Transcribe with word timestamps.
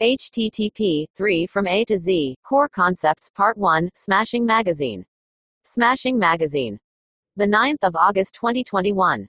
HTTP 0.00 1.06
3 1.16 1.46
from 1.48 1.66
A 1.66 1.84
to 1.86 1.98
Z 1.98 2.36
Core 2.44 2.68
Concepts 2.68 3.30
Part 3.30 3.58
1 3.58 3.90
Smashing 3.96 4.46
Magazine. 4.46 5.04
Smashing 5.64 6.16
Magazine. 6.16 6.78
The 7.34 7.46
9th 7.46 7.82
of 7.82 7.96
August 7.96 8.36
2021. 8.36 9.26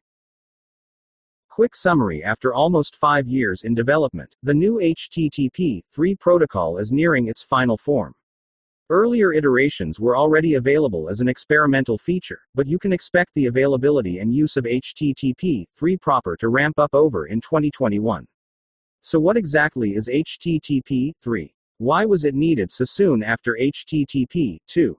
Quick 1.49 1.75
summary 1.75 2.23
After 2.23 2.53
almost 2.53 2.97
five 2.97 3.27
years 3.27 3.63
in 3.63 3.73
development, 3.73 4.35
the 4.43 4.53
new 4.53 4.75
HTTP 4.75 5.81
3 5.91 6.15
protocol 6.17 6.77
is 6.77 6.91
nearing 6.91 7.29
its 7.29 7.41
final 7.41 7.75
form. 7.75 8.13
Earlier 8.91 9.33
iterations 9.33 9.99
were 9.99 10.15
already 10.15 10.53
available 10.53 11.09
as 11.09 11.19
an 11.19 11.29
experimental 11.29 11.97
feature, 11.97 12.41
but 12.53 12.67
you 12.67 12.77
can 12.77 12.93
expect 12.93 13.31
the 13.33 13.47
availability 13.47 14.19
and 14.19 14.31
use 14.31 14.55
of 14.55 14.65
HTTP 14.65 15.65
3 15.75 15.97
proper 15.97 16.37
to 16.37 16.49
ramp 16.49 16.77
up 16.77 16.93
over 16.93 17.25
in 17.25 17.41
2021. 17.41 18.27
So, 19.01 19.19
what 19.19 19.37
exactly 19.37 19.95
is 19.95 20.09
HTTP 20.09 21.13
3? 21.21 21.53
Why 21.77 22.05
was 22.05 22.25
it 22.25 22.35
needed 22.35 22.71
so 22.71 22.85
soon 22.85 23.23
after 23.23 23.57
HTTP 23.59 24.57
2? 24.67 24.97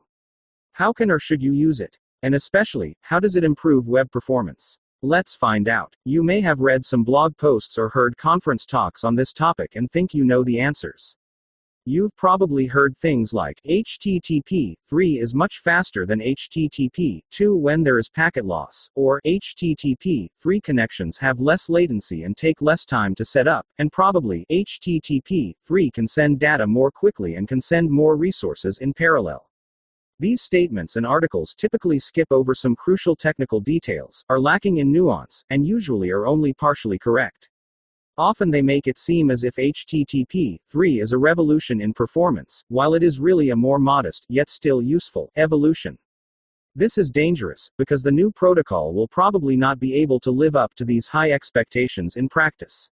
How 0.73 0.93
can 0.93 1.11
or 1.11 1.19
should 1.19 1.43
you 1.43 1.53
use 1.53 1.81
it? 1.81 1.99
And 2.23 2.35
especially, 2.35 2.97
how 3.03 3.21
does 3.21 3.37
it 3.37 3.45
improve 3.45 3.87
web 3.87 4.11
performance? 4.11 4.79
Let's 5.03 5.35
find 5.35 5.69
out. 5.69 5.95
You 6.05 6.23
may 6.23 6.41
have 6.41 6.61
read 6.61 6.85
some 6.85 7.05
blog 7.05 7.37
posts 7.37 7.79
or 7.79 7.89
heard 7.89 8.17
conference 8.17 8.67
talks 8.67 9.05
on 9.05 9.15
this 9.15 9.33
topic 9.33 9.77
and 9.77 9.91
think 9.91 10.15
you 10.15 10.25
know 10.25 10.45
the 10.45 10.61
answers. 10.61 11.17
You've 11.87 12.15
probably 12.15 12.67
heard 12.67 12.95
things 12.99 13.33
like 13.33 13.59
HTTP 13.67 14.75
3 14.91 15.19
is 15.19 15.35
much 15.35 15.63
faster 15.65 16.05
than 16.05 16.21
HTTP 16.21 17.23
2 17.31 17.57
when 17.57 17.83
there 17.83 17.99
is 17.99 18.11
packet 18.11 18.45
loss, 18.45 18.91
or 18.95 19.19
HTTP 19.27 20.29
3 20.43 20.61
connections 20.61 21.17
have 21.17 21.41
less 21.41 21.71
latency 21.71 22.25
and 22.25 22.37
take 22.37 22.61
less 22.61 22.85
time 22.85 23.15
to 23.15 23.25
set 23.25 23.49
up, 23.49 23.65
and 23.79 23.91
probably 23.91 24.45
HTTP 24.53 25.55
3 25.67 25.91
can 25.93 26.07
send 26.07 26.39
data 26.39 26.67
more 26.67 26.91
quickly 26.91 27.37
and 27.37 27.49
can 27.49 27.63
send 27.63 27.91
more 27.91 28.15
resources 28.15 28.79
in 28.81 28.93
parallel. 28.93 29.49
These 30.19 30.43
statements 30.43 30.97
and 30.97 31.07
articles 31.07 31.55
typically 31.55 31.99
skip 31.99 32.29
over 32.31 32.55
some 32.55 32.77
crucial 32.77 33.17
technical 33.17 33.59
details, 33.59 34.23
are 34.29 34.39
lacking 34.39 34.77
in 34.77 34.93
nuance, 34.93 35.45
and 35.49 35.67
usually 35.67 36.11
are 36.11 36.27
only 36.27 36.53
partially 36.53 36.99
correct. 36.99 37.50
Often 38.21 38.51
they 38.51 38.61
make 38.61 38.87
it 38.87 38.99
seem 38.99 39.31
as 39.31 39.45
if 39.45 39.57
HTTP 39.57 40.59
3 40.71 41.01
is 41.01 41.13
a 41.13 41.19
revolution 41.19 41.81
in 41.81 41.95
performance, 41.95 42.63
while 42.69 42.93
it 42.93 43.03
is 43.03 43.19
really 43.19 43.49
a 43.49 43.57
more 43.57 43.79
modest, 43.79 44.27
yet 44.29 44.51
still 44.51 44.83
useful, 44.83 45.33
evolution. 45.37 45.97
This 46.77 46.99
is 46.99 47.09
dangerous, 47.09 47.71
because 47.79 48.03
the 48.03 48.13
new 48.13 48.31
protocol 48.31 48.93
will 48.93 49.09
probably 49.09 49.57
not 49.57 49.81
be 49.81 49.95
able 49.95 50.21
to 50.21 50.31
live 50.31 50.55
up 50.55 50.75
to 50.75 50.85
these 50.85 51.09
high 51.09 51.31
expectations 51.31 52.17
in 52.17 52.29
practice. 52.29 52.91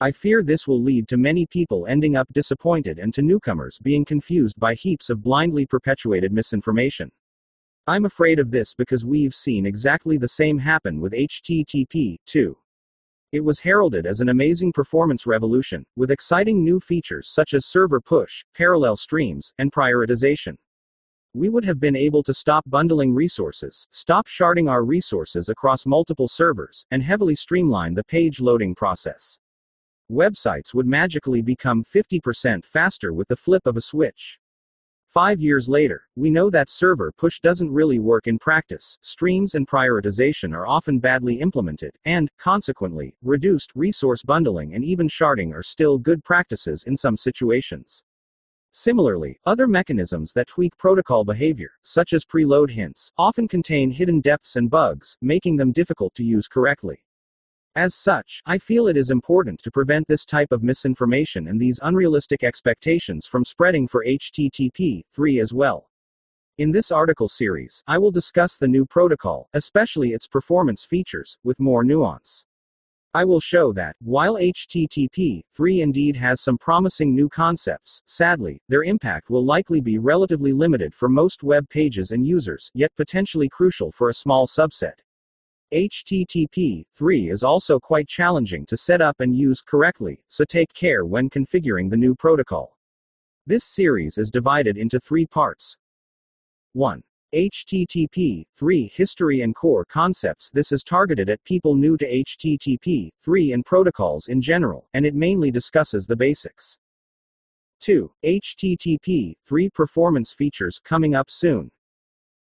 I 0.00 0.12
fear 0.12 0.44
this 0.44 0.68
will 0.68 0.80
lead 0.80 1.08
to 1.08 1.16
many 1.16 1.44
people 1.44 1.88
ending 1.88 2.14
up 2.14 2.32
disappointed 2.32 3.00
and 3.00 3.12
to 3.14 3.22
newcomers 3.22 3.80
being 3.82 4.04
confused 4.04 4.60
by 4.60 4.74
heaps 4.74 5.10
of 5.10 5.24
blindly 5.24 5.66
perpetuated 5.66 6.32
misinformation. 6.32 7.10
I'm 7.88 8.04
afraid 8.04 8.38
of 8.38 8.52
this 8.52 8.74
because 8.74 9.04
we've 9.04 9.34
seen 9.34 9.66
exactly 9.66 10.18
the 10.18 10.28
same 10.28 10.56
happen 10.56 11.00
with 11.00 11.14
HTTP 11.14 12.18
2. 12.26 12.56
It 13.32 13.42
was 13.42 13.60
heralded 13.60 14.06
as 14.06 14.20
an 14.20 14.28
amazing 14.28 14.72
performance 14.72 15.26
revolution, 15.26 15.86
with 15.96 16.10
exciting 16.10 16.62
new 16.62 16.78
features 16.78 17.30
such 17.30 17.54
as 17.54 17.64
server 17.64 17.98
push, 17.98 18.44
parallel 18.54 18.98
streams, 18.98 19.54
and 19.56 19.72
prioritization. 19.72 20.56
We 21.32 21.48
would 21.48 21.64
have 21.64 21.80
been 21.80 21.96
able 21.96 22.22
to 22.24 22.34
stop 22.34 22.62
bundling 22.66 23.14
resources, 23.14 23.86
stop 23.90 24.26
sharding 24.28 24.68
our 24.68 24.84
resources 24.84 25.48
across 25.48 25.86
multiple 25.86 26.28
servers, 26.28 26.84
and 26.90 27.02
heavily 27.02 27.34
streamline 27.34 27.94
the 27.94 28.04
page 28.04 28.38
loading 28.38 28.74
process. 28.74 29.38
Websites 30.10 30.74
would 30.74 30.86
magically 30.86 31.40
become 31.40 31.84
50% 31.84 32.66
faster 32.66 33.14
with 33.14 33.28
the 33.28 33.36
flip 33.36 33.66
of 33.66 33.78
a 33.78 33.80
switch. 33.80 34.38
Five 35.12 35.42
years 35.42 35.68
later, 35.68 36.04
we 36.16 36.30
know 36.30 36.48
that 36.48 36.70
server 36.70 37.12
push 37.12 37.38
doesn't 37.40 37.70
really 37.70 37.98
work 37.98 38.26
in 38.26 38.38
practice. 38.38 38.96
Streams 39.02 39.56
and 39.56 39.68
prioritization 39.68 40.54
are 40.54 40.66
often 40.66 40.98
badly 40.98 41.38
implemented, 41.38 41.94
and, 42.06 42.30
consequently, 42.38 43.14
reduced 43.22 43.72
resource 43.74 44.22
bundling 44.22 44.72
and 44.74 44.82
even 44.82 45.08
sharding 45.08 45.52
are 45.52 45.62
still 45.62 45.98
good 45.98 46.24
practices 46.24 46.84
in 46.84 46.96
some 46.96 47.18
situations. 47.18 48.02
Similarly, 48.72 49.38
other 49.44 49.68
mechanisms 49.68 50.32
that 50.32 50.46
tweak 50.46 50.78
protocol 50.78 51.26
behavior, 51.26 51.72
such 51.82 52.14
as 52.14 52.24
preload 52.24 52.70
hints, 52.70 53.12
often 53.18 53.46
contain 53.46 53.90
hidden 53.90 54.22
depths 54.22 54.56
and 54.56 54.70
bugs, 54.70 55.18
making 55.20 55.58
them 55.58 55.72
difficult 55.72 56.14
to 56.14 56.24
use 56.24 56.48
correctly. 56.48 57.04
As 57.74 57.94
such, 57.94 58.42
I 58.44 58.58
feel 58.58 58.86
it 58.86 58.98
is 58.98 59.08
important 59.08 59.62
to 59.62 59.70
prevent 59.70 60.06
this 60.06 60.26
type 60.26 60.52
of 60.52 60.62
misinformation 60.62 61.48
and 61.48 61.58
these 61.58 61.80
unrealistic 61.82 62.44
expectations 62.44 63.26
from 63.26 63.46
spreading 63.46 63.88
for 63.88 64.04
HTTP 64.04 65.04
3 65.14 65.40
as 65.40 65.54
well. 65.54 65.88
In 66.58 66.70
this 66.70 66.92
article 66.92 67.30
series, 67.30 67.82
I 67.86 67.96
will 67.96 68.10
discuss 68.10 68.58
the 68.58 68.68
new 68.68 68.84
protocol, 68.84 69.48
especially 69.54 70.12
its 70.12 70.26
performance 70.26 70.84
features, 70.84 71.38
with 71.44 71.58
more 71.58 71.82
nuance. 71.82 72.44
I 73.14 73.24
will 73.24 73.40
show 73.40 73.72
that, 73.72 73.96
while 74.02 74.34
HTTP 74.34 75.40
3 75.54 75.80
indeed 75.80 76.14
has 76.16 76.42
some 76.42 76.58
promising 76.58 77.14
new 77.14 77.30
concepts, 77.30 78.02
sadly, 78.04 78.60
their 78.68 78.84
impact 78.84 79.30
will 79.30 79.46
likely 79.46 79.80
be 79.80 79.96
relatively 79.96 80.52
limited 80.52 80.94
for 80.94 81.08
most 81.08 81.42
web 81.42 81.66
pages 81.70 82.10
and 82.10 82.26
users, 82.26 82.70
yet 82.74 82.94
potentially 82.96 83.48
crucial 83.48 83.90
for 83.90 84.10
a 84.10 84.14
small 84.14 84.46
subset. 84.46 85.00
HTTP 85.72 86.84
3 86.94 87.30
is 87.30 87.42
also 87.42 87.80
quite 87.80 88.06
challenging 88.06 88.66
to 88.66 88.76
set 88.76 89.00
up 89.00 89.20
and 89.20 89.34
use 89.34 89.62
correctly, 89.62 90.22
so 90.28 90.44
take 90.44 90.70
care 90.74 91.06
when 91.06 91.30
configuring 91.30 91.88
the 91.88 91.96
new 91.96 92.14
protocol. 92.14 92.76
This 93.46 93.64
series 93.64 94.18
is 94.18 94.30
divided 94.30 94.76
into 94.76 95.00
three 95.00 95.24
parts. 95.24 95.78
1. 96.74 97.02
HTTP 97.34 98.44
3 98.54 98.92
History 98.94 99.40
and 99.40 99.54
Core 99.54 99.86
Concepts 99.86 100.50
This 100.50 100.72
is 100.72 100.84
targeted 100.84 101.30
at 101.30 101.42
people 101.44 101.74
new 101.74 101.96
to 101.96 102.06
HTTP 102.06 103.08
3 103.24 103.52
and 103.52 103.64
protocols 103.64 104.28
in 104.28 104.42
general, 104.42 104.86
and 104.92 105.06
it 105.06 105.14
mainly 105.14 105.50
discusses 105.50 106.06
the 106.06 106.16
basics. 106.16 106.76
2. 107.80 108.12
HTTP 108.22 109.36
3 109.46 109.70
Performance 109.70 110.34
Features 110.34 110.82
coming 110.84 111.14
up 111.14 111.30
soon. 111.30 111.70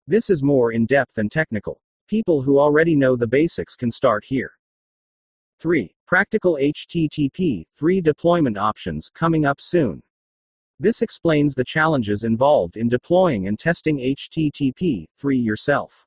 This 0.06 0.30
is 0.30 0.44
more 0.44 0.74
in 0.74 0.86
depth 0.86 1.18
and 1.18 1.32
technical. 1.32 1.80
People 2.12 2.42
who 2.42 2.60
already 2.60 2.94
know 2.94 3.16
the 3.16 3.26
basics 3.26 3.78
can 3.78 3.90
start 3.90 4.26
here. 4.26 4.52
3. 5.62 5.96
Practical 6.06 6.58
HTTP 6.58 7.64
3 7.78 8.02
deployment 8.02 8.58
options 8.58 9.10
coming 9.16 9.46
up 9.46 9.62
soon. 9.62 10.04
This 10.78 11.02
explains 11.02 11.56
the 11.56 11.64
challenges 11.64 12.26
involved 12.26 12.76
in 12.76 12.90
deploying 12.90 13.48
and 13.48 13.58
testing 13.58 13.98
HTTP 13.98 15.06
3 15.18 15.38
yourself. 15.38 16.06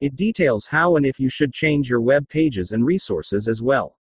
It 0.00 0.16
details 0.16 0.64
how 0.64 0.96
and 0.96 1.04
if 1.04 1.20
you 1.20 1.28
should 1.28 1.52
change 1.52 1.90
your 1.90 2.00
web 2.00 2.26
pages 2.30 2.72
and 2.72 2.86
resources 2.86 3.46
as 3.46 3.60
well. 3.60 3.98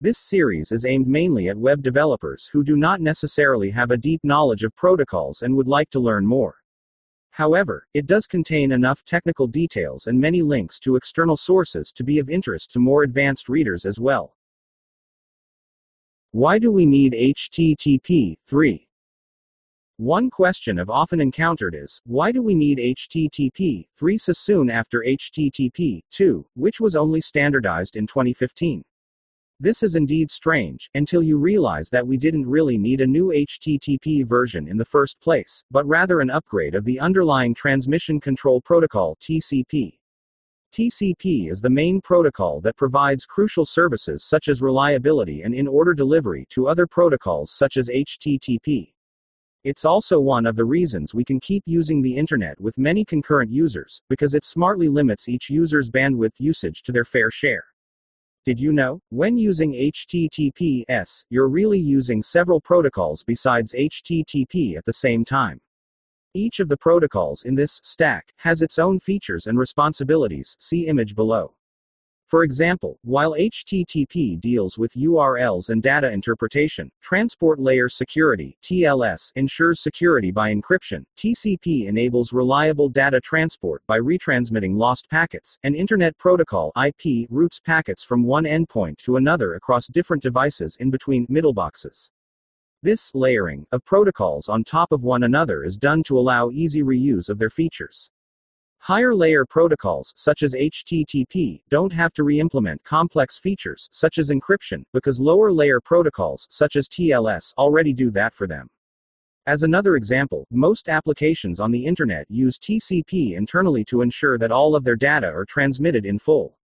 This 0.00 0.18
series 0.18 0.70
is 0.70 0.84
aimed 0.84 1.08
mainly 1.08 1.48
at 1.48 1.56
web 1.56 1.82
developers 1.82 2.48
who 2.52 2.62
do 2.62 2.76
not 2.76 3.00
necessarily 3.00 3.70
have 3.70 3.90
a 3.90 3.96
deep 3.96 4.20
knowledge 4.22 4.62
of 4.62 4.76
protocols 4.76 5.42
and 5.42 5.56
would 5.56 5.66
like 5.66 5.90
to 5.90 5.98
learn 5.98 6.24
more. 6.24 6.59
However, 7.30 7.86
it 7.94 8.06
does 8.06 8.26
contain 8.26 8.72
enough 8.72 9.04
technical 9.04 9.46
details 9.46 10.06
and 10.06 10.20
many 10.20 10.42
links 10.42 10.78
to 10.80 10.96
external 10.96 11.36
sources 11.36 11.92
to 11.92 12.04
be 12.04 12.18
of 12.18 12.28
interest 12.28 12.72
to 12.72 12.78
more 12.78 13.02
advanced 13.02 13.48
readers 13.48 13.84
as 13.84 13.98
well. 13.98 14.36
Why 16.32 16.58
do 16.58 16.70
we 16.70 16.86
need 16.86 17.12
HTTP 17.12 18.36
3? 18.46 18.86
One 19.96 20.30
question 20.30 20.80
I've 20.80 20.88
often 20.88 21.20
encountered 21.20 21.74
is 21.74 22.00
why 22.06 22.32
do 22.32 22.42
we 22.42 22.54
need 22.54 22.78
HTTP 22.78 23.86
3 23.98 24.18
so 24.18 24.32
soon 24.32 24.70
after 24.70 25.04
HTTP 25.06 26.02
2, 26.10 26.46
which 26.54 26.80
was 26.80 26.96
only 26.96 27.20
standardized 27.20 27.96
in 27.96 28.06
2015? 28.06 28.82
This 29.62 29.82
is 29.82 29.94
indeed 29.94 30.30
strange, 30.30 30.88
until 30.94 31.22
you 31.22 31.36
realize 31.36 31.90
that 31.90 32.06
we 32.06 32.16
didn't 32.16 32.48
really 32.48 32.78
need 32.78 33.02
a 33.02 33.06
new 33.06 33.26
HTTP 33.26 34.26
version 34.26 34.66
in 34.66 34.78
the 34.78 34.86
first 34.86 35.20
place, 35.20 35.62
but 35.70 35.86
rather 35.86 36.20
an 36.20 36.30
upgrade 36.30 36.74
of 36.74 36.86
the 36.86 36.98
underlying 36.98 37.52
Transmission 37.52 38.18
Control 38.18 38.62
Protocol 38.62 39.18
TCP. 39.20 39.98
TCP 40.72 41.50
is 41.50 41.60
the 41.60 41.68
main 41.68 42.00
protocol 42.00 42.62
that 42.62 42.78
provides 42.78 43.26
crucial 43.26 43.66
services 43.66 44.24
such 44.24 44.48
as 44.48 44.62
reliability 44.62 45.42
and 45.42 45.54
in 45.54 45.68
order 45.68 45.92
delivery 45.92 46.46
to 46.48 46.66
other 46.66 46.86
protocols 46.86 47.52
such 47.52 47.76
as 47.76 47.90
HTTP. 47.90 48.94
It's 49.64 49.84
also 49.84 50.18
one 50.20 50.46
of 50.46 50.56
the 50.56 50.64
reasons 50.64 51.12
we 51.12 51.22
can 51.22 51.38
keep 51.38 51.64
using 51.66 52.00
the 52.00 52.16
internet 52.16 52.58
with 52.58 52.78
many 52.78 53.04
concurrent 53.04 53.50
users, 53.50 54.00
because 54.08 54.32
it 54.32 54.46
smartly 54.46 54.88
limits 54.88 55.28
each 55.28 55.50
user's 55.50 55.90
bandwidth 55.90 56.32
usage 56.38 56.82
to 56.84 56.92
their 56.92 57.04
fair 57.04 57.30
share. 57.30 57.69
Did 58.46 58.58
you 58.58 58.72
know? 58.72 59.00
When 59.10 59.36
using 59.36 59.72
HTTPS, 59.72 61.24
you're 61.28 61.48
really 61.48 61.78
using 61.78 62.22
several 62.22 62.60
protocols 62.60 63.22
besides 63.22 63.74
HTTP 63.74 64.76
at 64.76 64.84
the 64.86 64.94
same 64.94 65.26
time. 65.26 65.60
Each 66.32 66.58
of 66.60 66.68
the 66.68 66.76
protocols 66.76 67.44
in 67.44 67.54
this 67.54 67.80
stack 67.84 68.32
has 68.36 68.62
its 68.62 68.78
own 68.78 68.98
features 69.00 69.46
and 69.46 69.58
responsibilities. 69.58 70.56
See 70.58 70.86
image 70.86 71.14
below. 71.14 71.54
For 72.30 72.44
example, 72.44 72.96
while 73.02 73.32
HTTP 73.32 74.40
deals 74.40 74.78
with 74.78 74.94
URLs 74.94 75.70
and 75.70 75.82
data 75.82 76.12
interpretation, 76.12 76.88
Transport 77.02 77.58
Layer 77.58 77.88
Security 77.88 78.56
(TLS) 78.62 79.32
ensures 79.34 79.80
security 79.80 80.30
by 80.30 80.54
encryption. 80.54 81.02
TCP 81.18 81.86
enables 81.86 82.32
reliable 82.32 82.88
data 82.88 83.20
transport 83.20 83.82
by 83.88 83.98
retransmitting 83.98 84.76
lost 84.76 85.10
packets, 85.10 85.58
and 85.64 85.74
Internet 85.74 86.16
Protocol 86.18 86.70
(IP) 86.80 87.26
routes 87.30 87.58
packets 87.58 88.04
from 88.04 88.22
one 88.22 88.44
endpoint 88.44 88.98
to 88.98 89.16
another 89.16 89.54
across 89.54 89.88
different 89.88 90.22
devices 90.22 90.76
in 90.76 90.88
between 90.88 91.26
middleboxes. 91.26 92.10
This 92.84 93.12
layering 93.12 93.66
of 93.72 93.84
protocols 93.84 94.48
on 94.48 94.62
top 94.62 94.92
of 94.92 95.02
one 95.02 95.24
another 95.24 95.64
is 95.64 95.76
done 95.76 96.04
to 96.04 96.16
allow 96.16 96.50
easy 96.50 96.84
reuse 96.84 97.28
of 97.28 97.40
their 97.40 97.50
features. 97.50 98.08
Higher 98.82 99.14
layer 99.14 99.44
protocols, 99.44 100.14
such 100.16 100.42
as 100.42 100.54
HTTP, 100.54 101.62
don't 101.68 101.92
have 101.92 102.14
to 102.14 102.24
re 102.24 102.40
implement 102.40 102.82
complex 102.82 103.38
features, 103.38 103.90
such 103.92 104.16
as 104.16 104.30
encryption, 104.30 104.84
because 104.94 105.20
lower 105.20 105.52
layer 105.52 105.82
protocols, 105.82 106.48
such 106.50 106.76
as 106.76 106.88
TLS, 106.88 107.52
already 107.58 107.92
do 107.92 108.10
that 108.12 108.32
for 108.32 108.46
them. 108.46 108.70
As 109.46 109.64
another 109.64 109.96
example, 109.96 110.46
most 110.50 110.88
applications 110.88 111.60
on 111.60 111.70
the 111.70 111.84
Internet 111.84 112.24
use 112.30 112.58
TCP 112.58 113.36
internally 113.36 113.84
to 113.84 114.00
ensure 114.00 114.38
that 114.38 114.50
all 114.50 114.74
of 114.74 114.82
their 114.82 114.96
data 114.96 115.26
are 115.26 115.44
transmitted 115.44 116.06
in 116.06 116.18
full. 116.18 116.56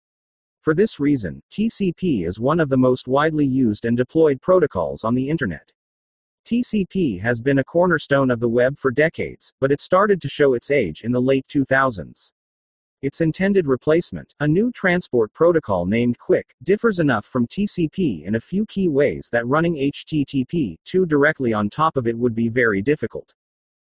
For 0.62 0.74
this 0.74 1.02
reason, 1.02 1.44
TCP 1.52 2.26
is 2.26 2.40
one 2.40 2.62
of 2.62 2.70
the 2.70 2.78
most 2.78 3.10
widely 3.10 3.46
used 3.46 3.84
and 3.84 3.98
deployed 3.98 4.42
protocols 4.42 5.04
on 5.04 5.16
the 5.16 5.30
Internet. 5.30 5.70
TCP 6.46 7.20
has 7.22 7.42
been 7.42 7.58
a 7.58 7.64
cornerstone 7.64 8.30
of 8.30 8.40
the 8.40 8.48
web 8.48 8.78
for 8.78 8.92
decades, 8.92 9.52
but 9.60 9.72
it 9.72 9.82
started 9.82 10.22
to 10.22 10.30
show 10.30 10.54
its 10.54 10.70
age 10.70 11.02
in 11.04 11.12
the 11.12 11.22
late 11.22 11.48
2000s. 11.48 12.30
Its 13.02 13.22
intended 13.22 13.66
replacement, 13.66 14.32
a 14.42 14.48
new 14.48 14.72
transport 14.72 15.34
protocol 15.34 15.88
named 15.88 16.20
QUIC, 16.20 16.44
differs 16.62 17.00
enough 17.00 17.26
from 17.26 17.48
TCP 17.48 18.26
in 18.26 18.36
a 18.36 18.40
few 18.40 18.64
key 18.68 18.90
ways 18.90 19.28
that 19.32 19.48
running 19.48 19.74
HTTP 19.74 20.78
2 20.86 21.08
directly 21.08 21.52
on 21.52 21.68
top 21.68 21.98
of 21.98 22.06
it 22.06 22.16
would 22.16 22.36
be 22.36 22.48
very 22.48 22.84
difficult. 22.84 23.34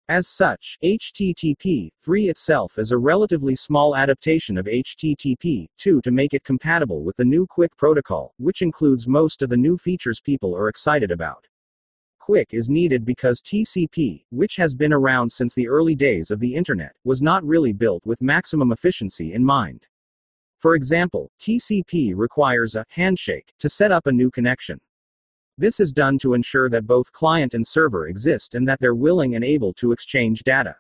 As 0.08 0.26
such, 0.26 0.76
HTTP 0.82 1.91
3 2.03 2.29
itself 2.29 2.79
is 2.79 2.91
a 2.91 2.99
relatively 2.99 3.55
small 3.55 3.94
adaptation 3.94 4.58
of 4.58 4.67
HTTP 4.67 5.69
2 5.79 6.00
to 6.00 6.11
make 6.11 6.35
it 6.35 6.43
compatible 6.43 7.05
with 7.05 7.17
the 7.17 7.25
new 7.25 7.46
QUIC 7.46 7.69
protocol, 7.76 8.35
which 8.38 8.61
includes 8.61 9.06
most 9.06 9.41
of 9.41 9.50
the 9.50 9.56
new 9.56 9.79
features 9.79 10.20
people 10.20 10.56
are 10.56 10.69
excited 10.69 11.12
about. 11.12 11.46
QUIC 12.31 12.47
is 12.53 12.69
needed 12.69 13.05
because 13.05 13.41
TCP, 13.41 14.25
which 14.31 14.55
has 14.55 14.73
been 14.73 14.93
around 14.93 15.32
since 15.32 15.53
the 15.53 15.67
early 15.67 15.97
days 15.97 16.31
of 16.31 16.38
the 16.38 16.55
Internet, 16.55 16.93
was 17.03 17.21
not 17.21 17.43
really 17.43 17.73
built 17.73 18.06
with 18.06 18.23
maximum 18.23 18.71
efficiency 18.71 19.32
in 19.32 19.44
mind. 19.44 19.85
For 20.61 20.77
example, 20.77 21.32
TCP 21.41 22.12
requires 22.15 22.77
a 22.77 22.87
handshake 22.88 23.53
to 23.59 23.69
set 23.69 23.91
up 23.91 24.06
a 24.06 24.12
new 24.12 24.31
connection. 24.31 24.81
This 25.59 25.81
is 25.81 25.93
done 25.93 26.21
to 26.21 26.35
ensure 26.35 26.71
that 26.71 26.87
both 26.87 27.11
client 27.11 27.55
and 27.55 27.67
server 27.67 28.06
exist 28.06 28.55
and 28.55 28.69
that 28.69 28.79
they're 28.79 28.94
willing 28.94 29.35
and 29.35 29.44
able 29.44 29.73
to 29.75 29.91
exchange 29.91 30.44
data. 30.44 30.77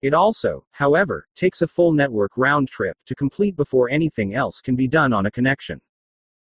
It 0.00 0.14
also, 0.14 0.64
however, 0.72 1.28
takes 1.36 1.62
a 1.62 1.68
full 1.68 1.92
network 1.92 2.32
round 2.36 2.66
trip 2.66 2.96
to 3.06 3.14
complete 3.14 3.54
before 3.54 3.88
anything 3.88 4.34
else 4.34 4.60
can 4.60 4.74
be 4.74 4.88
done 4.88 5.12
on 5.12 5.26
a 5.26 5.30
connection. 5.30 5.80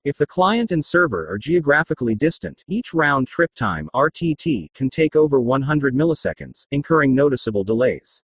If 0.05 0.17
the 0.17 0.25
client 0.25 0.71
and 0.71 0.83
server 0.83 1.29
are 1.29 1.37
geographically 1.37 2.15
distant, 2.15 2.63
each 2.69 2.93
round 2.93 3.27
trip 3.27 3.53
time 3.53 3.89
RTT 3.93 4.73
can 4.73 4.89
take 4.89 5.17
over 5.17 5.41
100 5.41 5.93
milliseconds, 5.93 6.65
incurring 6.71 7.13
noticeable 7.13 7.65
delays. 7.65 8.21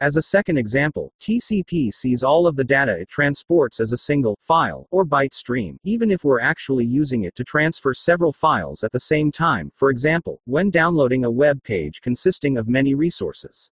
As 0.00 0.16
a 0.16 0.22
second 0.22 0.58
example, 0.58 1.12
TCP 1.20 1.94
sees 1.94 2.24
all 2.24 2.48
of 2.48 2.56
the 2.56 2.64
data 2.64 2.98
it 2.98 3.08
transports 3.08 3.78
as 3.78 3.92
a 3.92 3.98
single 3.98 4.36
file 4.42 4.88
or 4.90 5.06
byte 5.06 5.32
stream, 5.32 5.78
even 5.84 6.10
if 6.10 6.24
we're 6.24 6.40
actually 6.40 6.84
using 6.84 7.22
it 7.22 7.36
to 7.36 7.44
transfer 7.44 7.94
several 7.94 8.32
files 8.32 8.82
at 8.82 8.90
the 8.90 8.98
same 8.98 9.30
time, 9.30 9.70
for 9.76 9.90
example, 9.90 10.40
when 10.44 10.70
downloading 10.70 11.24
a 11.24 11.30
web 11.30 11.62
page 11.62 12.00
consisting 12.00 12.58
of 12.58 12.66
many 12.66 12.94
resources. 12.94 13.70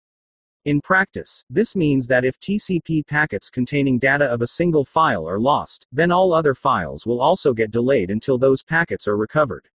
In 0.67 0.83
practice, 0.83 1.43
this 1.49 1.75
means 1.75 2.07
that 2.09 2.23
if 2.27 2.39
TCP 2.39 3.07
packets 3.07 3.49
containing 3.49 3.99
data 3.99 4.27
of 4.27 4.43
a 4.43 4.47
single 4.47 4.85
file 4.85 5.27
are 5.27 5.41
lost, 5.41 5.87
then 5.91 6.13
all 6.13 6.35
other 6.35 6.55
files 6.55 7.07
will 7.07 7.23
also 7.23 7.55
get 7.55 7.71
delayed 7.71 8.11
until 8.11 8.37
those 8.37 8.63
packets 8.63 9.09
are 9.09 9.17
recovered. 9.17 9.67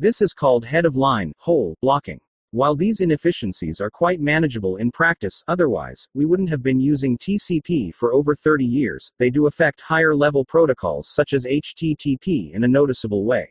This 0.00 0.20
is 0.20 0.34
called 0.34 0.64
head 0.64 0.86
of 0.86 0.96
line, 0.96 1.32
hole, 1.38 1.76
blocking. 1.80 2.18
While 2.50 2.74
these 2.74 3.00
inefficiencies 3.00 3.80
are 3.80 3.90
quite 3.90 4.20
manageable 4.20 4.78
in 4.78 4.90
practice, 4.90 5.44
otherwise, 5.46 6.08
we 6.14 6.24
wouldn't 6.24 6.50
have 6.50 6.64
been 6.64 6.80
using 6.80 7.16
TCP 7.18 7.94
for 7.94 8.12
over 8.12 8.34
30 8.34 8.64
years, 8.64 9.12
they 9.18 9.30
do 9.30 9.46
affect 9.46 9.80
higher 9.80 10.16
level 10.16 10.44
protocols 10.44 11.08
such 11.10 11.32
as 11.32 11.46
HTTP 11.46 12.52
in 12.54 12.64
a 12.64 12.68
noticeable 12.68 13.24
way. 13.24 13.50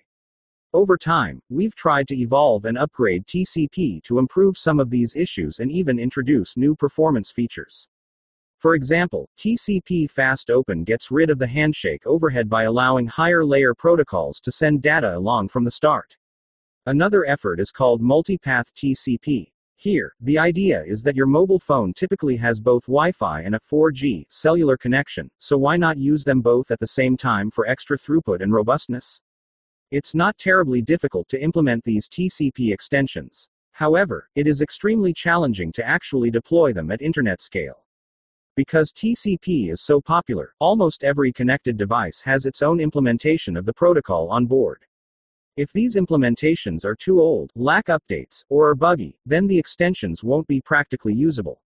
Over 0.74 0.98
time, 0.98 1.42
we've 1.50 1.74
tried 1.76 2.10
to 2.10 2.20
evolve 2.20 2.66
and 2.66 2.78
upgrade 2.78 3.26
TCP 3.26 4.04
to 4.04 4.20
improve 4.20 4.58
some 4.58 4.82
of 4.82 4.90
these 4.90 5.16
issues 5.16 5.60
and 5.60 5.72
even 5.72 5.98
introduce 5.98 6.58
new 6.58 6.76
performance 6.76 7.32
features. 7.32 7.88
For 8.58 8.76
example, 8.76 9.30
TCP 9.38 10.12
Fast 10.12 10.50
Open 10.50 10.84
gets 10.84 11.10
rid 11.10 11.30
of 11.30 11.40
the 11.40 11.48
handshake 11.48 12.06
overhead 12.06 12.50
by 12.50 12.64
allowing 12.64 13.08
higher 13.08 13.46
layer 13.46 13.74
protocols 13.74 14.42
to 14.42 14.52
send 14.52 14.82
data 14.82 15.16
along 15.16 15.48
from 15.48 15.64
the 15.64 15.72
start. 15.72 16.18
Another 16.86 17.26
effort 17.26 17.62
is 17.62 17.72
called 17.72 18.02
multipath 18.02 18.66
TCP. 18.76 19.52
Here, 19.78 20.16
the 20.20 20.38
idea 20.38 20.84
is 20.84 21.02
that 21.04 21.16
your 21.16 21.28
mobile 21.28 21.60
phone 21.60 21.94
typically 21.94 22.36
has 22.38 22.60
both 22.60 22.88
Wi 22.88 23.14
Fi 23.14 23.42
and 23.42 23.56
a 23.56 23.60
4G 23.60 24.26
cellular 24.28 24.76
connection, 24.76 25.30
so 25.38 25.58
why 25.58 25.78
not 25.78 25.98
use 25.98 26.26
them 26.26 26.42
both 26.42 26.72
at 26.72 26.80
the 26.82 26.88
same 26.88 27.16
time 27.16 27.52
for 27.52 27.68
extra 27.68 27.98
throughput 27.98 28.42
and 28.42 28.52
robustness? 28.52 29.22
It's 29.90 30.14
not 30.14 30.38
terribly 30.38 30.82
difficult 30.82 31.30
to 31.30 31.42
implement 31.42 31.86
these 31.86 32.10
TCP 32.10 32.74
extensions. 32.74 33.48
However, 33.72 34.30
it 34.36 34.46
is 34.46 34.60
extremely 34.60 35.14
challenging 35.14 35.72
to 35.72 35.88
actually 35.88 36.30
deploy 36.30 36.74
them 36.74 36.92
at 36.92 37.02
internet 37.02 37.42
scale. 37.42 37.86
Because 38.58 38.92
TCP 38.92 39.70
is 39.70 39.80
so 39.80 40.02
popular, 40.02 40.54
almost 40.60 41.06
every 41.06 41.32
connected 41.32 41.78
device 41.78 42.20
has 42.20 42.46
its 42.46 42.62
own 42.62 42.82
implementation 42.82 43.56
of 43.56 43.66
the 43.66 43.74
protocol 43.74 44.30
on 44.30 44.46
board. 44.46 44.84
If 45.56 45.72
these 45.72 45.96
implementations 45.96 46.84
are 46.84 46.96
too 46.96 47.22
old, 47.22 47.52
lack 47.56 47.86
updates, 47.86 48.44
or 48.50 48.68
are 48.68 48.76
buggy, 48.76 49.18
then 49.26 49.48
the 49.48 49.58
extensions 49.58 50.22
won't 50.22 50.48
be 50.48 50.60
practically 50.60 51.14
usable. 51.14 51.62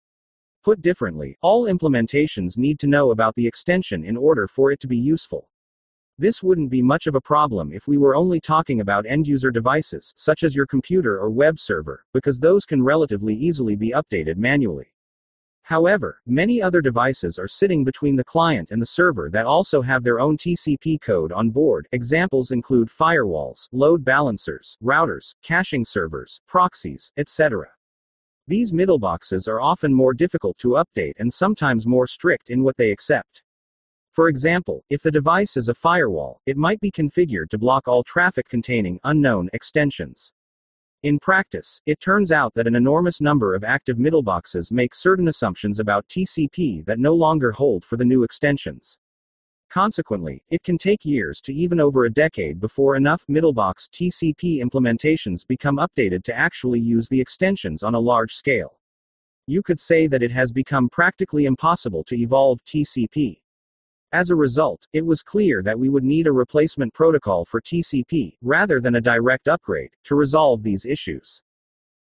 Put 0.65 0.81
differently, 0.81 1.37
all 1.43 1.67
implementations 1.67 2.57
need 2.57 2.79
to 2.81 2.87
know 2.87 3.11
about 3.11 3.35
the 3.35 3.47
extension 3.47 4.05
in 4.05 4.17
order 4.17 4.49
for 4.49 4.73
it 4.73 4.81
to 4.81 4.89
be 4.89 4.97
useful. 4.97 5.51
This 6.19 6.43
wouldn't 6.43 6.71
be 6.71 6.81
much 6.81 7.07
of 7.07 7.15
a 7.15 7.21
problem 7.21 7.73
if 7.73 7.87
we 7.87 7.99
were 7.99 8.17
only 8.17 8.41
talking 8.41 8.81
about 8.81 9.05
end 9.05 9.29
user 9.29 9.51
devices, 9.51 10.15
such 10.17 10.45
as 10.45 10.57
your 10.57 10.67
computer 10.67 11.19
or 11.19 11.29
web 11.29 11.61
server, 11.61 12.07
because 12.15 12.39
those 12.39 12.65
can 12.65 12.83
relatively 12.83 13.35
easily 13.35 13.77
be 13.77 13.93
updated 13.93 14.39
manually. 14.39 14.95
However, 15.61 16.23
many 16.25 16.63
other 16.63 16.81
devices 16.81 17.39
are 17.39 17.49
sitting 17.49 17.85
between 17.85 18.17
the 18.17 18.25
client 18.25 18.71
and 18.71 18.81
the 18.81 18.87
server 18.87 19.29
that 19.31 19.45
also 19.45 19.83
have 19.83 20.05
their 20.05 20.19
own 20.19 20.39
TCP 20.39 21.03
code 21.03 21.33
on 21.33 21.51
board. 21.51 21.87
Examples 21.93 22.51
include 22.51 22.89
firewalls, 22.89 23.69
load 23.73 24.03
balancers, 24.03 24.79
routers, 24.83 25.35
caching 25.43 25.85
servers, 25.85 26.41
proxies, 26.47 27.13
etc. 27.19 27.67
These 28.49 28.73
middle 28.73 28.99
boxes 28.99 29.49
are 29.49 29.61
often 29.61 29.93
more 29.93 30.15
difficult 30.15 30.57
to 30.59 30.83
update 30.83 31.15
and 31.19 31.31
sometimes 31.31 31.87
more 31.87 32.07
strict 32.07 32.49
in 32.49 32.63
what 32.63 32.77
they 32.79 32.91
accept. 32.91 33.43
For 34.17 34.31
example, 34.31 34.83
if 34.89 35.03
the 35.03 35.11
device 35.11 35.59
is 35.59 35.69
a 35.69 35.75
firewall, 35.75 36.41
it 36.47 36.57
might 36.57 36.81
be 36.81 36.91
configured 36.91 37.51
to 37.51 37.59
block 37.59 37.87
all 37.87 38.03
traffic 38.03 38.49
containing 38.49 38.99
unknown 39.05 39.51
extensions. 39.53 40.33
In 41.03 41.19
practice, 41.19 41.83
it 41.85 42.01
turns 42.01 42.33
out 42.33 42.55
that 42.55 42.67
an 42.67 42.77
enormous 42.77 43.21
number 43.21 43.55
of 43.55 43.63
active 43.63 43.99
middleboxes 43.99 44.73
make 44.73 44.95
certain 44.95 45.29
assumptions 45.29 45.81
about 45.81 46.09
TCP 46.09 46.87
that 46.87 46.99
no 46.99 47.15
longer 47.15 47.53
hold 47.53 47.85
for 47.85 47.99
the 47.99 48.07
new 48.07 48.23
extensions. 48.23 48.97
Consequently, 49.69 50.43
it 50.49 50.63
can 50.63 50.79
take 50.79 51.05
years 51.05 51.43
to 51.43 51.53
even 51.53 51.79
over 51.79 52.07
a 52.07 52.11
decade 52.11 52.59
before 52.59 52.97
enough 52.97 53.23
middlebox 53.29 53.91
TCP 53.91 54.65
implementations 54.65 55.47
become 55.47 55.77
updated 55.77 56.25
to 56.25 56.35
actually 56.35 56.81
use 56.81 57.07
the 57.11 57.21
extensions 57.21 57.83
on 57.83 57.95
a 57.95 58.01
large 58.01 58.33
scale. 58.33 58.79
You 59.47 59.63
could 59.63 59.79
say 59.79 60.07
that 60.07 60.23
it 60.23 60.33
has 60.33 60.53
become 60.53 60.89
practically 60.89 61.45
impossible 61.45 62.03
to 62.05 62.19
evolve 62.19 62.65
TCP. 62.65 63.41
As 64.17 64.31
a 64.31 64.35
result, 64.35 64.89
it 64.95 65.05
was 65.05 65.23
clear 65.23 65.63
that 65.63 65.79
we 65.79 65.91
would 65.91 66.03
need 66.03 66.27
a 66.27 66.33
replacement 66.33 66.95
protocol 66.95 67.45
for 67.45 67.61
TCP, 67.61 68.39
rather 68.41 68.81
than 68.81 68.95
a 68.95 69.01
direct 69.03 69.47
upgrade, 69.47 69.91
to 70.05 70.15
resolve 70.15 70.63
these 70.63 70.87
issues. 70.87 71.43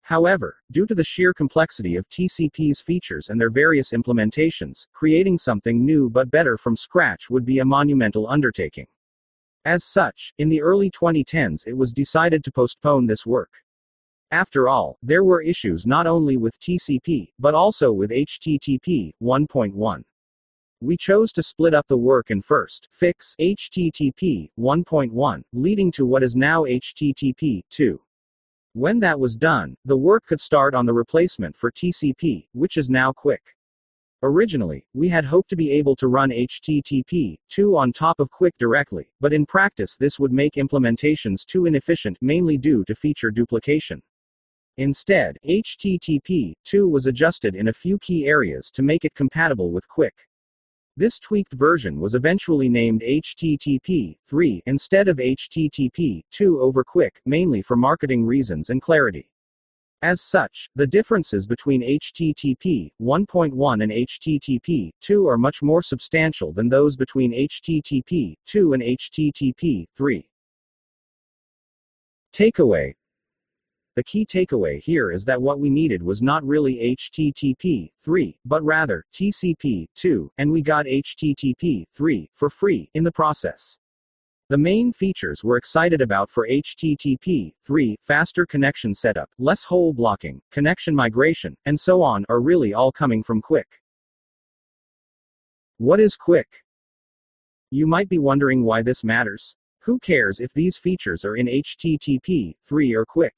However, 0.04 0.56
due 0.72 0.86
to 0.86 0.96
the 0.96 1.04
sheer 1.04 1.34
complexity 1.34 1.98
of 1.98 2.08
TCP's 2.08 2.80
features 2.80 3.28
and 3.28 3.38
their 3.38 3.50
various 3.50 3.92
implementations, 3.92 4.88
creating 4.94 5.38
something 5.38 5.86
new 5.86 6.10
but 6.10 6.32
better 6.32 6.58
from 6.58 6.78
scratch 6.78 7.30
would 7.30 7.44
be 7.44 7.60
a 7.60 7.66
monumental 7.66 8.26
undertaking. 8.30 8.88
As 9.66 9.84
such, 9.84 10.34
in 10.38 10.48
the 10.48 10.62
early 10.62 10.90
2010s 10.90 11.68
it 11.68 11.76
was 11.76 11.92
decided 11.92 12.42
to 12.46 12.54
postpone 12.54 13.06
this 13.06 13.26
work. 13.26 13.52
After 14.32 14.70
all, 14.70 14.98
there 15.04 15.26
were 15.26 15.42
issues 15.42 15.86
not 15.86 16.08
only 16.08 16.38
with 16.38 16.58
TCP, 16.62 17.34
but 17.38 17.54
also 17.54 17.92
with 17.92 18.12
HTTP 18.12 19.12
1.1. 19.22 20.04
We 20.80 20.96
chose 20.96 21.34
to 21.34 21.42
split 21.42 21.74
up 21.74 21.88
the 21.88 21.98
work 21.98 22.30
and 22.30 22.46
first 22.46 22.88
fix 22.92 23.36
HTTP 23.40 24.52
1.1, 24.60 25.44
leading 25.52 25.92
to 25.94 26.06
what 26.06 26.22
is 26.22 26.36
now 26.36 26.66
HTTP 26.66 27.64
2. 27.72 28.00
When 28.74 29.00
that 29.00 29.20
was 29.20 29.36
done, 29.36 29.76
the 29.86 29.98
work 29.98 30.28
could 30.28 30.40
start 30.40 30.76
on 30.76 30.86
the 30.86 30.94
replacement 30.94 31.58
for 31.58 31.72
TCP, 31.72 32.48
which 32.54 32.78
is 32.78 32.92
now 32.92 33.12
QUIC. 33.12 33.40
Originally, 34.22 34.86
we 34.94 35.08
had 35.10 35.26
hoped 35.26 35.50
to 35.50 35.56
be 35.56 35.72
able 35.72 35.96
to 35.96 36.10
run 36.10 36.30
HTTP 36.30 37.38
2 37.50 37.76
on 37.76 37.92
top 37.92 38.20
of 38.20 38.30
QUIC 38.30 38.52
directly, 38.60 39.10
but 39.20 39.34
in 39.34 39.48
practice 39.48 39.98
this 39.98 40.20
would 40.20 40.32
make 40.32 40.54
implementations 40.54 41.44
too 41.44 41.66
inefficient 41.66 42.20
mainly 42.22 42.56
due 42.56 42.86
to 42.86 42.94
feature 42.94 43.32
duplication. 43.32 44.00
Instead, 44.78 45.40
HTTP 45.44 46.54
2 46.66 46.88
was 46.88 47.08
adjusted 47.08 47.56
in 47.56 47.70
a 47.70 47.74
few 47.74 47.98
key 47.98 48.28
areas 48.28 48.70
to 48.70 48.84
make 48.84 49.06
it 49.06 49.16
compatible 49.16 49.72
with 49.72 49.90
QUIC. 49.90 50.12
This 50.98 51.20
tweaked 51.20 51.54
version 51.54 52.00
was 52.00 52.16
eventually 52.16 52.68
named 52.68 53.02
HTTP 53.02 54.18
3 54.28 54.64
instead 54.66 55.08
of 55.08 55.18
HTTP 55.18 56.24
2 56.32 56.60
over 56.60 56.84
QUIC, 56.84 57.12
mainly 57.28 57.62
for 57.62 57.76
marketing 57.76 58.26
reasons 58.26 58.72
and 58.72 58.82
clarity. 58.82 59.30
As 60.02 60.22
such, 60.22 60.72
the 60.76 60.88
differences 60.88 61.46
between 61.46 61.84
HTTP 61.84 62.90
1.1 63.00 63.84
and 63.84 63.92
HTTP 63.92 64.90
2 65.02 65.28
are 65.28 65.38
much 65.38 65.62
more 65.62 65.84
substantial 65.84 66.52
than 66.52 66.68
those 66.68 66.98
between 66.98 67.32
HTTP 67.32 68.34
2 68.48 68.74
and 68.74 68.82
HTTP 68.82 69.86
3. 69.96 70.30
Takeaway 72.34 72.94
the 73.98 74.04
key 74.04 74.28
takeaway 74.28 74.80
here 74.80 75.12
is 75.12 75.26
that 75.26 75.42
what 75.42 75.60
we 75.60 75.72
needed 75.72 76.04
was 76.04 76.22
not 76.22 76.46
really 76.46 76.96
HTTP 76.96 77.90
3, 78.04 78.40
but 78.46 78.64
rather 78.64 79.04
TCP 79.12 79.88
2, 79.96 80.32
and 80.38 80.52
we 80.52 80.62
got 80.62 80.86
HTTP 80.86 81.84
3 81.96 82.30
for 82.36 82.48
free 82.52 82.92
in 82.94 83.04
the 83.04 83.12
process. 83.12 83.80
The 84.50 84.58
main 84.60 84.94
features 84.94 85.44
we're 85.44 85.58
excited 85.58 86.00
about 86.00 86.30
for 86.30 86.48
HTTP 86.48 87.56
3, 87.66 87.98
faster 88.04 88.46
connection 88.46 88.94
setup, 88.94 89.32
less 89.40 89.64
hole 89.64 89.94
blocking, 89.94 90.40
connection 90.52 90.94
migration, 90.94 91.58
and 91.66 91.80
so 91.80 92.04
on, 92.04 92.24
are 92.30 92.40
really 92.40 92.76
all 92.76 92.92
coming 92.92 93.24
from 93.24 93.42
QUIC. 93.42 93.66
What 95.80 96.00
is 96.00 96.16
QUIC? 96.16 96.46
You 97.72 97.88
might 97.88 98.10
be 98.10 98.20
wondering 98.20 98.64
why 98.64 98.84
this 98.84 99.04
matters. 99.04 99.56
Who 99.80 99.98
cares 99.98 100.40
if 100.40 100.54
these 100.54 100.78
features 100.78 101.26
are 101.26 101.36
in 101.36 101.48
HTTP 101.48 102.54
3 102.68 102.94
or 102.94 103.08
QUIC? 103.08 103.32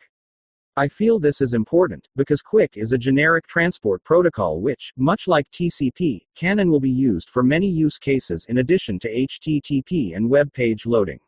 I 0.80 0.88
feel 0.88 1.20
this 1.20 1.42
is 1.42 1.54
important, 1.56 2.08
because 2.16 2.42
QUIC 2.42 2.78
is 2.78 2.94
a 2.94 2.98
generic 2.98 3.46
transport 3.48 4.02
protocol 4.06 4.62
which, 4.62 4.94
much 4.96 5.28
like 5.28 5.46
TCP, 5.52 6.22
can 6.36 6.60
and 6.60 6.72
will 6.72 6.80
be 6.80 6.90
used 6.90 7.30
for 7.30 7.44
many 7.44 7.68
use 7.68 7.98
cases 7.98 8.46
in 8.46 8.60
addition 8.60 8.98
to 9.00 9.14
HTTP 9.14 10.16
and 10.16 10.30
web 10.30 10.54
page 10.54 10.86
loading. 10.86 11.20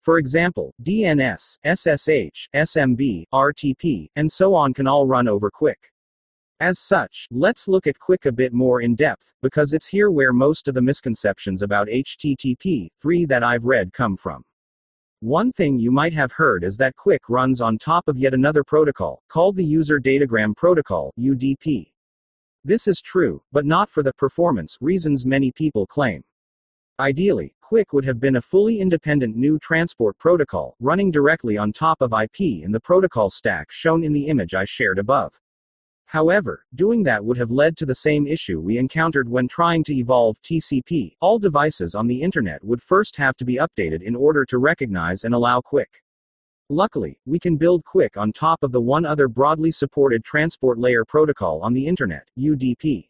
For 0.00 0.18
example, 0.18 0.74
DNS, 0.82 1.58
SSH, 1.64 2.48
SMB, 2.56 3.26
RTP, 3.32 4.08
and 4.16 4.32
so 4.32 4.52
on 4.52 4.74
can 4.74 4.88
all 4.88 5.06
run 5.06 5.28
over 5.28 5.48
QUIC. 5.48 5.76
As 6.58 6.80
such, 6.80 7.28
let's 7.30 7.68
look 7.68 7.86
at 7.86 8.00
QUIC 8.00 8.26
a 8.26 8.32
bit 8.32 8.52
more 8.52 8.80
in 8.80 8.96
depth, 8.96 9.32
because 9.42 9.74
it's 9.74 9.86
here 9.86 10.10
where 10.10 10.32
most 10.32 10.66
of 10.66 10.74
the 10.74 10.82
misconceptions 10.82 11.62
about 11.62 11.86
HTTP 11.86 12.88
3 13.00 13.26
that 13.26 13.44
I've 13.44 13.62
read 13.62 13.92
come 13.92 14.16
from. 14.16 14.42
One 15.22 15.52
thing 15.52 15.78
you 15.78 15.92
might 15.92 16.12
have 16.14 16.32
heard 16.32 16.64
is 16.64 16.76
that 16.78 16.96
QUIC 16.96 17.20
runs 17.28 17.60
on 17.60 17.78
top 17.78 18.08
of 18.08 18.18
yet 18.18 18.34
another 18.34 18.64
protocol, 18.64 19.22
called 19.28 19.54
the 19.54 19.64
User 19.64 20.00
Datagram 20.00 20.52
Protocol, 20.56 21.14
UDP. 21.16 21.92
This 22.64 22.88
is 22.88 23.00
true, 23.00 23.40
but 23.52 23.64
not 23.64 23.88
for 23.88 24.02
the 24.02 24.12
performance 24.14 24.76
reasons 24.80 25.24
many 25.24 25.52
people 25.52 25.86
claim. 25.86 26.24
Ideally, 26.98 27.54
QUIC 27.62 27.92
would 27.92 28.04
have 28.04 28.18
been 28.18 28.34
a 28.34 28.42
fully 28.42 28.80
independent 28.80 29.36
new 29.36 29.60
transport 29.60 30.18
protocol, 30.18 30.74
running 30.80 31.12
directly 31.12 31.56
on 31.56 31.72
top 31.72 32.02
of 32.02 32.12
IP 32.12 32.64
in 32.64 32.72
the 32.72 32.80
protocol 32.80 33.30
stack 33.30 33.70
shown 33.70 34.02
in 34.02 34.12
the 34.12 34.26
image 34.26 34.54
I 34.54 34.64
shared 34.64 34.98
above. 34.98 35.32
However, 36.12 36.66
doing 36.74 37.02
that 37.04 37.24
would 37.24 37.38
have 37.38 37.50
led 37.50 37.74
to 37.78 37.86
the 37.86 37.94
same 37.94 38.26
issue 38.26 38.60
we 38.60 38.76
encountered 38.76 39.30
when 39.30 39.48
trying 39.48 39.82
to 39.84 39.94
evolve 39.94 40.36
TCP. 40.42 41.16
All 41.22 41.38
devices 41.38 41.94
on 41.94 42.06
the 42.06 42.20
internet 42.20 42.62
would 42.62 42.82
first 42.82 43.16
have 43.16 43.34
to 43.38 43.46
be 43.46 43.54
updated 43.56 44.02
in 44.02 44.14
order 44.14 44.44
to 44.44 44.58
recognize 44.58 45.24
and 45.24 45.34
allow 45.34 45.62
QUIC. 45.62 45.86
Luckily, 46.68 47.18
we 47.24 47.38
can 47.38 47.56
build 47.56 47.82
QUIC 47.84 48.18
on 48.18 48.30
top 48.30 48.62
of 48.62 48.72
the 48.72 48.80
one 48.82 49.06
other 49.06 49.26
broadly 49.26 49.70
supported 49.70 50.22
transport 50.22 50.78
layer 50.78 51.02
protocol 51.06 51.62
on 51.62 51.72
the 51.72 51.86
internet, 51.86 52.28
UDP. 52.38 53.08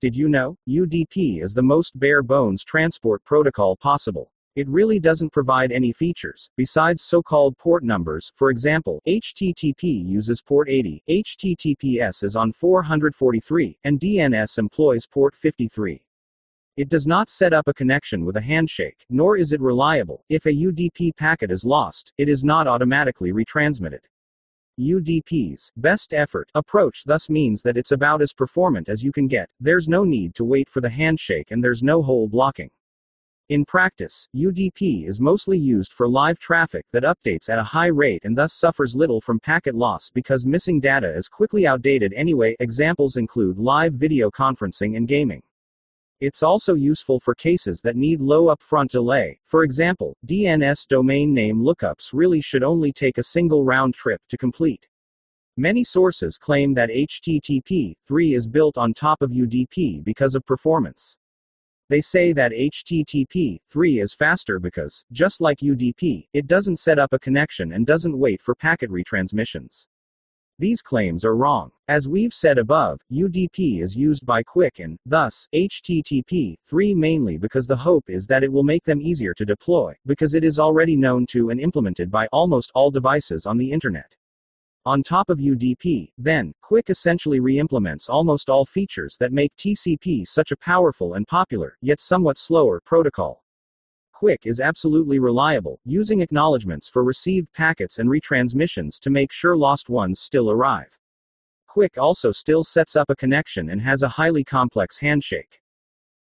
Did 0.00 0.14
you 0.14 0.28
know? 0.28 0.56
UDP 0.68 1.42
is 1.42 1.52
the 1.52 1.64
most 1.64 1.98
bare 1.98 2.22
bones 2.22 2.62
transport 2.62 3.24
protocol 3.24 3.74
possible. 3.74 4.30
It 4.60 4.68
really 4.68 5.00
doesn't 5.00 5.32
provide 5.32 5.72
any 5.72 5.90
features, 5.90 6.50
besides 6.54 7.02
so-called 7.02 7.56
port 7.56 7.82
numbers, 7.82 8.30
for 8.36 8.50
example, 8.50 9.00
HTTP 9.08 10.06
uses 10.06 10.42
port 10.42 10.68
80, 10.68 11.02
HTTPS 11.08 12.22
is 12.22 12.36
on 12.36 12.52
443, 12.52 13.78
and 13.84 13.98
DNS 13.98 14.58
employs 14.58 15.06
port 15.06 15.34
53. 15.34 16.04
It 16.76 16.90
does 16.90 17.06
not 17.06 17.30
set 17.30 17.54
up 17.54 17.68
a 17.68 17.72
connection 17.72 18.26
with 18.26 18.36
a 18.36 18.42
handshake, 18.42 18.98
nor 19.08 19.38
is 19.38 19.52
it 19.52 19.62
reliable. 19.62 20.26
If 20.28 20.44
a 20.44 20.52
UDP 20.52 21.16
packet 21.16 21.50
is 21.50 21.64
lost, 21.64 22.12
it 22.18 22.28
is 22.28 22.44
not 22.44 22.66
automatically 22.66 23.32
retransmitted. 23.32 24.00
UDP's 24.78 25.72
best 25.78 26.12
effort 26.12 26.50
approach 26.54 27.04
thus 27.06 27.30
means 27.30 27.62
that 27.62 27.78
it's 27.78 27.92
about 27.92 28.20
as 28.20 28.34
performant 28.34 28.90
as 28.90 29.02
you 29.02 29.10
can 29.10 29.26
get, 29.26 29.48
there's 29.58 29.88
no 29.88 30.04
need 30.04 30.34
to 30.34 30.44
wait 30.44 30.68
for 30.68 30.82
the 30.82 30.90
handshake 30.90 31.50
and 31.50 31.64
there's 31.64 31.82
no 31.82 32.02
hole 32.02 32.28
blocking. 32.28 32.70
In 33.50 33.64
practice, 33.64 34.28
UDP 34.32 35.08
is 35.08 35.20
mostly 35.20 35.58
used 35.58 35.92
for 35.92 36.06
live 36.06 36.38
traffic 36.38 36.86
that 36.92 37.02
updates 37.02 37.48
at 37.48 37.58
a 37.58 37.64
high 37.64 37.88
rate 37.88 38.24
and 38.24 38.38
thus 38.38 38.52
suffers 38.52 38.94
little 38.94 39.20
from 39.20 39.40
packet 39.40 39.74
loss 39.74 40.08
because 40.08 40.46
missing 40.46 40.78
data 40.78 41.08
is 41.08 41.26
quickly 41.26 41.66
outdated 41.66 42.12
anyway. 42.12 42.54
Examples 42.60 43.16
include 43.16 43.58
live 43.58 43.94
video 43.94 44.30
conferencing 44.30 44.96
and 44.96 45.08
gaming. 45.08 45.42
It's 46.20 46.44
also 46.44 46.74
useful 46.74 47.18
for 47.18 47.34
cases 47.34 47.80
that 47.80 47.96
need 47.96 48.20
low 48.20 48.54
upfront 48.54 48.90
delay. 48.90 49.40
For 49.46 49.64
example, 49.64 50.16
DNS 50.28 50.86
domain 50.86 51.34
name 51.34 51.60
lookups 51.60 52.10
really 52.12 52.40
should 52.40 52.62
only 52.62 52.92
take 52.92 53.18
a 53.18 53.24
single 53.24 53.64
round 53.64 53.94
trip 53.94 54.20
to 54.28 54.38
complete. 54.38 54.86
Many 55.56 55.82
sources 55.82 56.38
claim 56.38 56.72
that 56.74 56.90
HTTP 56.90 57.96
3 58.06 58.32
is 58.34 58.46
built 58.46 58.78
on 58.78 58.94
top 58.94 59.20
of 59.22 59.32
UDP 59.32 60.04
because 60.04 60.36
of 60.36 60.46
performance. 60.46 61.16
They 61.90 62.00
say 62.00 62.32
that 62.34 62.52
HTTP 62.52 63.58
3 63.68 63.98
is 63.98 64.14
faster 64.14 64.60
because, 64.60 65.04
just 65.10 65.40
like 65.40 65.58
UDP, 65.58 66.28
it 66.32 66.46
doesn't 66.46 66.78
set 66.78 67.00
up 67.00 67.12
a 67.12 67.18
connection 67.18 67.72
and 67.72 67.84
doesn't 67.84 68.16
wait 68.16 68.40
for 68.40 68.54
packet 68.54 68.90
retransmissions. 68.90 69.86
These 70.60 70.82
claims 70.82 71.24
are 71.24 71.34
wrong. 71.34 71.72
As 71.88 72.06
we've 72.06 72.32
said 72.32 72.58
above, 72.58 73.00
UDP 73.10 73.80
is 73.80 73.96
used 73.96 74.24
by 74.24 74.44
QUIC 74.44 74.84
and, 74.84 74.98
thus, 75.04 75.48
HTTP 75.52 76.54
3 76.64 76.94
mainly 76.94 77.38
because 77.38 77.66
the 77.66 77.76
hope 77.76 78.08
is 78.08 78.24
that 78.28 78.44
it 78.44 78.52
will 78.52 78.62
make 78.62 78.84
them 78.84 79.00
easier 79.00 79.34
to 79.34 79.44
deploy, 79.44 79.92
because 80.06 80.34
it 80.34 80.44
is 80.44 80.60
already 80.60 80.94
known 80.94 81.26
to 81.30 81.50
and 81.50 81.58
implemented 81.58 82.08
by 82.08 82.28
almost 82.28 82.70
all 82.72 82.92
devices 82.92 83.46
on 83.46 83.58
the 83.58 83.72
Internet. 83.72 84.14
On 84.86 85.02
top 85.02 85.28
of 85.28 85.36
UDP, 85.36 86.10
then, 86.16 86.54
QUIC 86.64 86.88
essentially 86.88 87.38
re-implements 87.38 88.08
almost 88.08 88.48
all 88.48 88.64
features 88.64 89.18
that 89.20 89.30
make 89.30 89.54
TCP 89.56 90.26
such 90.26 90.52
a 90.52 90.56
powerful 90.56 91.14
and 91.14 91.28
popular, 91.28 91.76
yet 91.82 92.00
somewhat 92.00 92.38
slower, 92.38 92.80
protocol. 92.86 93.44
QUIC 94.14 94.38
is 94.44 94.58
absolutely 94.58 95.18
reliable, 95.18 95.80
using 95.84 96.22
acknowledgements 96.22 96.88
for 96.88 97.04
received 97.04 97.52
packets 97.52 97.98
and 97.98 98.08
retransmissions 98.08 98.98
to 99.00 99.10
make 99.10 99.32
sure 99.32 99.54
lost 99.54 99.90
ones 99.90 100.18
still 100.18 100.50
arrive. 100.50 100.98
QUIC 101.68 101.98
also 101.98 102.32
still 102.32 102.64
sets 102.64 102.96
up 102.96 103.10
a 103.10 103.16
connection 103.16 103.68
and 103.68 103.82
has 103.82 104.02
a 104.02 104.08
highly 104.08 104.44
complex 104.44 104.98
handshake. 104.98 105.60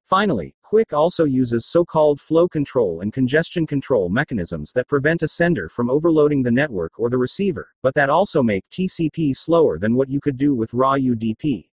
Finally, 0.06 0.56
QUIC 0.76 0.92
also 0.92 1.24
uses 1.24 1.66
so-called 1.66 2.20
flow 2.20 2.50
control 2.50 3.00
and 3.00 3.14
congestion 3.14 3.66
control 3.66 4.10
mechanisms 4.10 4.74
that 4.74 4.90
prevent 4.90 5.22
a 5.22 5.28
sender 5.30 5.70
from 5.70 5.90
overloading 5.90 6.44
the 6.44 6.52
network 6.52 7.00
or 7.00 7.10
the 7.10 7.18
receiver, 7.18 7.70
but 7.82 7.96
that 7.96 8.10
also 8.10 8.44
make 8.44 8.70
TCP 8.72 9.38
slower 9.38 9.80
than 9.80 9.96
what 9.96 10.10
you 10.10 10.20
could 10.20 10.36
do 10.36 10.54
with 10.54 10.74
raw 10.74 10.96
UDP. 10.96 11.70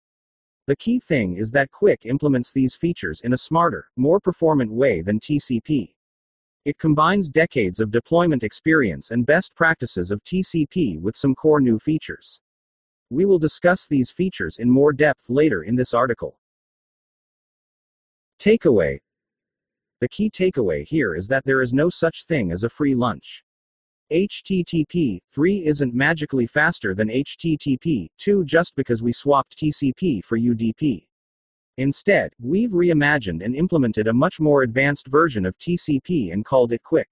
The 0.66 0.76
key 0.76 1.00
thing 1.00 1.38
is 1.38 1.50
that 1.52 1.70
QUIC 1.70 2.04
implements 2.04 2.52
these 2.52 2.76
features 2.76 3.22
in 3.22 3.32
a 3.32 3.38
smarter, 3.38 3.88
more 3.96 4.20
performant 4.20 4.70
way 4.70 5.00
than 5.00 5.18
TCP. 5.18 5.94
It 6.66 6.76
combines 6.76 7.30
decades 7.30 7.80
of 7.80 7.90
deployment 7.90 8.42
experience 8.42 9.12
and 9.12 9.24
best 9.24 9.54
practices 9.54 10.10
of 10.10 10.22
TCP 10.24 11.00
with 11.00 11.16
some 11.16 11.34
core 11.34 11.62
new 11.62 11.78
features. 11.78 12.38
We 13.08 13.24
will 13.24 13.38
discuss 13.38 13.86
these 13.86 14.10
features 14.10 14.58
in 14.58 14.68
more 14.68 14.92
depth 14.92 15.30
later 15.30 15.62
in 15.62 15.74
this 15.74 15.94
article. 15.94 16.39
Takeaway 18.40 18.98
The 20.00 20.08
key 20.08 20.30
takeaway 20.30 20.86
here 20.86 21.14
is 21.14 21.28
that 21.28 21.44
there 21.44 21.60
is 21.60 21.74
no 21.74 21.90
such 21.90 22.24
thing 22.24 22.52
as 22.52 22.64
a 22.64 22.70
free 22.70 22.94
lunch. 22.94 23.44
HTTP 24.10 25.20
3 25.30 25.66
isn't 25.66 25.94
magically 25.94 26.46
faster 26.46 26.94
than 26.94 27.10
HTTP 27.10 28.08
2 28.16 28.46
just 28.46 28.74
because 28.76 29.02
we 29.02 29.12
swapped 29.12 29.58
TCP 29.58 30.24
for 30.24 30.38
UDP. 30.38 31.06
Instead, 31.76 32.32
we've 32.40 32.70
reimagined 32.70 33.44
and 33.44 33.54
implemented 33.54 34.08
a 34.08 34.14
much 34.14 34.40
more 34.40 34.62
advanced 34.62 35.08
version 35.08 35.44
of 35.44 35.58
TCP 35.58 36.32
and 36.32 36.42
called 36.42 36.72
it 36.72 36.80
QUIC. 36.82 37.04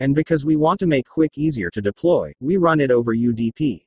And 0.00 0.16
because 0.16 0.44
we 0.44 0.56
want 0.56 0.80
to 0.80 0.86
make 0.86 1.06
QUIC 1.06 1.30
easier 1.36 1.70
to 1.70 1.80
deploy, 1.80 2.32
we 2.40 2.56
run 2.56 2.80
it 2.80 2.90
over 2.90 3.14
UDP. 3.14 3.84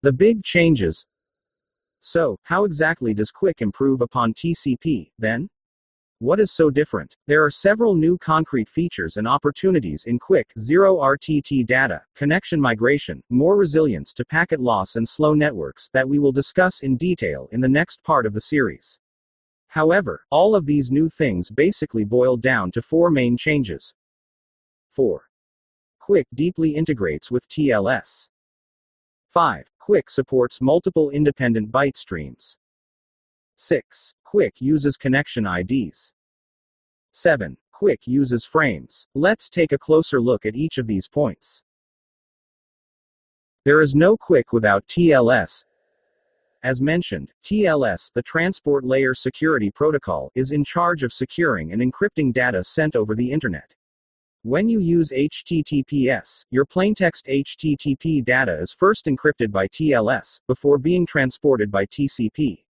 The 0.00 0.12
big 0.12 0.42
changes. 0.42 1.04
So, 2.06 2.38
how 2.42 2.66
exactly 2.66 3.14
does 3.14 3.32
QUIC 3.32 3.62
improve 3.62 4.02
upon 4.02 4.34
TCP, 4.34 5.10
then? 5.18 5.48
What 6.18 6.38
is 6.38 6.52
so 6.52 6.68
different? 6.68 7.16
There 7.26 7.42
are 7.42 7.50
several 7.50 7.94
new 7.94 8.18
concrete 8.18 8.68
features 8.68 9.16
and 9.16 9.26
opportunities 9.26 10.04
in 10.04 10.18
QUIC, 10.18 10.44
zero 10.58 10.98
RTT 10.98 11.64
data, 11.64 12.02
connection 12.14 12.60
migration, 12.60 13.22
more 13.30 13.56
resilience 13.56 14.12
to 14.14 14.24
packet 14.26 14.60
loss 14.60 14.96
and 14.96 15.08
slow 15.08 15.32
networks 15.32 15.88
that 15.94 16.06
we 16.06 16.18
will 16.18 16.30
discuss 16.30 16.82
in 16.82 16.98
detail 16.98 17.48
in 17.52 17.62
the 17.62 17.70
next 17.70 18.02
part 18.02 18.26
of 18.26 18.34
the 18.34 18.40
series. 18.42 18.98
However, 19.68 20.26
all 20.28 20.54
of 20.54 20.66
these 20.66 20.90
new 20.90 21.08
things 21.08 21.50
basically 21.50 22.04
boil 22.04 22.36
down 22.36 22.70
to 22.72 22.82
four 22.82 23.10
main 23.10 23.38
changes. 23.38 23.94
4. 24.92 25.22
QUIC 26.06 26.24
deeply 26.34 26.76
integrates 26.76 27.30
with 27.30 27.48
TLS. 27.48 28.28
5. 29.30 29.64
QUIC 29.86 30.08
supports 30.08 30.62
multiple 30.62 31.10
independent 31.10 31.70
byte 31.70 31.96
streams. 31.96 32.56
6. 33.56 34.14
QUIC 34.26 34.52
uses 34.60 34.96
connection 34.96 35.46
IDs. 35.46 36.12
7. 37.12 37.56
QUIC 37.78 37.98
uses 38.06 38.46
frames. 38.46 39.06
Let's 39.14 39.50
take 39.50 39.72
a 39.72 39.78
closer 39.78 40.22
look 40.22 40.46
at 40.46 40.56
each 40.56 40.78
of 40.78 40.86
these 40.86 41.06
points. 41.06 41.62
There 43.66 43.82
is 43.82 43.94
no 43.94 44.16
QUIC 44.16 44.44
without 44.52 44.86
TLS. 44.88 45.64
As 46.62 46.80
mentioned, 46.80 47.30
TLS, 47.44 48.10
the 48.14 48.22
Transport 48.22 48.84
Layer 48.84 49.12
Security 49.12 49.70
Protocol, 49.70 50.30
is 50.34 50.52
in 50.52 50.64
charge 50.64 51.02
of 51.02 51.12
securing 51.12 51.72
and 51.72 51.82
encrypting 51.82 52.32
data 52.32 52.64
sent 52.64 52.96
over 52.96 53.14
the 53.14 53.30
Internet. 53.30 53.74
When 54.44 54.68
you 54.68 54.78
use 54.78 55.10
HTTPS, 55.10 56.44
your 56.50 56.66
plaintext 56.66 57.24
HTTP 57.26 58.22
data 58.22 58.52
is 58.52 58.74
first 58.74 59.06
encrypted 59.06 59.50
by 59.50 59.66
TLS, 59.68 60.38
before 60.46 60.76
being 60.76 61.06
transported 61.06 61.70
by 61.70 61.86
TCP. 61.86 62.62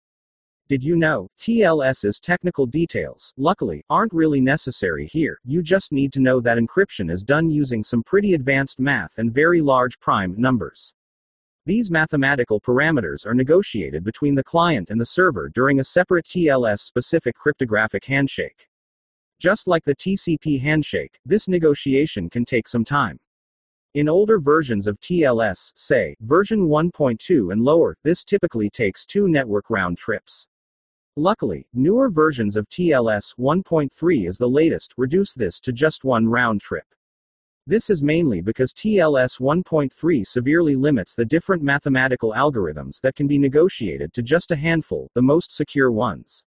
Did 0.68 0.84
you 0.84 0.94
know? 0.94 1.26
TLS's 1.40 2.20
technical 2.20 2.64
details, 2.64 3.34
luckily, 3.36 3.82
aren't 3.90 4.12
really 4.12 4.40
necessary 4.40 5.08
here, 5.08 5.40
you 5.44 5.64
just 5.64 5.90
need 5.90 6.12
to 6.12 6.20
know 6.20 6.38
that 6.38 6.58
encryption 6.58 7.10
is 7.10 7.24
done 7.24 7.50
using 7.50 7.82
some 7.82 8.04
pretty 8.04 8.34
advanced 8.34 8.78
math 8.78 9.18
and 9.18 9.34
very 9.34 9.60
large 9.60 9.98
prime 9.98 10.40
numbers. 10.40 10.94
These 11.66 11.90
mathematical 11.90 12.60
parameters 12.60 13.26
are 13.26 13.34
negotiated 13.34 14.04
between 14.04 14.36
the 14.36 14.44
client 14.44 14.90
and 14.90 15.00
the 15.00 15.06
server 15.06 15.48
during 15.48 15.80
a 15.80 15.84
separate 15.84 16.26
TLS 16.26 16.78
specific 16.78 17.34
cryptographic 17.34 18.04
handshake. 18.04 18.68
Just 19.40 19.66
like 19.66 19.84
the 19.84 19.96
TCP 19.96 20.60
handshake, 20.60 21.18
this 21.24 21.48
negotiation 21.48 22.30
can 22.30 22.44
take 22.44 22.68
some 22.68 22.84
time. 22.84 23.18
In 23.94 24.08
older 24.08 24.40
versions 24.40 24.86
of 24.86 24.98
TLS, 25.00 25.72
say, 25.76 26.16
version 26.20 26.66
1.2 26.66 27.52
and 27.52 27.62
lower, 27.62 27.96
this 28.02 28.24
typically 28.24 28.68
takes 28.68 29.06
two 29.06 29.28
network 29.28 29.70
round 29.70 29.98
trips. 29.98 30.46
Luckily, 31.16 31.64
newer 31.72 32.10
versions 32.10 32.56
of 32.56 32.68
TLS 32.70 33.34
1.3 33.38 34.26
is 34.26 34.36
the 34.36 34.48
latest, 34.48 34.94
reduce 34.96 35.32
this 35.32 35.60
to 35.60 35.72
just 35.72 36.02
one 36.02 36.26
round 36.26 36.60
trip. 36.60 36.86
This 37.68 37.88
is 37.88 38.02
mainly 38.02 38.40
because 38.40 38.72
TLS 38.72 39.40
1.3 39.40 40.26
severely 40.26 40.74
limits 40.74 41.14
the 41.14 41.24
different 41.24 41.62
mathematical 41.62 42.32
algorithms 42.32 43.00
that 43.00 43.14
can 43.14 43.28
be 43.28 43.38
negotiated 43.38 44.12
to 44.14 44.22
just 44.22 44.50
a 44.50 44.56
handful, 44.56 45.08
the 45.14 45.22
most 45.22 45.52
secure 45.52 45.92
ones. 45.92 46.44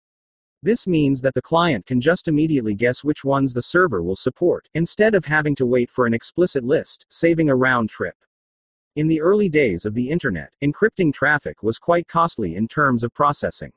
This 0.63 0.87
means 0.87 1.23
that 1.23 1.33
the 1.35 1.41
client 1.41 1.87
can 1.87 2.03
just 2.03 2.29
immediately 2.29 2.75
guess 2.75 3.03
which 3.03 3.25
ones 3.25 3.55
the 3.55 3.63
server 3.63 4.03
will 4.03 4.17
support, 4.17 4.69
instead 4.75 5.15
of 5.15 5.25
having 5.25 5.55
to 5.57 5.65
wait 5.65 5.91
for 5.91 6.05
an 6.05 6.13
explicit 6.13 6.65
list, 6.65 7.07
saving 7.09 7.49
a 7.49 7.57
round 7.57 7.89
trip. 7.89 8.17
In 8.97 9.09
the 9.09 9.23
early 9.23 9.49
days 9.49 9.87
of 9.87 9.95
the 9.95 10.11
internet, 10.11 10.53
encrypting 10.63 11.15
traffic 11.15 11.63
was 11.63 11.79
quite 11.79 12.07
costly 12.09 12.57
in 12.57 12.69
terms 12.69 13.03
of 13.03 13.15
processing. 13.15 13.73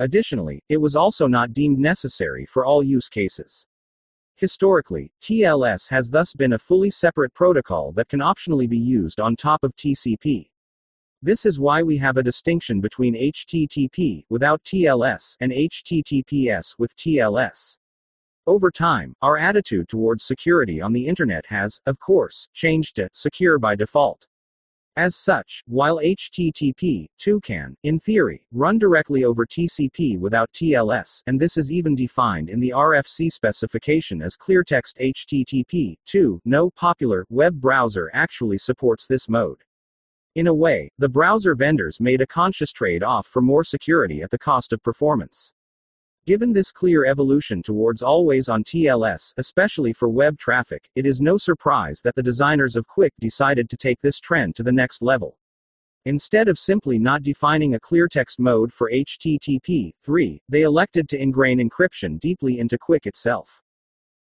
Additionally, 0.00 0.64
it 0.68 0.78
was 0.78 0.96
also 0.96 1.28
not 1.28 1.54
deemed 1.54 1.78
necessary 1.78 2.44
for 2.44 2.64
all 2.64 2.82
use 2.82 3.08
cases. 3.08 3.66
Historically, 4.34 5.12
TLS 5.22 5.88
has 5.90 6.10
thus 6.10 6.32
been 6.32 6.54
a 6.54 6.58
fully 6.58 6.90
separate 6.90 7.32
protocol 7.34 7.92
that 7.92 8.08
can 8.08 8.18
optionally 8.20 8.68
be 8.68 8.78
used 8.78 9.20
on 9.20 9.36
top 9.36 9.62
of 9.62 9.76
TCP. 9.76 10.49
This 11.22 11.44
is 11.44 11.60
why 11.60 11.82
we 11.82 11.98
have 11.98 12.16
a 12.16 12.22
distinction 12.22 12.80
between 12.80 13.14
HTTP 13.14 14.24
without 14.30 14.64
TLS 14.64 15.36
and 15.40 15.52
HTTPS 15.52 16.76
with 16.78 16.96
TLS. 16.96 17.76
Over 18.46 18.70
time, 18.70 19.14
our 19.20 19.36
attitude 19.36 19.90
towards 19.90 20.24
security 20.24 20.80
on 20.80 20.94
the 20.94 21.06
internet 21.06 21.44
has, 21.44 21.78
of 21.84 22.00
course, 22.00 22.48
changed 22.54 22.96
to 22.96 23.10
secure 23.12 23.58
by 23.58 23.74
default. 23.74 24.26
As 24.96 25.14
such, 25.14 25.62
while 25.66 25.98
HTTP 25.98 27.06
2 27.18 27.40
can, 27.42 27.76
in 27.82 28.00
theory, 28.00 28.42
run 28.50 28.78
directly 28.78 29.24
over 29.24 29.44
TCP 29.44 30.18
without 30.18 30.50
TLS, 30.54 31.22
and 31.26 31.38
this 31.38 31.58
is 31.58 31.70
even 31.70 31.94
defined 31.94 32.48
in 32.48 32.60
the 32.60 32.70
RFC 32.70 33.30
specification 33.30 34.22
as 34.22 34.38
cleartext 34.38 34.96
HTTP 34.98 35.96
2, 36.06 36.40
no 36.46 36.70
popular 36.70 37.26
web 37.28 37.60
browser 37.60 38.10
actually 38.14 38.56
supports 38.56 39.06
this 39.06 39.28
mode. 39.28 39.62
In 40.36 40.46
a 40.46 40.54
way, 40.54 40.88
the 40.96 41.08
browser 41.08 41.56
vendors 41.56 42.00
made 42.00 42.20
a 42.20 42.26
conscious 42.26 42.70
trade 42.70 43.02
off 43.02 43.26
for 43.26 43.42
more 43.42 43.64
security 43.64 44.22
at 44.22 44.30
the 44.30 44.38
cost 44.38 44.72
of 44.72 44.80
performance. 44.80 45.52
Given 46.24 46.52
this 46.52 46.70
clear 46.70 47.04
evolution 47.04 47.64
towards 47.64 48.00
always 48.00 48.48
on 48.48 48.62
TLS, 48.62 49.34
especially 49.38 49.92
for 49.92 50.08
web 50.08 50.38
traffic, 50.38 50.88
it 50.94 51.04
is 51.04 51.20
no 51.20 51.36
surprise 51.36 52.00
that 52.02 52.14
the 52.14 52.22
designers 52.22 52.76
of 52.76 52.86
QUIC 52.86 53.10
decided 53.18 53.68
to 53.70 53.76
take 53.76 54.00
this 54.02 54.20
trend 54.20 54.54
to 54.54 54.62
the 54.62 54.70
next 54.70 55.02
level. 55.02 55.36
Instead 56.04 56.46
of 56.46 56.60
simply 56.60 56.96
not 56.96 57.24
defining 57.24 57.74
a 57.74 57.80
clear 57.80 58.06
text 58.06 58.38
mode 58.38 58.72
for 58.72 58.88
HTTP 58.88 59.92
3, 60.04 60.42
they 60.48 60.62
elected 60.62 61.08
to 61.08 61.20
ingrain 61.20 61.58
encryption 61.58 62.20
deeply 62.20 62.60
into 62.60 62.78
QUIC 62.78 63.06
itself. 63.06 63.60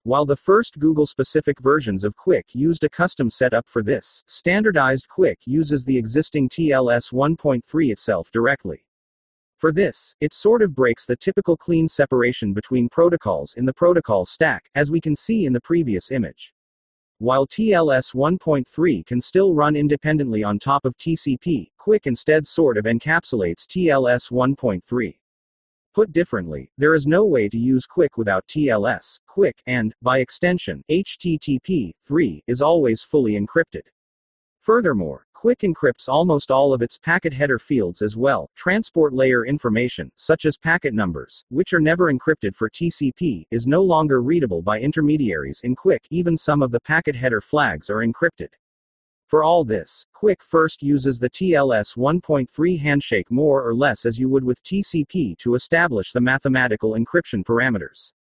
While 0.05 0.27
the 0.27 0.37
first 0.37 0.79
Google 0.79 1.07
specific 1.07 1.59
versions 1.61 2.05
of 2.05 2.14
QUIC 2.14 2.43
used 2.53 2.85
a 2.85 2.90
custom 2.90 3.31
setup 3.31 3.67
for 3.67 3.83
this, 3.83 4.23
standardized 4.27 5.07
QUIC 5.09 5.37
uses 5.47 5.83
the 5.83 5.97
existing 5.97 6.51
TLS 6.51 7.11
1.3 7.11 7.90
itself 7.90 8.31
directly. 8.31 8.85
For 9.57 9.73
this, 9.73 10.14
it 10.21 10.35
sort 10.35 10.61
of 10.61 10.75
breaks 10.75 11.07
the 11.07 11.17
typical 11.17 11.57
clean 11.57 11.88
separation 11.88 12.53
between 12.53 12.90
protocols 12.90 13.55
in 13.55 13.64
the 13.64 13.73
protocol 13.73 14.27
stack, 14.27 14.69
as 14.75 14.90
we 14.90 15.01
can 15.01 15.17
see 15.17 15.47
in 15.47 15.55
the 15.55 15.61
previous 15.62 16.11
image. 16.11 16.53
While 17.17 17.47
TLS 17.47 18.14
1.3 18.14 19.07
can 19.07 19.23
still 19.23 19.55
run 19.55 19.75
independently 19.75 20.45
on 20.45 20.59
top 20.59 20.85
of 20.85 20.99
TCP, 20.99 21.71
QUIC 21.81 22.01
instead 22.05 22.47
sort 22.47 22.77
of 22.77 22.85
encapsulates 22.85 23.64
TLS 23.67 24.31
1.3. 24.31 25.14
Put 25.94 26.12
differently, 26.12 26.68
there 26.76 26.94
is 26.94 27.07
no 27.07 27.24
way 27.24 27.48
to 27.48 27.57
use 27.57 27.87
QUIC 27.87 28.16
without 28.16 28.44
TLS. 28.48 29.20
QUIC, 29.28 29.52
and, 29.68 29.94
by 30.02 30.18
extension, 30.18 30.83
HTTP 30.90 31.92
3, 32.04 32.42
is 32.48 32.61
always 32.61 33.02
fully 33.02 33.35
encrypted. 33.35 33.83
Furthermore, 34.61 35.24
QUIC 35.37 35.72
encrypts 35.72 36.09
almost 36.09 36.50
all 36.50 36.72
of 36.72 36.83
its 36.83 36.98
packet 36.98 37.33
header 37.33 37.61
fields 37.61 38.02
as 38.02 38.16
well, 38.16 38.50
transport 38.57 39.12
layer 39.12 39.46
information, 39.46 40.11
such 40.16 40.46
as 40.46 40.59
packet 40.59 40.94
numbers, 40.94 41.44
which 41.50 41.72
are 41.72 41.80
never 41.80 42.12
encrypted 42.12 42.57
for 42.57 42.68
TCP, 42.68 43.44
is 43.52 43.68
no 43.68 43.80
longer 43.80 44.20
readable 44.20 44.62
by 44.62 44.80
intermediaries 44.80 45.61
in 45.62 45.76
QUIC, 45.76 46.00
even 46.11 46.37
some 46.37 46.61
of 46.61 46.72
the 46.72 46.80
packet 46.80 47.14
header 47.14 47.40
flags 47.40 47.88
are 47.88 48.04
encrypted. 48.04 48.48
For 49.27 49.43
all 49.43 49.65
this, 49.65 50.07
QUIC 50.15 50.43
first 50.43 50.83
uses 50.83 51.19
the 51.19 51.31
TLS 51.31 51.97
1.3 51.97 52.79
handshake 52.79 53.31
more 53.31 53.67
or 53.67 53.75
less 53.75 54.05
as 54.05 54.19
you 54.19 54.29
would 54.29 54.45
with 54.45 54.63
TCP 54.63 55.39
to 55.39 55.55
establish 55.55 56.13
the 56.13 56.21
mathematical 56.21 56.93
encryption 56.93 57.43
parameters. 57.43 58.13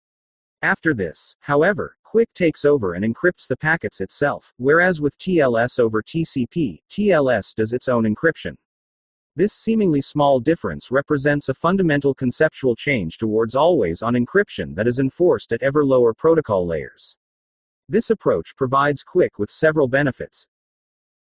After 0.62 0.94
this, 0.94 1.36
however, 1.42 1.98
QUIC 2.06 2.28
takes 2.34 2.64
over 2.64 2.94
and 2.94 3.04
encrypts 3.04 3.48
the 3.48 3.58
packets 3.58 4.00
itself, 4.00 4.54
whereas 4.58 5.02
with 5.02 5.18
TLS 5.18 5.78
over 5.78 6.02
TCP, 6.02 6.80
TLS 6.90 7.54
does 7.54 7.74
its 7.74 7.90
own 7.90 8.06
encryption. 8.06 8.56
This 9.36 9.52
seemingly 9.54 10.00
small 10.00 10.40
difference 10.40 10.90
represents 10.90 11.50
a 11.50 11.56
fundamental 11.56 12.14
conceptual 12.14 12.76
change 12.76 13.18
towards 13.18 13.56
always 13.56 14.02
on 14.02 14.14
encryption 14.14 14.74
that 14.76 14.88
is 14.88 15.00
enforced 15.00 15.52
at 15.52 15.64
ever 15.64 15.84
lower 15.84 16.14
protocol 16.14 16.66
layers. 16.66 17.18
This 17.90 18.10
approach 18.10 18.56
provides 18.56 19.04
QUIC 19.04 19.32
with 19.38 19.52
several 19.52 19.88
benefits, 19.88 20.48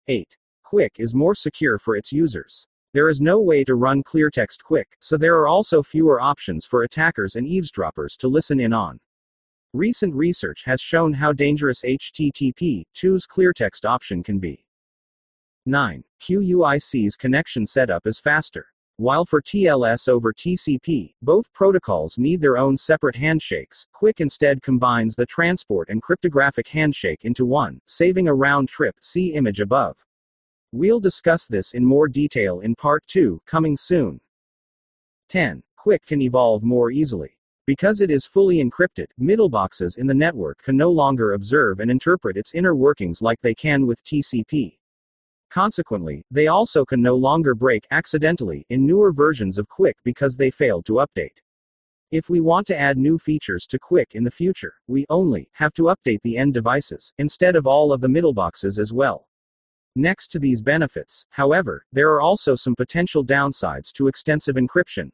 8. 0.07 0.37
Quick 0.63 0.93
is 0.97 1.13
more 1.13 1.35
secure 1.35 1.77
for 1.77 1.95
its 1.95 2.11
users. 2.11 2.67
There 2.93 3.09
is 3.09 3.21
no 3.21 3.39
way 3.39 3.63
to 3.65 3.75
run 3.75 4.03
cleartext 4.03 4.57
QUIC, 4.67 4.85
so 4.99 5.17
there 5.17 5.37
are 5.37 5.47
also 5.47 5.83
fewer 5.83 6.21
options 6.21 6.65
for 6.65 6.83
attackers 6.83 7.35
and 7.35 7.45
eavesdroppers 7.45 8.15
to 8.17 8.27
listen 8.27 8.59
in 8.59 8.73
on. 8.73 8.99
Recent 9.73 10.15
research 10.15 10.63
has 10.65 10.81
shown 10.81 11.13
how 11.13 11.33
dangerous 11.33 11.83
HTTP 11.83 12.85
2's 12.95 13.27
cleartext 13.27 13.85
option 13.85 14.23
can 14.23 14.39
be. 14.39 14.65
9. 15.65 16.03
QUIC's 16.21 17.17
connection 17.17 17.67
setup 17.67 18.07
is 18.07 18.19
faster. 18.19 18.67
While 18.99 19.25
for 19.25 19.43
TLS 19.43 20.09
over 20.09 20.33
TCP, 20.33 21.13
both 21.21 21.53
protocols 21.53 22.17
need 22.17 22.41
their 22.41 22.57
own 22.57 22.75
separate 22.79 23.15
handshakes, 23.15 23.85
QUIC 23.93 24.21
instead 24.21 24.63
combines 24.63 25.15
the 25.15 25.27
transport 25.27 25.89
and 25.89 26.01
cryptographic 26.01 26.67
handshake 26.67 27.23
into 27.23 27.45
one, 27.45 27.79
saving 27.85 28.27
a 28.27 28.33
round 28.33 28.69
trip. 28.69 28.95
See 28.99 29.35
image 29.35 29.59
above. 29.59 29.95
We'll 30.71 30.99
discuss 30.99 31.45
this 31.45 31.73
in 31.73 31.85
more 31.85 32.07
detail 32.07 32.61
in 32.61 32.73
part 32.73 33.03
2, 33.05 33.39
coming 33.45 33.77
soon. 33.77 34.19
10. 35.29 35.61
QUIC 35.79 36.03
can 36.07 36.23
evolve 36.23 36.63
more 36.63 36.89
easily. 36.89 37.37
Because 37.67 38.01
it 38.01 38.09
is 38.09 38.25
fully 38.25 38.63
encrypted, 38.63 39.07
middleboxes 39.21 39.99
in 39.99 40.07
the 40.07 40.13
network 40.15 40.63
can 40.63 40.75
no 40.75 40.89
longer 40.89 41.33
observe 41.33 41.81
and 41.81 41.91
interpret 41.91 42.35
its 42.35 42.55
inner 42.55 42.73
workings 42.73 43.21
like 43.21 43.39
they 43.41 43.53
can 43.53 43.85
with 43.85 44.03
TCP. 44.05 44.76
Consequently, 45.57 46.23
they 46.29 46.45
also 46.45 46.85
can 46.85 47.01
no 47.01 47.15
longer 47.15 47.55
break 47.55 47.87
accidentally 47.89 48.63
in 48.69 48.85
newer 48.85 49.11
versions 49.11 49.57
of 49.57 49.67
QUIC 49.67 49.93
because 50.03 50.37
they 50.37 50.51
failed 50.51 50.85
to 50.85 51.03
update. 51.03 51.41
If 52.11 52.29
we 52.29 52.41
want 52.41 52.67
to 52.67 52.79
add 52.79 52.99
new 52.99 53.17
features 53.17 53.65
to 53.71 53.79
QUIC 53.79 54.05
in 54.11 54.23
the 54.23 54.29
future, 54.29 54.75
we 54.85 55.07
only 55.09 55.49
have 55.53 55.73
to 55.73 55.91
update 55.93 56.19
the 56.21 56.37
end 56.37 56.53
devices, 56.53 57.11
instead 57.17 57.55
of 57.55 57.65
all 57.65 57.91
of 57.91 58.01
the 58.01 58.07
middle 58.07 58.33
boxes 58.33 58.77
as 58.77 58.93
well. 58.93 59.27
Next 59.95 60.27
to 60.33 60.37
these 60.37 60.61
benefits, 60.61 61.25
however, 61.31 61.83
there 61.91 62.11
are 62.13 62.21
also 62.21 62.55
some 62.55 62.75
potential 62.75 63.25
downsides 63.25 63.91
to 63.93 64.07
extensive 64.07 64.57
encryption. 64.57 65.09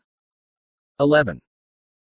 11. 1.00 1.40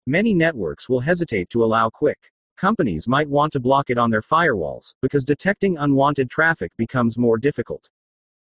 Many 0.09 0.35
networks 0.35 0.89
will 0.89 0.99
hesitate 0.99 1.51
to 1.51 1.63
allow 1.63 1.89
QUIC. 1.89 2.17
Companies 2.57 3.07
might 3.07 3.29
want 3.29 3.53
to 3.53 3.61
block 3.61 3.91
it 3.91 3.99
on 3.99 4.11
their 4.11 4.23
firewalls, 4.23 4.93
because 5.03 5.25
detecting 5.25 5.77
unwanted 5.77 6.29
traffic 6.29 6.73
becomes 6.77 7.17
more 7.17 7.39
difficult. 7.39 7.89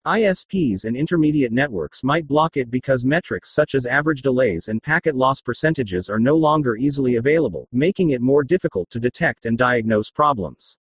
ISPs 0.08 0.86
and 0.86 0.98
intermediate 0.98 1.52
networks 1.52 2.04
might 2.04 2.28
block 2.28 2.58
it 2.58 2.72
because 2.72 3.06
metrics 3.06 3.52
such 3.52 3.76
as 3.76 3.86
average 3.86 4.24
delays 4.24 4.68
and 4.68 4.82
packet 4.82 5.16
loss 5.16 5.42
percentages 5.42 6.10
are 6.10 6.20
no 6.20 6.36
longer 6.36 6.76
easily 6.76 7.18
available, 7.18 7.68
making 7.72 8.10
it 8.10 8.20
more 8.20 8.44
difficult 8.44 8.90
to 8.90 9.00
detect 9.00 9.46
and 9.46 9.60
diagnose 9.60 10.10
problems. 10.10 10.76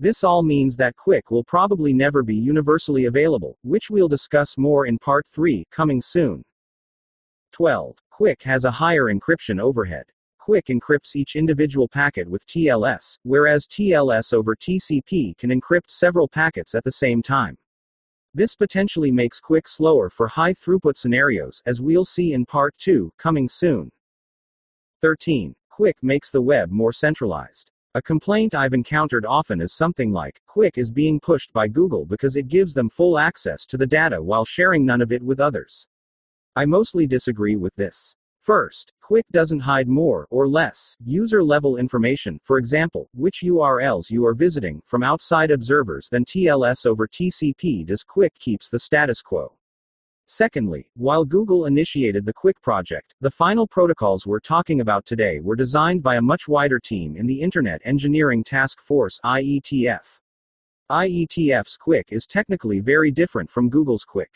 This 0.00 0.22
all 0.22 0.42
means 0.42 0.76
that 0.76 0.96
QUIC 0.96 1.30
will 1.30 1.44
probably 1.44 1.94
never 1.94 2.22
be 2.22 2.34
universally 2.34 3.06
available, 3.06 3.56
which 3.62 3.88
we'll 3.88 4.08
discuss 4.08 4.58
more 4.58 4.84
in 4.84 4.98
Part 4.98 5.26
3, 5.32 5.64
coming 5.70 6.02
soon. 6.02 6.42
12. 7.52 7.96
QUIC 8.12 8.42
has 8.42 8.64
a 8.66 8.70
higher 8.70 9.10
encryption 9.10 9.60
overhead. 9.60 10.04
QUIC 10.46 10.78
encrypts 10.78 11.16
each 11.16 11.36
individual 11.36 11.88
packet 11.88 12.28
with 12.28 12.44
TLS, 12.46 13.16
whereas 13.22 13.66
TLS 13.66 14.34
over 14.34 14.54
TCP 14.54 15.38
can 15.38 15.48
encrypt 15.48 15.88
several 15.88 16.28
packets 16.28 16.74
at 16.74 16.84
the 16.84 16.92
same 16.92 17.22
time. 17.22 17.56
This 18.34 18.54
potentially 18.54 19.10
makes 19.10 19.40
QUIC 19.40 19.68
slower 19.68 20.08
for 20.08 20.26
high 20.26 20.54
throughput 20.54 20.96
scenarios, 20.96 21.62
as 21.66 21.82
we'll 21.82 22.06
see 22.06 22.32
in 22.32 22.46
part 22.46 22.74
2, 22.78 23.12
coming 23.18 23.46
soon. 23.46 23.90
13. 25.02 25.54
QUIC 25.70 25.94
makes 26.00 26.30
the 26.30 26.40
web 26.40 26.70
more 26.70 26.92
centralized. 26.94 27.70
A 27.94 28.00
complaint 28.00 28.54
I've 28.54 28.72
encountered 28.72 29.26
often 29.26 29.60
is 29.60 29.74
something 29.74 30.12
like 30.12 30.40
QUIC 30.48 30.78
is 30.78 30.90
being 30.90 31.20
pushed 31.20 31.52
by 31.52 31.68
Google 31.68 32.06
because 32.06 32.36
it 32.36 32.48
gives 32.48 32.72
them 32.72 32.88
full 32.88 33.18
access 33.18 33.66
to 33.66 33.76
the 33.76 33.86
data 33.86 34.22
while 34.22 34.46
sharing 34.46 34.86
none 34.86 35.02
of 35.02 35.12
it 35.12 35.22
with 35.22 35.38
others. 35.38 35.86
I 36.56 36.64
mostly 36.64 37.06
disagree 37.06 37.56
with 37.56 37.74
this. 37.74 38.16
First, 38.42 38.92
QUIC 39.08 39.22
doesn't 39.30 39.60
hide 39.60 39.86
more 39.86 40.26
or 40.30 40.48
less 40.48 40.96
user 41.04 41.44
level 41.44 41.76
information, 41.76 42.40
for 42.42 42.58
example, 42.58 43.08
which 43.14 43.42
URLs 43.44 44.10
you 44.10 44.26
are 44.26 44.34
visiting, 44.34 44.82
from 44.84 45.04
outside 45.04 45.52
observers 45.52 46.08
than 46.08 46.24
TLS 46.24 46.84
over 46.84 47.06
TCP 47.06 47.86
does 47.86 48.02
QUIC 48.02 48.30
keeps 48.40 48.68
the 48.68 48.80
status 48.80 49.22
quo. 49.22 49.56
Secondly, 50.26 50.90
while 50.94 51.24
Google 51.24 51.66
initiated 51.66 52.26
the 52.26 52.34
QUIC 52.34 52.54
project, 52.62 53.14
the 53.20 53.30
final 53.30 53.64
protocols 53.64 54.26
we're 54.26 54.40
talking 54.40 54.80
about 54.80 55.06
today 55.06 55.38
were 55.38 55.54
designed 55.54 56.02
by 56.02 56.16
a 56.16 56.22
much 56.22 56.48
wider 56.48 56.80
team 56.80 57.16
in 57.16 57.28
the 57.28 57.40
Internet 57.40 57.80
Engineering 57.84 58.42
Task 58.42 58.80
Force 58.80 59.20
IETF. 59.24 60.18
IETF's 60.90 61.78
QUIC 61.78 62.06
is 62.08 62.26
technically 62.26 62.80
very 62.80 63.12
different 63.12 63.48
from 63.48 63.70
Google's 63.70 64.04
QUIC. 64.04 64.26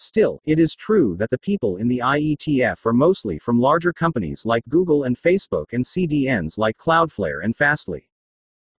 Still, 0.00 0.40
it 0.44 0.60
is 0.60 0.76
true 0.76 1.16
that 1.16 1.28
the 1.28 1.38
people 1.40 1.78
in 1.78 1.88
the 1.88 1.98
IETF 1.98 2.86
are 2.86 2.92
mostly 2.92 3.36
from 3.36 3.58
larger 3.58 3.92
companies 3.92 4.46
like 4.46 4.62
Google 4.68 5.02
and 5.02 5.20
Facebook 5.20 5.72
and 5.72 5.84
CDNs 5.84 6.56
like 6.56 6.76
Cloudflare 6.76 7.42
and 7.42 7.56
Fastly. 7.56 8.08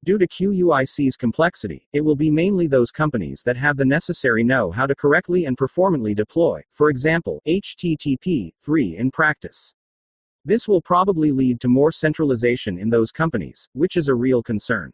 Due 0.05 0.17
to 0.17 0.25
QUIC's 0.25 1.17
complexity, 1.17 1.85
it 1.91 1.99
will 1.99 2.15
be 2.15 2.31
mainly 2.31 2.67
those 2.67 2.89
companies 2.89 3.43
that 3.43 3.57
have 3.57 3.75
the 3.75 3.83
necessary 3.83 4.45
know 4.45 4.71
how 4.71 4.87
to 4.87 4.95
correctly 4.95 5.43
and 5.43 5.57
performantly 5.57 6.15
deploy, 6.15 6.61
for 6.71 6.89
example, 6.89 7.41
HTTP 7.45 8.53
3 8.63 8.95
in 8.95 9.11
practice. 9.11 9.73
This 10.45 10.69
will 10.69 10.81
probably 10.81 11.31
lead 11.31 11.59
to 11.59 11.67
more 11.67 11.91
centralization 11.91 12.79
in 12.79 12.89
those 12.89 13.11
companies, 13.11 13.67
which 13.73 13.97
is 13.97 14.07
a 14.07 14.15
real 14.15 14.41
concern. 14.41 14.93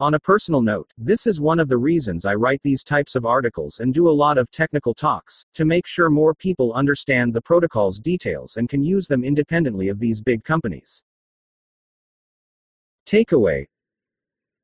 On 0.00 0.14
a 0.14 0.18
personal 0.18 0.62
note, 0.62 0.90
this 0.96 1.26
is 1.26 1.42
one 1.42 1.60
of 1.60 1.68
the 1.68 1.76
reasons 1.76 2.24
I 2.24 2.34
write 2.34 2.62
these 2.62 2.82
types 2.82 3.16
of 3.16 3.26
articles 3.26 3.80
and 3.80 3.92
do 3.92 4.08
a 4.08 4.18
lot 4.24 4.38
of 4.38 4.50
technical 4.50 4.94
talks, 4.94 5.44
to 5.52 5.66
make 5.66 5.86
sure 5.86 6.08
more 6.08 6.34
people 6.34 6.72
understand 6.72 7.34
the 7.34 7.42
protocol's 7.42 7.98
details 7.98 8.56
and 8.56 8.66
can 8.66 8.82
use 8.82 9.06
them 9.06 9.24
independently 9.24 9.88
of 9.88 9.98
these 9.98 10.22
big 10.22 10.42
companies. 10.42 11.02
Takeaway 13.06 13.66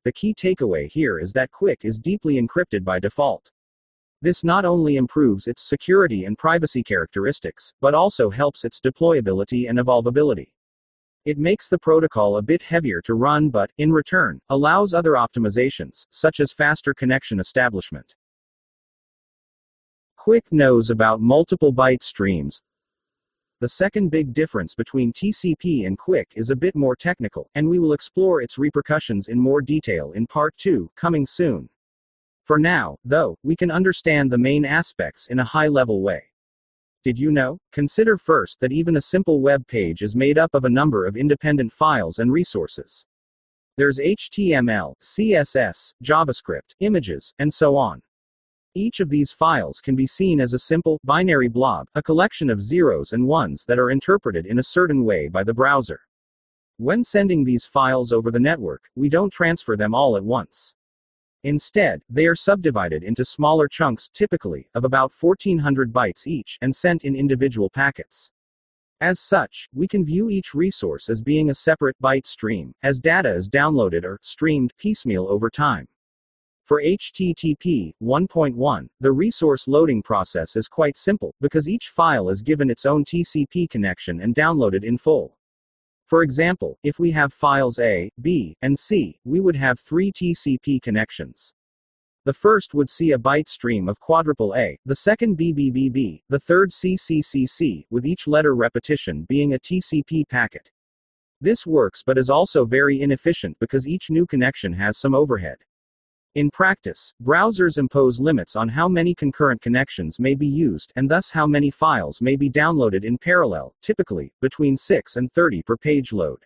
The 0.05 0.11
key 0.11 0.33
takeaway 0.33 0.89
here 0.89 1.19
is 1.19 1.31
that 1.33 1.51
QUIC 1.51 1.85
is 1.85 1.99
deeply 1.99 2.41
encrypted 2.41 2.83
by 2.83 2.99
default. 2.99 3.51
This 4.23 4.43
not 4.43 4.65
only 4.65 4.95
improves 4.95 5.45
its 5.45 5.61
security 5.61 6.25
and 6.25 6.35
privacy 6.35 6.81
characteristics, 6.81 7.75
but 7.79 7.93
also 7.93 8.31
helps 8.31 8.65
its 8.65 8.81
deployability 8.81 9.69
and 9.69 9.77
evolvability. 9.77 10.47
It 11.27 11.37
makes 11.37 11.67
the 11.67 11.77
protocol 11.77 12.37
a 12.37 12.41
bit 12.41 12.61
heavier 12.61 13.01
to 13.01 13.13
run 13.13 13.49
but, 13.49 13.69
in 13.79 13.91
return, 13.91 14.39
allows 14.47 14.93
other 14.93 15.11
optimizations, 15.15 16.07
such 16.09 16.39
as 16.39 16.53
faster 16.53 16.93
connection 16.93 17.41
establishment. 17.41 18.15
QUIC 20.17 20.43
knows 20.51 20.89
about 20.89 21.19
multiple 21.19 21.73
byte 21.73 22.01
streams. 22.01 22.61
The 23.59 23.67
second 23.67 24.07
big 24.07 24.33
difference 24.33 24.73
between 24.73 25.11
TCP 25.11 25.85
and 25.85 25.97
QUIC 25.97 26.27
is 26.35 26.49
a 26.49 26.55
bit 26.55 26.77
more 26.77 26.95
technical, 26.95 27.49
and 27.55 27.67
we 27.67 27.77
will 27.77 27.91
explore 27.91 28.41
its 28.41 28.57
repercussions 28.57 29.27
in 29.27 29.37
more 29.37 29.61
detail 29.61 30.13
in 30.13 30.27
Part 30.27 30.55
2, 30.55 30.89
coming 30.95 31.25
soon. 31.25 31.67
For 32.45 32.57
now, 32.57 32.95
though, 33.03 33.37
we 33.43 33.57
can 33.57 33.69
understand 33.69 34.31
the 34.31 34.37
main 34.37 34.63
aspects 34.63 35.27
in 35.27 35.39
a 35.39 35.43
high 35.43 35.67
level 35.67 36.01
way. 36.01 36.23
Did 37.07 37.17
you 37.17 37.31
know? 37.31 37.57
Consider 37.71 38.17
first 38.17 38.59
that 38.59 38.73
even 38.73 38.97
a 38.97 39.01
simple 39.01 39.39
web 39.39 39.65
page 39.65 40.01
is 40.01 40.13
made 40.13 40.37
up 40.37 40.53
of 40.53 40.65
a 40.65 40.69
number 40.69 41.05
of 41.05 41.15
independent 41.15 41.71
files 41.71 42.19
and 42.19 42.33
resources. 42.33 43.05
There's 43.77 43.97
HTML, 43.97 44.93
CSS, 45.01 45.93
JavaScript, 46.03 46.75
images, 46.81 47.33
and 47.39 47.53
so 47.53 47.77
on. 47.77 48.01
Each 48.75 48.99
of 48.99 49.07
these 49.07 49.31
files 49.31 49.79
can 49.79 49.95
be 49.95 50.05
seen 50.05 50.41
as 50.41 50.51
a 50.51 50.59
simple, 50.59 50.99
binary 51.05 51.47
blob, 51.47 51.87
a 51.95 52.03
collection 52.03 52.49
of 52.49 52.61
zeros 52.61 53.13
and 53.13 53.25
ones 53.25 53.63
that 53.69 53.79
are 53.79 53.89
interpreted 53.89 54.45
in 54.45 54.59
a 54.59 54.63
certain 54.63 55.05
way 55.05 55.29
by 55.29 55.45
the 55.45 55.53
browser. 55.53 56.01
When 56.75 57.05
sending 57.05 57.45
these 57.45 57.65
files 57.65 58.11
over 58.11 58.31
the 58.31 58.41
network, 58.41 58.81
we 58.97 59.07
don't 59.07 59.31
transfer 59.31 59.77
them 59.77 59.95
all 59.95 60.17
at 60.17 60.25
once. 60.25 60.73
Instead, 61.43 62.01
they 62.09 62.25
are 62.25 62.35
subdivided 62.35 63.03
into 63.03 63.23
smaller 63.23 63.67
chunks, 63.67 64.09
typically, 64.13 64.67
of 64.75 64.83
about 64.83 65.11
1400 65.19 65.93
bytes 65.93 66.27
each, 66.27 66.57
and 66.61 66.75
sent 66.75 67.03
in 67.03 67.15
individual 67.15 67.69
packets. 67.69 68.31
As 68.99 69.19
such, 69.19 69.69
we 69.73 69.87
can 69.87 70.03
view 70.03 70.29
each 70.29 70.55
resource 70.55 71.07
as 71.07 71.21
being 71.21 71.51
a 71.51 71.55
separate 71.55 71.95
byte 72.01 72.25
stream, 72.25 72.73
as 72.81 72.99
data 72.99 73.29
is 73.29 73.47
downloaded 73.47 74.03
or 74.03 74.19
streamed 74.23 74.73
piecemeal 74.79 75.27
over 75.27 75.51
time. 75.51 75.87
For 76.65 76.81
HTTP 76.81 77.93
1.1, 78.01 78.87
the 78.99 79.11
resource 79.11 79.67
loading 79.69 80.01
process 80.01 80.55
is 80.55 80.67
quite 80.67 80.97
simple, 80.97 81.33
because 81.39 81.69
each 81.69 81.89
file 81.89 82.29
is 82.29 82.41
given 82.41 82.69
its 82.71 82.85
own 82.85 83.05
TCP 83.05 83.69
connection 83.69 84.19
and 84.19 84.35
downloaded 84.35 84.83
in 84.83 84.97
full. 84.97 85.36
For 86.07 86.23
example, 86.23 86.79
if 86.83 86.99
we 86.99 87.11
have 87.11 87.33
files 87.33 87.79
A, 87.79 88.09
B, 88.21 88.55
and 88.61 88.79
C, 88.79 89.19
we 89.25 89.41
would 89.41 89.57
have 89.57 89.77
three 89.77 90.09
TCP 90.09 90.81
connections. 90.81 91.51
The 92.23 92.33
first 92.33 92.73
would 92.73 92.89
see 92.89 93.11
a 93.11 93.17
byte 93.17 93.49
stream 93.49 93.89
of 93.89 93.99
quadruple 93.99 94.55
A, 94.55 94.77
the 94.85 94.95
second 94.95 95.37
BBBB, 95.37 96.21
the 96.29 96.39
third 96.39 96.71
CCCC, 96.71 97.85
with 97.89 98.05
each 98.05 98.25
letter 98.25 98.55
repetition 98.55 99.25
being 99.27 99.53
a 99.53 99.59
TCP 99.59 100.29
packet. 100.29 100.71
This 101.41 101.67
works 101.67 102.03
but 102.05 102.17
is 102.17 102.29
also 102.29 102.63
very 102.63 103.01
inefficient 103.01 103.59
because 103.59 103.85
each 103.85 104.09
new 104.09 104.25
connection 104.25 104.71
has 104.71 104.97
some 104.97 105.13
overhead. 105.13 105.57
In 106.37 106.51
practice, 106.51 107.15
browsers 107.23 107.79
impose 107.79 108.19
limits 108.19 108.55
on 108.55 108.69
how 108.69 108.87
many 108.87 109.15
concurrent 109.15 109.59
connections 109.59 110.19
may 110.19 110.35
be 110.35 110.45
used, 110.45 110.93
and 110.95 111.09
thus 111.09 111.31
how 111.31 111.47
many 111.47 111.71
files 111.71 112.21
may 112.21 112.35
be 112.35 112.47
downloaded 112.47 113.03
in 113.03 113.17
parallel, 113.17 113.73
typically, 113.81 114.31
between 114.39 114.77
6 114.77 115.15
and 115.15 115.33
30 115.33 115.63
per 115.63 115.75
page 115.75 116.13
load. 116.13 116.37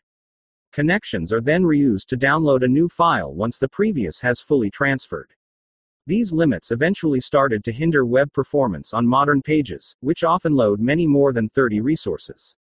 Connections 0.71 1.33
are 1.33 1.41
then 1.41 1.63
reused 1.63 2.05
to 2.05 2.15
download 2.15 2.63
a 2.63 2.69
new 2.69 2.87
file 2.87 3.35
once 3.35 3.57
the 3.57 3.67
previous 3.67 4.17
has 4.21 4.39
fully 4.39 4.71
transferred. 4.71 5.33
These 6.07 6.31
limits 6.31 6.71
eventually 6.71 7.19
started 7.19 7.61
to 7.65 7.73
hinder 7.73 8.05
web 8.05 8.31
performance 8.31 8.93
on 8.93 9.05
modern 9.05 9.41
pages, 9.41 9.97
which 9.99 10.23
often 10.23 10.53
load 10.53 10.79
many 10.79 11.05
more 11.05 11.33
than 11.33 11.49
30 11.49 11.81
resources. 11.81 12.55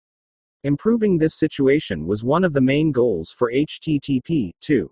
Improving 0.64 1.16
this 1.16 1.36
situation 1.36 2.08
was 2.08 2.24
one 2.24 2.42
of 2.42 2.54
the 2.54 2.60
main 2.60 2.90
goals 2.90 3.30
for 3.30 3.52
HTTP 3.52 4.50
2. 4.60 4.90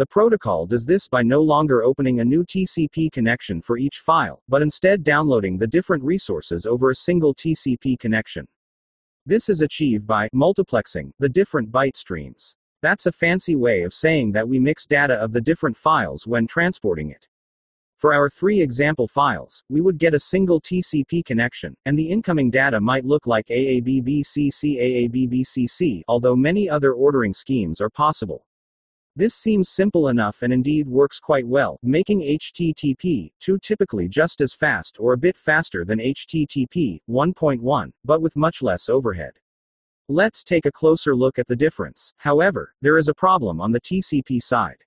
The 0.00 0.06
protocol 0.06 0.64
does 0.64 0.86
this 0.86 1.08
by 1.08 1.22
no 1.22 1.42
longer 1.42 1.82
opening 1.82 2.20
a 2.20 2.24
new 2.24 2.42
TCP 2.42 3.12
connection 3.12 3.60
for 3.60 3.76
each 3.76 3.98
file, 3.98 4.40
but 4.48 4.62
instead 4.62 5.04
downloading 5.04 5.58
the 5.58 5.66
different 5.66 6.02
resources 6.02 6.64
over 6.64 6.88
a 6.88 6.94
single 6.94 7.34
TCP 7.34 7.98
connection. 7.98 8.48
This 9.26 9.50
is 9.50 9.60
achieved 9.60 10.06
by 10.06 10.30
multiplexing 10.34 11.12
the 11.18 11.28
different 11.28 11.70
byte 11.70 11.98
streams. 11.98 12.56
That's 12.80 13.04
a 13.04 13.12
fancy 13.12 13.56
way 13.56 13.82
of 13.82 13.92
saying 13.92 14.32
that 14.32 14.48
we 14.48 14.58
mix 14.58 14.86
data 14.86 15.16
of 15.16 15.34
the 15.34 15.40
different 15.42 15.76
files 15.76 16.26
when 16.26 16.46
transporting 16.46 17.10
it. 17.10 17.28
For 17.98 18.14
our 18.14 18.30
three 18.30 18.62
example 18.62 19.06
files, 19.06 19.62
we 19.68 19.82
would 19.82 19.98
get 19.98 20.14
a 20.14 20.20
single 20.20 20.62
TCP 20.62 21.26
connection, 21.26 21.76
and 21.84 21.98
the 21.98 22.08
incoming 22.08 22.50
data 22.50 22.80
might 22.80 23.04
look 23.04 23.26
like 23.26 23.48
AABBCC 23.48 25.10
AABBCC, 25.10 26.04
although 26.08 26.36
many 26.36 26.70
other 26.70 26.94
ordering 26.94 27.34
schemes 27.34 27.82
are 27.82 27.90
possible. 27.90 28.46
This 29.16 29.34
seems 29.34 29.68
simple 29.68 30.08
enough 30.08 30.42
and 30.42 30.52
indeed 30.52 30.86
works 30.86 31.18
quite 31.18 31.46
well, 31.46 31.78
making 31.82 32.20
HTTP 32.20 33.32
2 33.40 33.58
typically 33.58 34.08
just 34.08 34.40
as 34.40 34.54
fast 34.54 34.98
or 35.00 35.12
a 35.12 35.18
bit 35.18 35.36
faster 35.36 35.84
than 35.84 35.98
HTTP 35.98 37.00
1.1, 37.08 37.92
but 38.04 38.22
with 38.22 38.36
much 38.36 38.62
less 38.62 38.88
overhead. 38.88 39.32
Let's 40.08 40.44
take 40.44 40.66
a 40.66 40.72
closer 40.72 41.14
look 41.14 41.38
at 41.38 41.48
the 41.48 41.56
difference. 41.56 42.14
However, 42.18 42.74
there 42.82 42.98
is 42.98 43.08
a 43.08 43.14
problem 43.14 43.60
on 43.60 43.72
the 43.72 43.80
TCP 43.80 44.42
side. 44.42 44.78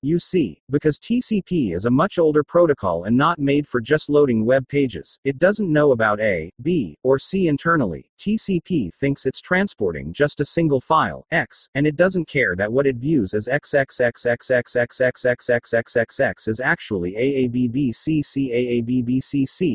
You 0.00 0.20
see, 0.20 0.62
because 0.70 0.96
TCP 1.00 1.74
is 1.74 1.84
a 1.84 1.90
much 1.90 2.18
older 2.18 2.44
protocol 2.44 3.02
and 3.04 3.16
not 3.16 3.40
made 3.40 3.66
for 3.66 3.80
just 3.80 4.08
loading 4.08 4.44
web 4.44 4.68
pages, 4.68 5.18
it 5.24 5.40
doesn't 5.40 5.72
know 5.72 5.90
about 5.90 6.20
A, 6.20 6.52
B, 6.62 6.96
or 7.02 7.18
C 7.18 7.48
internally. 7.48 8.08
TCP 8.20 8.94
thinks 8.94 9.26
it's 9.26 9.40
transporting 9.40 10.12
just 10.12 10.38
a 10.38 10.44
single 10.44 10.80
file, 10.80 11.26
X, 11.32 11.68
and 11.74 11.84
it 11.84 11.96
doesn't 11.96 12.28
care 12.28 12.54
that 12.54 12.72
what 12.72 12.86
it 12.86 12.94
views 12.94 13.34
as 13.34 13.48
XXXXXXXXXXXXX 13.48 16.46
is 16.46 16.60
actually 16.60 17.14
AABBCC 17.14 18.52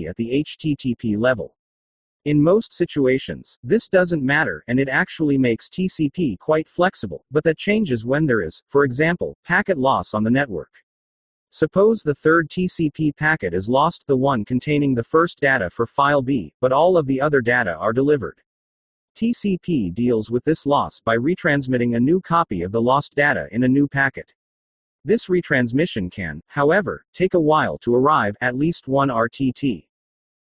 at 0.07 0.15
the 0.15 0.45
HTTP 0.45 1.17
level. 1.17 1.53
In 2.25 2.41
most 2.41 2.73
situations, 2.73 3.57
this 3.63 3.89
doesn't 3.89 4.23
matter 4.23 4.63
and 4.69 4.79
it 4.79 4.87
actually 4.87 5.37
makes 5.37 5.67
TCP 5.67 6.39
quite 6.39 6.69
flexible, 6.69 7.25
but 7.31 7.43
that 7.43 7.57
changes 7.57 8.05
when 8.05 8.25
there 8.25 8.41
is, 8.41 8.63
for 8.69 8.85
example, 8.85 9.35
packet 9.43 9.77
loss 9.77 10.13
on 10.13 10.23
the 10.23 10.31
network. 10.31 10.71
Suppose 11.49 12.01
the 12.01 12.15
third 12.15 12.49
TCP 12.49 13.17
packet 13.17 13.53
is 13.53 13.67
lost, 13.67 14.05
the 14.07 14.15
one 14.15 14.45
containing 14.45 14.95
the 14.95 15.03
first 15.03 15.41
data 15.41 15.69
for 15.69 15.85
file 15.85 16.21
B, 16.21 16.53
but 16.61 16.71
all 16.71 16.97
of 16.97 17.07
the 17.07 17.19
other 17.19 17.41
data 17.41 17.75
are 17.75 17.91
delivered. 17.91 18.39
TCP 19.17 19.93
deals 19.93 20.31
with 20.31 20.45
this 20.45 20.65
loss 20.65 21.01
by 21.01 21.17
retransmitting 21.17 21.95
a 21.95 21.99
new 21.99 22.21
copy 22.21 22.61
of 22.61 22.71
the 22.71 22.81
lost 22.81 23.15
data 23.15 23.49
in 23.51 23.63
a 23.63 23.67
new 23.67 23.85
packet. 23.85 24.33
This 25.03 25.27
retransmission 25.27 26.09
can, 26.09 26.39
however, 26.47 27.03
take 27.13 27.33
a 27.33 27.39
while 27.39 27.77
to 27.79 27.93
arrive, 27.93 28.37
at 28.39 28.55
least 28.55 28.87
one 28.87 29.09
RTT. 29.09 29.85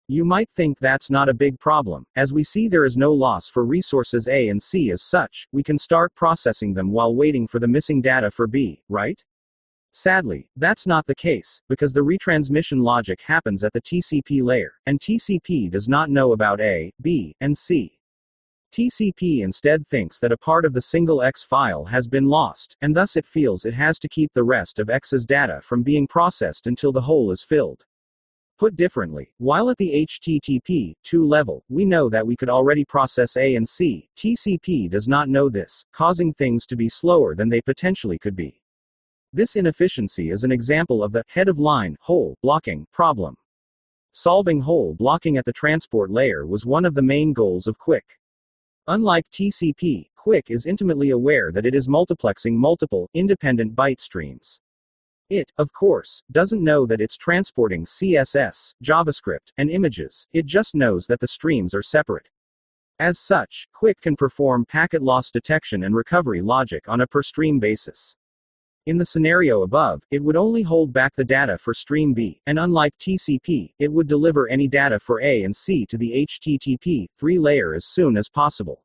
You 0.09 0.27
might 0.27 0.51
think 0.51 0.79
that's 0.79 1.09
not 1.09 1.31
a 1.31 1.35
big 1.35 1.59
problem, 1.59 2.05
as 2.15 2.31
we 2.31 2.45
see 2.45 2.69
there 2.69 2.85
is 2.85 2.95
no 2.95 3.11
loss 3.11 3.49
for 3.49 3.65
resources 3.65 4.29
A 4.29 4.51
and 4.51 4.63
C 4.63 4.91
as 4.91 5.01
such, 5.01 5.49
we 5.51 5.63
can 5.63 5.79
start 5.79 6.15
processing 6.15 6.75
them 6.75 6.93
while 6.93 7.15
waiting 7.15 7.49
for 7.49 7.59
the 7.59 7.69
missing 7.69 8.03
data 8.03 8.31
for 8.31 8.47
B, 8.47 8.83
right? 8.91 9.25
Sadly, 9.93 10.47
that's 10.57 10.87
not 10.87 11.07
the 11.07 11.15
case, 11.15 11.63
because 11.71 11.95
the 11.95 12.05
retransmission 12.05 12.83
logic 12.83 13.23
happens 13.23 13.65
at 13.65 13.73
the 13.73 13.81
TCP 13.81 14.43
layer, 14.43 14.75
and 14.85 15.01
TCP 15.01 15.71
does 15.71 15.89
not 15.89 16.11
know 16.11 16.33
about 16.33 16.61
A, 16.61 16.93
B, 17.01 17.35
and 17.41 17.57
C. 17.57 17.99
TCP 18.73 19.41
instead 19.41 19.89
thinks 19.89 20.19
that 20.19 20.33
a 20.33 20.37
part 20.37 20.67
of 20.67 20.75
the 20.75 20.83
single 20.83 21.23
X 21.23 21.43
file 21.43 21.87
has 21.87 22.09
been 22.09 22.27
lost, 22.27 22.77
and 22.83 22.95
thus 22.95 23.17
it 23.17 23.25
feels 23.25 23.65
it 23.65 23.73
has 23.73 23.99
to 24.01 24.09
keep 24.09 24.31
the 24.35 24.45
rest 24.45 24.79
of 24.79 24.91
X's 24.91 25.25
data 25.25 25.63
from 25.65 25.83
being 25.83 26.07
processed 26.07 26.67
until 26.67 26.93
the 26.93 27.01
hole 27.01 27.31
is 27.31 27.43
filled. 27.43 27.87
Put 28.57 28.77
differently, 28.77 29.33
while 29.39 29.69
at 29.69 29.79
the 29.79 30.07
HTTP 30.09 30.95
2 31.03 31.27
level, 31.27 31.65
we 31.69 31.85
know 31.85 32.09
that 32.09 32.25
we 32.25 32.37
could 32.37 32.49
already 32.49 32.85
process 32.85 33.37
A 33.37 33.57
and 33.57 33.69
C, 33.69 34.09
TCP 34.17 34.89
does 34.89 35.09
not 35.09 35.29
know 35.29 35.49
this, 35.49 35.85
causing 35.93 36.33
things 36.33 36.65
to 36.67 36.77
be 36.77 36.89
slower 36.89 37.35
than 37.35 37.49
they 37.49 37.61
potentially 37.61 38.17
could 38.17 38.37
be. 38.37 38.61
This 39.33 39.57
inefficiency 39.57 40.31
is 40.31 40.45
an 40.45 40.53
example 40.53 41.03
of 41.03 41.11
the 41.11 41.25
head 41.27 41.49
of 41.49 41.59
line 41.59 41.97
hole 42.01 42.37
blocking 42.43 42.87
problem. 42.93 43.37
Solving 44.13 44.61
hole 44.61 44.95
blocking 44.95 45.37
at 45.37 45.45
the 45.45 45.53
transport 45.53 46.13
layer 46.13 46.47
was 46.47 46.65
one 46.65 46.85
of 46.85 46.95
the 46.95 47.03
main 47.03 47.33
goals 47.33 47.67
of 47.67 47.77
QUIC. 47.81 48.03
Unlike 48.87 49.27
TCP, 49.33 50.11
QUIC 50.17 50.43
is 50.51 50.67
intimately 50.67 51.11
aware 51.11 51.51
that 51.51 51.67
it 51.67 51.75
is 51.75 51.89
multiplexing 51.89 52.53
multiple, 52.53 53.11
independent 53.15 53.75
byte 53.75 54.01
streams. 54.01 54.61
It, 55.31 55.51
of 55.57 55.73
course, 55.73 56.23
doesn't 56.33 56.63
know 56.63 56.85
that 56.87 57.01
it's 57.01 57.17
transporting 57.17 57.87
CSS, 57.87 58.75
JavaScript, 58.85 59.53
and 59.57 59.71
images, 59.71 60.27
it 60.33 60.45
just 60.45 60.75
knows 60.75 61.07
that 61.07 61.21
the 61.21 61.29
streams 61.29 61.75
are 61.75 61.83
separate. 61.83 62.29
As 63.01 63.19
such, 63.19 63.67
QUIC 63.75 64.01
can 64.03 64.17
perform 64.17 64.67
packet 64.67 65.03
loss 65.03 65.31
detection 65.31 65.85
and 65.85 65.97
recovery 65.97 66.43
logic 66.43 66.89
on 66.89 67.01
a 67.01 67.07
per 67.07 67.23
stream 67.23 67.59
basis. 67.59 68.15
In 68.87 68.99
the 68.99 69.07
scenario 69.07 69.63
above, 69.63 70.03
it 70.11 70.23
would 70.23 70.37
only 70.37 70.63
hold 70.63 70.93
back 70.93 71.17
the 71.17 71.25
data 71.25 71.57
for 71.57 71.73
stream 71.73 72.13
B, 72.13 72.41
and 72.47 72.59
unlike 72.59 72.93
TCP, 72.99 73.73
it 73.79 73.91
would 73.91 74.07
deliver 74.07 74.47
any 74.49 74.69
data 74.69 75.01
for 75.01 75.23
A 75.23 75.43
and 75.43 75.57
C 75.57 75.87
to 75.87 75.97
the 75.97 76.27
HTTP 76.29 77.07
3 77.19 77.39
layer 77.39 77.75
as 77.75 77.87
soon 77.87 78.19
as 78.19 78.29
possible. 78.29 78.85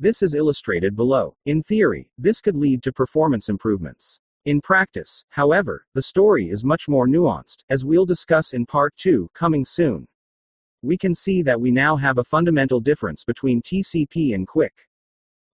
This 0.00 0.20
is 0.20 0.34
illustrated 0.34 0.96
below. 0.96 1.36
In 1.46 1.62
theory, 1.62 2.10
this 2.18 2.40
could 2.40 2.56
lead 2.56 2.82
to 2.82 2.92
performance 2.92 3.48
improvements. 3.48 4.18
In 4.46 4.62
practice, 4.62 5.22
however, 5.28 5.84
the 5.92 6.02
story 6.02 6.48
is 6.48 6.64
much 6.64 6.88
more 6.88 7.06
nuanced, 7.06 7.58
as 7.68 7.84
we'll 7.84 8.06
discuss 8.06 8.54
in 8.54 8.64
part 8.64 8.96
2, 8.96 9.28
coming 9.34 9.66
soon. 9.66 10.06
We 10.80 10.96
can 10.96 11.14
see 11.14 11.42
that 11.42 11.60
we 11.60 11.70
now 11.70 11.94
have 11.96 12.16
a 12.16 12.24
fundamental 12.24 12.80
difference 12.80 13.22
between 13.22 13.60
TCP 13.60 14.34
and 14.34 14.48
QUIC. 14.48 14.70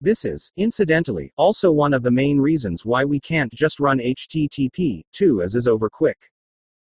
This 0.02 0.26
is, 0.26 0.52
incidentally, 0.58 1.32
also 1.36 1.72
one 1.72 1.94
of 1.94 2.02
the 2.02 2.10
main 2.10 2.38
reasons 2.38 2.84
why 2.84 3.06
we 3.06 3.18
can't 3.18 3.50
just 3.54 3.80
run 3.80 4.00
HTTP 4.00 5.02
2 5.14 5.40
as 5.40 5.54
is 5.54 5.66
over 5.66 5.88
QUIC. 5.88 6.16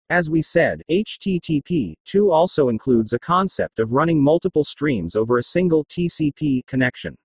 As 0.10 0.30
we 0.30 0.42
said, 0.42 0.84
HTTP 0.92 1.96
2 2.04 2.30
also 2.30 2.68
includes 2.68 3.14
a 3.14 3.20
concept 3.20 3.80
of 3.80 3.94
running 3.94 4.22
multiple 4.22 4.66
streams 4.66 5.16
over 5.16 5.38
a 5.38 5.44
single 5.44 5.86
TCP 5.86 6.68
connection. 6.68 7.16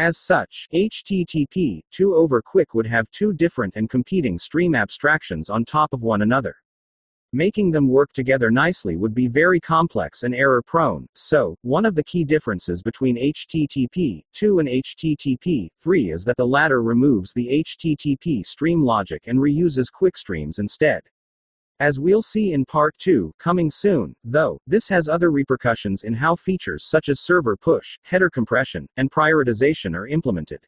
As 0.00 0.16
such, 0.16 0.66
HTTP 0.72 1.82
2 1.90 2.14
over 2.14 2.40
QUIC 2.40 2.72
would 2.72 2.86
have 2.86 3.10
two 3.10 3.34
different 3.34 3.76
and 3.76 3.90
competing 3.90 4.38
stream 4.38 4.74
abstractions 4.74 5.50
on 5.50 5.62
top 5.62 5.92
of 5.92 6.00
one 6.00 6.22
another. 6.22 6.56
Making 7.34 7.70
them 7.70 7.86
work 7.86 8.10
together 8.14 8.50
nicely 8.50 8.96
would 8.96 9.14
be 9.14 9.28
very 9.28 9.60
complex 9.60 10.22
and 10.22 10.34
error 10.34 10.62
prone, 10.62 11.06
so, 11.14 11.54
one 11.60 11.84
of 11.84 11.94
the 11.94 12.04
key 12.04 12.24
differences 12.24 12.82
between 12.82 13.18
HTTP 13.18 14.22
2 14.32 14.60
and 14.60 14.70
HTTP 14.70 15.68
3 15.82 16.10
is 16.12 16.24
that 16.24 16.38
the 16.38 16.46
latter 16.46 16.82
removes 16.82 17.34
the 17.34 17.62
HTTP 17.62 18.42
stream 18.46 18.80
logic 18.82 19.24
and 19.26 19.38
reuses 19.38 19.88
QUIC 19.92 20.16
streams 20.16 20.58
instead. 20.60 21.02
As 21.80 21.98
we'll 21.98 22.20
see 22.20 22.52
in 22.52 22.66
part 22.66 22.94
2, 22.98 23.32
coming 23.38 23.70
soon, 23.70 24.14
though, 24.22 24.60
this 24.66 24.86
has 24.88 25.08
other 25.08 25.30
repercussions 25.30 26.04
in 26.04 26.12
how 26.12 26.36
features 26.36 26.84
such 26.84 27.08
as 27.08 27.20
server 27.20 27.56
push, 27.56 27.98
header 28.02 28.28
compression, 28.28 28.86
and 28.98 29.10
prioritization 29.10 29.96
are 29.96 30.06
implemented. 30.06 30.60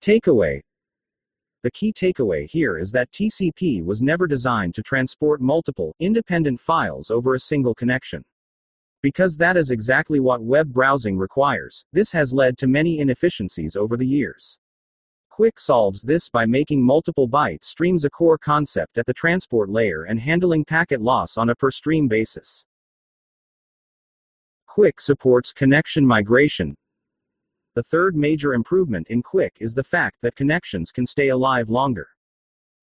Takeaway 0.00 0.62
The 1.62 1.70
key 1.72 1.92
takeaway 1.92 2.48
here 2.48 2.78
is 2.78 2.90
that 2.92 3.12
TCP 3.12 3.84
was 3.84 4.00
never 4.00 4.26
designed 4.26 4.74
to 4.76 4.82
transport 4.82 5.42
multiple, 5.42 5.94
independent 6.00 6.58
files 6.58 7.10
over 7.10 7.34
a 7.34 7.40
single 7.40 7.74
connection. 7.74 8.24
Because 9.02 9.36
that 9.36 9.58
is 9.58 9.70
exactly 9.70 10.20
what 10.20 10.42
web 10.42 10.72
browsing 10.72 11.18
requires, 11.18 11.84
this 11.92 12.10
has 12.12 12.32
led 12.32 12.56
to 12.56 12.66
many 12.66 13.00
inefficiencies 13.00 13.76
over 13.76 13.98
the 13.98 14.06
years. 14.06 14.56
QUIC 15.32 15.58
solves 15.58 16.02
this 16.02 16.28
by 16.28 16.44
making 16.44 16.82
multiple 16.82 17.26
byte 17.26 17.64
streams 17.64 18.04
a 18.04 18.10
core 18.10 18.36
concept 18.36 18.98
at 18.98 19.06
the 19.06 19.14
transport 19.14 19.70
layer 19.70 20.02
and 20.02 20.20
handling 20.20 20.62
packet 20.62 21.00
loss 21.00 21.38
on 21.38 21.48
a 21.48 21.54
per 21.54 21.70
stream 21.70 22.06
basis. 22.06 22.66
QUIC 24.68 25.00
supports 25.00 25.50
connection 25.54 26.06
migration. 26.06 26.76
The 27.74 27.82
third 27.82 28.14
major 28.14 28.52
improvement 28.52 29.08
in 29.08 29.22
QUIC 29.22 29.52
is 29.58 29.72
the 29.72 29.82
fact 29.82 30.18
that 30.20 30.36
connections 30.36 30.92
can 30.92 31.06
stay 31.06 31.28
alive 31.28 31.70
longer. 31.70 32.08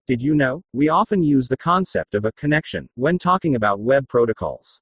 Did 0.08 0.20
you 0.20 0.34
know? 0.34 0.64
We 0.74 0.90
often 0.90 1.22
use 1.22 1.48
the 1.48 1.58
concept 1.58 2.16
of 2.16 2.26
a 2.26 2.32
connection 2.32 2.90
when 2.96 3.20
talking 3.20 3.58
about 3.58 3.80
web 3.80 4.08
protocols. 4.08 4.82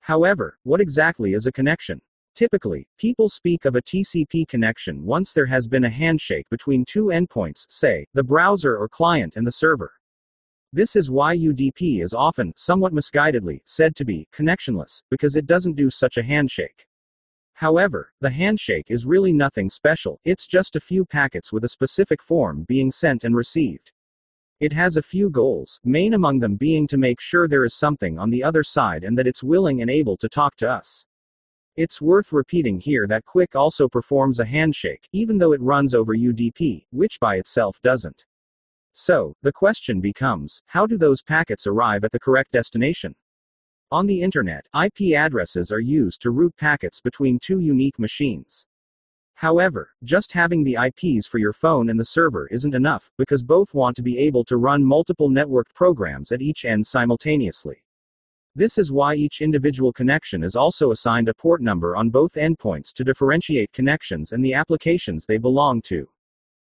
However, 0.00 0.58
what 0.64 0.82
exactly 0.82 1.32
is 1.32 1.46
a 1.46 1.52
connection? 1.52 2.02
Typically, 2.34 2.86
people 2.96 3.28
speak 3.28 3.64
of 3.64 3.76
a 3.76 3.82
TCP 3.82 4.46
connection 4.48 5.04
once 5.04 5.32
there 5.32 5.46
has 5.46 5.66
been 5.66 5.84
a 5.84 5.90
handshake 5.90 6.48
between 6.50 6.84
two 6.84 7.06
endpoints, 7.06 7.66
say, 7.68 8.06
the 8.14 8.24
browser 8.24 8.76
or 8.76 8.88
client 8.88 9.36
and 9.36 9.46
the 9.46 9.52
server. 9.52 9.92
This 10.72 10.94
is 10.94 11.10
why 11.10 11.36
UDP 11.36 12.00
is 12.00 12.14
often, 12.14 12.52
somewhat 12.56 12.92
misguidedly, 12.92 13.60
said 13.64 13.96
to 13.96 14.04
be 14.04 14.28
connectionless, 14.32 15.02
because 15.10 15.34
it 15.34 15.46
doesn't 15.46 15.74
do 15.74 15.90
such 15.90 16.16
a 16.16 16.22
handshake. 16.22 16.86
However, 17.54 18.12
the 18.20 18.30
handshake 18.30 18.86
is 18.88 19.04
really 19.04 19.32
nothing 19.32 19.68
special, 19.68 20.20
it's 20.24 20.46
just 20.46 20.76
a 20.76 20.80
few 20.80 21.04
packets 21.04 21.52
with 21.52 21.64
a 21.64 21.68
specific 21.68 22.22
form 22.22 22.64
being 22.68 22.92
sent 22.92 23.24
and 23.24 23.34
received. 23.34 23.90
It 24.60 24.72
has 24.72 24.96
a 24.96 25.02
few 25.02 25.28
goals, 25.28 25.80
main 25.84 26.14
among 26.14 26.38
them 26.38 26.54
being 26.54 26.86
to 26.86 26.96
make 26.96 27.20
sure 27.20 27.48
there 27.48 27.64
is 27.64 27.74
something 27.74 28.18
on 28.18 28.30
the 28.30 28.44
other 28.44 28.62
side 28.62 29.04
and 29.04 29.18
that 29.18 29.26
it's 29.26 29.42
willing 29.42 29.82
and 29.82 29.90
able 29.90 30.16
to 30.18 30.28
talk 30.28 30.56
to 30.56 30.70
us. 30.70 31.04
It's 31.76 32.02
worth 32.02 32.32
repeating 32.32 32.80
here 32.80 33.06
that 33.06 33.24
QUIC 33.24 33.54
also 33.54 33.88
performs 33.88 34.40
a 34.40 34.44
handshake, 34.44 35.08
even 35.12 35.38
though 35.38 35.52
it 35.52 35.60
runs 35.62 35.94
over 35.94 36.16
UDP, 36.16 36.84
which 36.90 37.20
by 37.20 37.36
itself 37.36 37.80
doesn't. 37.82 38.24
So, 38.92 39.36
the 39.42 39.52
question 39.52 40.00
becomes 40.00 40.62
how 40.66 40.84
do 40.84 40.98
those 40.98 41.22
packets 41.22 41.68
arrive 41.68 42.02
at 42.02 42.10
the 42.10 42.18
correct 42.18 42.52
destination? 42.52 43.14
On 43.92 44.06
the 44.06 44.20
internet, 44.20 44.66
IP 44.74 45.14
addresses 45.14 45.70
are 45.70 45.80
used 45.80 46.22
to 46.22 46.32
route 46.32 46.56
packets 46.56 47.00
between 47.00 47.38
two 47.38 47.60
unique 47.60 47.98
machines. 47.98 48.66
However, 49.34 49.94
just 50.04 50.32
having 50.32 50.64
the 50.64 50.76
IPs 50.76 51.26
for 51.26 51.38
your 51.38 51.52
phone 51.52 51.88
and 51.88 51.98
the 51.98 52.04
server 52.04 52.46
isn't 52.48 52.74
enough, 52.74 53.10
because 53.16 53.42
both 53.42 53.72
want 53.74 53.96
to 53.96 54.02
be 54.02 54.18
able 54.18 54.44
to 54.44 54.58
run 54.58 54.84
multiple 54.84 55.30
networked 55.30 55.72
programs 55.72 56.30
at 56.30 56.42
each 56.42 56.64
end 56.64 56.86
simultaneously. 56.86 57.82
This 58.60 58.76
is 58.76 58.92
why 58.92 59.14
each 59.14 59.40
individual 59.40 59.90
connection 59.90 60.42
is 60.42 60.54
also 60.54 60.90
assigned 60.90 61.30
a 61.30 61.34
port 61.34 61.62
number 61.62 61.96
on 61.96 62.10
both 62.10 62.34
endpoints 62.34 62.92
to 62.92 63.02
differentiate 63.02 63.72
connections 63.72 64.32
and 64.32 64.44
the 64.44 64.52
applications 64.52 65.24
they 65.24 65.38
belong 65.38 65.80
to. 65.86 66.06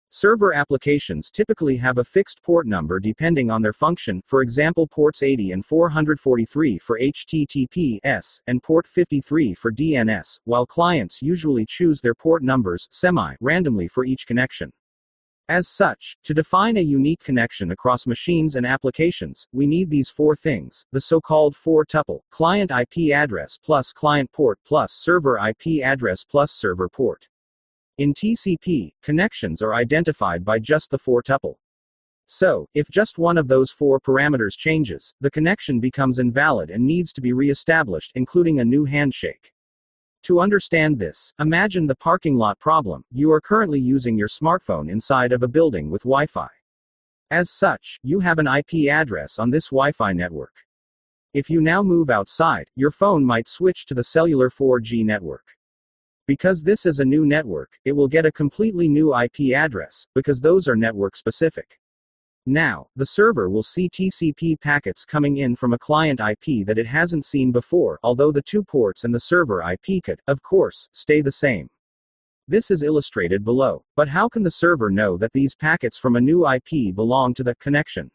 Server 0.10 0.52
applications 0.52 1.32
typically 1.32 1.78
have 1.78 1.98
a 1.98 2.04
fixed 2.04 2.44
port 2.44 2.68
number 2.68 3.00
depending 3.00 3.50
on 3.50 3.62
their 3.62 3.72
function, 3.72 4.22
for 4.26 4.42
example 4.42 4.86
ports 4.86 5.24
80 5.24 5.54
and 5.54 5.66
443 5.66 6.78
for 6.78 7.00
HTTPS, 7.00 8.42
and 8.48 8.62
port 8.62 8.86
53 8.86 9.54
for 9.54 9.72
DNS, 9.72 10.40
while 10.44 10.66
clients 10.66 11.22
usually 11.22 11.66
choose 11.66 12.02
their 12.02 12.16
port 12.16 12.44
numbers 12.44 12.90
semi-randomly 12.92 13.88
for 13.88 14.04
each 14.04 14.28
connection. 14.28 14.74
As 15.50 15.70
such, 15.70 16.18
to 16.26 16.34
define 16.34 16.76
a 16.76 16.82
unique 16.82 17.24
connection 17.24 17.72
across 17.72 18.06
machines 18.06 18.58
and 18.58 18.66
applications, 18.66 19.48
we 19.54 19.66
need 19.66 19.90
these 19.90 20.10
four 20.10 20.36
things 20.36 20.86
the 20.92 21.00
so 21.00 21.22
called 21.22 21.56
four 21.56 21.86
tuple 21.86 22.20
client 22.32 22.70
IP 22.70 23.14
address 23.14 23.58
plus 23.58 23.94
client 23.94 24.30
port 24.34 24.60
plus 24.66 24.92
server 24.92 25.38
IP 25.38 25.82
address 25.82 26.26
plus 26.26 26.52
server 26.52 26.90
port. 26.90 27.30
In 27.98 28.14
TCP, 28.14 28.92
connections 29.02 29.62
are 29.62 29.74
identified 29.74 30.44
by 30.44 30.60
just 30.60 30.92
the 30.92 31.00
four 31.00 31.24
tuple. 31.24 31.56
So, 32.26 32.68
if 32.74 32.90
just 32.90 33.18
one 33.18 33.38
of 33.38 33.48
those 33.48 33.72
four 33.72 34.02
parameters 34.02 34.58
changes, 34.58 35.14
the 35.22 35.32
connection 35.32 35.80
becomes 35.80 36.20
invalid 36.20 36.72
and 36.72 36.86
needs 36.86 37.14
to 37.14 37.22
be 37.22 37.32
re-established, 37.32 38.12
including 38.16 38.60
a 38.60 38.66
new 38.66 38.84
handshake. 38.84 39.54
To 40.28 40.42
understand 40.42 41.00
this, 41.00 41.34
imagine 41.40 41.88
the 41.88 41.96
parking 41.96 42.36
lot 42.36 42.60
problem. 42.60 43.02
You 43.12 43.32
are 43.32 43.40
currently 43.40 43.80
using 43.80 44.18
your 44.18 44.28
smartphone 44.28 44.92
inside 44.92 45.32
of 45.32 45.42
a 45.42 45.48
building 45.48 45.90
with 45.90 46.02
Wi 46.02 46.26
Fi. 46.26 46.50
As 47.32 47.50
such, 47.50 47.98
you 48.04 48.20
have 48.20 48.38
an 48.38 48.46
IP 48.46 48.90
address 48.90 49.40
on 49.40 49.50
this 49.50 49.70
Wi 49.70 49.94
Fi 49.94 50.12
network. 50.12 50.52
If 51.34 51.50
you 51.50 51.62
now 51.62 51.82
move 51.82 52.10
outside, 52.10 52.68
your 52.76 52.92
phone 52.92 53.24
might 53.24 53.48
switch 53.48 53.86
to 53.86 53.94
the 53.94 54.04
cellular 54.04 54.50
4G 54.50 55.06
network. 55.06 55.46
Because 56.28 56.62
this 56.62 56.86
is 56.86 57.00
a 57.00 57.06
new 57.06 57.26
network, 57.26 57.70
it 57.86 57.94
will 57.94 58.10
get 58.10 58.26
a 58.26 58.32
completely 58.34 58.90
new 58.90 59.18
IP 59.18 59.56
address, 59.56 60.08
because 60.14 60.42
those 60.42 60.68
are 60.68 60.76
network 60.76 61.16
specific. 61.16 61.80
Now, 62.50 62.88
the 62.96 63.06
server 63.06 63.50
will 63.50 63.62
see 63.62 63.90
TCP 63.90 64.62
packets 64.62 65.04
coming 65.04 65.36
in 65.36 65.58
from 65.58 65.74
a 65.74 65.78
client 65.78 66.22
IP 66.22 66.66
that 66.66 66.78
it 66.78 66.88
hasn't 66.88 67.26
seen 67.26 67.52
before, 67.52 68.00
although 68.04 68.32
the 68.32 68.42
two 68.42 68.64
ports 68.64 69.04
and 69.04 69.14
the 69.14 69.20
server 69.20 69.62
IP 69.62 70.02
could, 70.02 70.22
of 70.28 70.42
course, 70.42 70.88
stay 70.94 71.20
the 71.20 71.30
same. 71.30 71.68
This 72.48 72.72
is 72.72 72.84
illustrated 72.84 73.44
below. 73.44 73.84
But 73.98 74.08
how 74.08 74.30
can 74.30 74.44
the 74.44 74.52
server 74.52 74.90
know 74.90 75.18
that 75.18 75.34
these 75.34 75.56
packets 75.56 75.98
from 75.98 76.16
a 76.16 76.22
new 76.22 76.50
IP 76.50 76.96
belong 76.96 77.34
to 77.34 77.44
the 77.44 77.56
connection? 77.56 78.10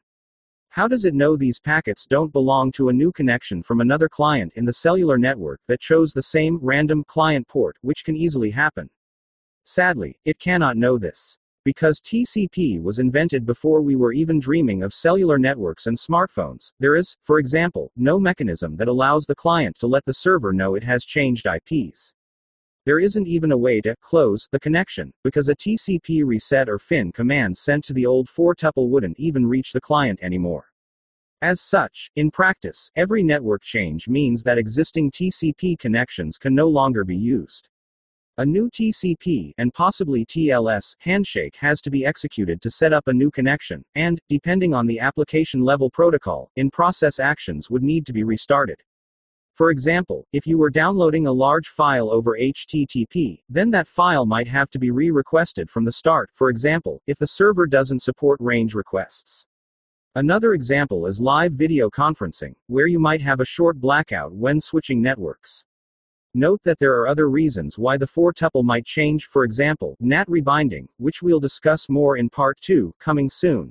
How 0.71 0.89
does 0.89 1.05
it 1.05 1.13
know 1.13 1.37
these 1.37 1.61
packets 1.61 2.07
don't 2.07 2.33
belong 2.33 2.73
to 2.73 2.89
a 2.89 2.93
new 2.95 3.13
connection 3.13 3.63
from 3.63 3.83
another 3.83 4.09
client 4.09 4.55
in 4.57 4.65
the 4.65 4.73
cellular 4.73 5.19
network 5.19 5.61
that 5.69 5.83
chose 5.83 6.15
the 6.15 6.23
same 6.23 6.59
random 6.63 7.05
client 7.05 7.47
port, 7.49 7.77
which 7.83 8.03
can 8.03 8.17
easily 8.17 8.51
happen? 8.51 8.89
Sadly, 9.65 10.19
it 10.25 10.39
cannot 10.39 10.79
know 10.79 10.97
this. 10.97 11.37
Because 11.65 12.01
TCP 12.01 12.83
was 12.83 12.99
invented 12.99 13.47
before 13.47 13.83
we 13.83 13.95
were 13.95 14.13
even 14.13 14.41
dreaming 14.41 14.83
of 14.83 14.93
cellular 14.93 15.39
networks 15.39 15.87
and 15.87 15.97
smartphones, 15.97 16.73
there 16.81 16.97
is, 16.97 17.17
for 17.23 17.39
example, 17.39 17.93
no 17.95 18.19
mechanism 18.19 18.77
that 18.79 18.89
allows 18.89 19.27
the 19.27 19.37
client 19.37 19.77
to 19.79 19.87
let 19.87 20.05
the 20.05 20.15
server 20.15 20.53
know 20.53 20.75
it 20.75 20.83
has 20.83 21.05
changed 21.05 21.47
IPs. 21.47 22.15
There 22.85 22.99
isn't 22.99 23.29
even 23.29 23.53
a 23.53 23.57
way 23.57 23.81
to 23.83 23.95
close 24.01 24.49
the 24.51 24.59
connection, 24.59 25.13
because 25.23 25.49
a 25.49 25.55
TCP 25.55 26.25
reset 26.25 26.69
or 26.69 26.81
fin 26.81 27.13
command 27.13 27.57
sent 27.57 27.85
to 27.85 27.93
the 27.93 28.07
old 28.07 28.29
4 28.29 28.57
tuple 28.57 28.89
wouldn't 28.89 29.21
even 29.21 29.47
reach 29.47 29.73
the 29.73 29.81
client 29.81 30.19
anymore. 30.21 30.67
As 31.43 31.61
such, 31.61 32.11
in 32.17 32.33
practice, 32.33 32.91
every 32.97 33.23
network 33.23 33.63
change 33.63 34.09
means 34.09 34.43
that 34.43 34.59
existing 34.59 35.13
TCP 35.13 35.79
connections 35.79 36.39
can 36.39 36.57
no 36.57 36.67
longer 36.67 37.05
be 37.05 37.17
used. 37.17 37.69
A 38.39 38.47
new 38.47 38.71
TCP, 38.71 39.53
and 39.59 39.75
possibly 39.75 40.25
TLS, 40.25 40.97
handshake 41.01 41.55
has 41.57 41.83
to 41.83 41.91
be 41.91 42.07
executed 42.07 42.63
to 42.63 42.71
set 42.71 42.95
up 42.95 43.07
a 43.07 43.13
new 43.13 43.31
connection, 43.31 43.85
and, 43.95 44.19
depending 44.31 44.73
on 44.73 44.87
the 44.87 44.99
application 45.01 45.61
level 45.61 45.91
protocol, 45.91 46.51
in 46.57 46.71
process 46.71 47.19
actions 47.19 47.69
would 47.69 47.83
need 47.83 48.07
to 48.07 48.13
be 48.15 48.25
restarted. 48.25 48.83
For 49.53 49.71
example, 49.71 50.27
if 50.33 50.47
you 50.47 50.57
were 50.57 50.71
downloading 50.71 51.27
a 51.27 51.33
large 51.33 51.69
file 51.69 52.11
over 52.11 52.39
HTTP, 52.39 53.43
then 53.51 53.71
that 53.73 53.87
file 53.87 54.25
might 54.25 54.49
have 54.49 54.71
to 54.71 54.79
be 54.79 54.91
re 54.91 55.11
requested 55.11 55.69
from 55.69 55.85
the 55.85 55.93
start, 55.93 56.31
for 56.33 56.49
example, 56.49 57.03
if 57.07 57.19
the 57.19 57.27
server 57.27 57.67
doesn't 57.67 58.01
support 58.01 58.41
range 58.41 58.75
requests. 58.75 59.45
Another 60.15 60.55
example 60.55 61.07
is 61.07 61.21
live 61.21 61.53
video 61.53 61.91
conferencing, 61.91 62.55
where 62.69 62.87
you 62.87 62.99
might 62.99 63.21
have 63.21 63.41
a 63.41 63.45
short 63.45 63.79
blackout 63.79 64.33
when 64.33 64.59
switching 64.59 65.03
networks. 65.03 65.65
Note 66.35 66.63
that 66.65 66.79
there 66.79 66.99
are 66.99 67.09
other 67.09 67.29
reasons 67.29 67.79
why 67.79 67.99
the 67.99 68.07
4 68.07 68.33
tuple 68.33 68.65
might 68.65 68.87
change, 68.87 69.27
for 69.27 69.45
example, 69.45 69.97
NAT 70.01 70.27
rebinding, 70.31 70.89
which 70.97 71.21
we'll 71.21 71.39
discuss 71.39 71.91
more 71.91 72.17
in 72.17 72.31
part 72.31 72.59
2, 72.63 72.95
coming 72.99 73.29
soon. 73.29 73.71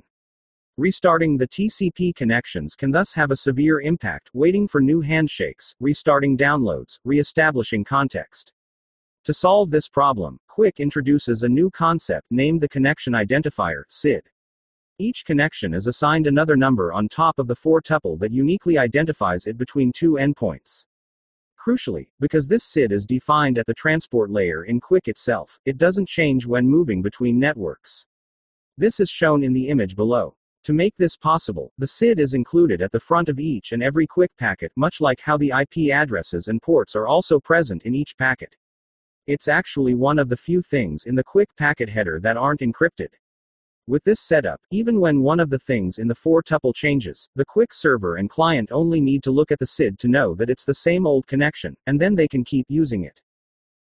Restarting 0.78 1.36
the 1.36 1.48
TCP 1.48 2.14
connections 2.14 2.76
can 2.76 2.92
thus 2.92 3.12
have 3.12 3.32
a 3.32 3.36
severe 3.36 3.80
impact, 3.80 4.30
waiting 4.32 4.68
for 4.68 4.80
new 4.80 5.00
handshakes, 5.00 5.74
restarting 5.80 6.38
downloads, 6.38 7.00
re-establishing 7.04 7.82
context. 7.82 8.52
To 9.24 9.34
solve 9.34 9.72
this 9.72 9.88
problem, 9.88 10.38
QUIC 10.48 10.78
introduces 10.78 11.42
a 11.42 11.48
new 11.48 11.68
concept 11.68 12.28
named 12.30 12.60
the 12.60 12.68
Connection 12.68 13.12
Identifier, 13.12 13.82
CID. 13.88 14.22
Each 14.98 15.24
connection 15.24 15.74
is 15.74 15.88
assigned 15.88 16.28
another 16.28 16.56
number 16.56 16.92
on 16.92 17.08
top 17.08 17.40
of 17.40 17.48
the 17.48 17.56
4 17.56 17.82
tuple 17.82 18.20
that 18.20 18.30
uniquely 18.30 18.78
identifies 18.78 19.48
it 19.48 19.58
between 19.58 19.90
two 19.90 20.12
endpoints. 20.12 20.84
Crucially, 21.64 22.08
because 22.18 22.48
this 22.48 22.64
CID 22.64 22.90
is 22.90 23.06
defined 23.06 23.56
at 23.56 23.66
the 23.66 23.74
transport 23.74 24.30
layer 24.30 24.64
in 24.64 24.80
QUIC 24.80 25.06
itself, 25.06 25.60
it 25.64 25.78
doesn't 25.78 26.08
change 26.08 26.44
when 26.44 26.68
moving 26.68 27.02
between 27.02 27.38
networks. 27.38 28.04
This 28.78 28.98
is 28.98 29.08
shown 29.08 29.44
in 29.44 29.52
the 29.52 29.68
image 29.68 29.94
below. 29.94 30.34
To 30.64 30.72
make 30.72 30.96
this 30.96 31.16
possible, 31.16 31.72
the 31.78 31.86
CID 31.86 32.18
is 32.18 32.34
included 32.34 32.82
at 32.82 32.90
the 32.90 32.98
front 32.98 33.28
of 33.28 33.38
each 33.38 33.70
and 33.70 33.80
every 33.80 34.08
QUIC 34.08 34.28
packet, 34.38 34.72
much 34.74 35.00
like 35.00 35.20
how 35.20 35.36
the 35.36 35.52
IP 35.56 35.92
addresses 35.92 36.48
and 36.48 36.60
ports 36.60 36.96
are 36.96 37.06
also 37.06 37.38
present 37.38 37.84
in 37.84 37.94
each 37.94 38.16
packet. 38.18 38.56
It's 39.28 39.46
actually 39.46 39.94
one 39.94 40.18
of 40.18 40.28
the 40.28 40.36
few 40.36 40.62
things 40.62 41.04
in 41.04 41.14
the 41.14 41.22
QUIC 41.22 41.46
packet 41.56 41.88
header 41.88 42.18
that 42.20 42.36
aren't 42.36 42.60
encrypted. 42.60 43.10
With 43.88 44.04
this 44.04 44.20
setup, 44.20 44.60
even 44.70 45.00
when 45.00 45.22
one 45.22 45.40
of 45.40 45.50
the 45.50 45.58
things 45.58 45.98
in 45.98 46.06
the 46.06 46.14
4 46.14 46.40
tuple 46.44 46.72
changes, 46.72 47.28
the 47.34 47.44
QUIC 47.44 47.72
server 47.72 48.14
and 48.14 48.30
client 48.30 48.70
only 48.70 49.00
need 49.00 49.24
to 49.24 49.32
look 49.32 49.50
at 49.50 49.58
the 49.58 49.66
CID 49.66 49.98
to 49.98 50.08
know 50.08 50.36
that 50.36 50.48
it's 50.48 50.64
the 50.64 50.72
same 50.72 51.04
old 51.04 51.26
connection, 51.26 51.74
and 51.88 52.00
then 52.00 52.14
they 52.14 52.28
can 52.28 52.44
keep 52.44 52.66
using 52.68 53.02
it. 53.02 53.20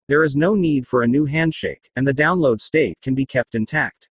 There 0.08 0.24
is 0.24 0.36
no 0.36 0.54
need 0.54 0.88
for 0.88 1.02
a 1.02 1.08
new 1.08 1.26
handshake, 1.26 1.90
and 1.96 2.08
the 2.08 2.14
download 2.14 2.62
state 2.62 3.00
can 3.02 3.16
be 3.16 3.26
kept 3.26 3.56
intact. 3.56 4.08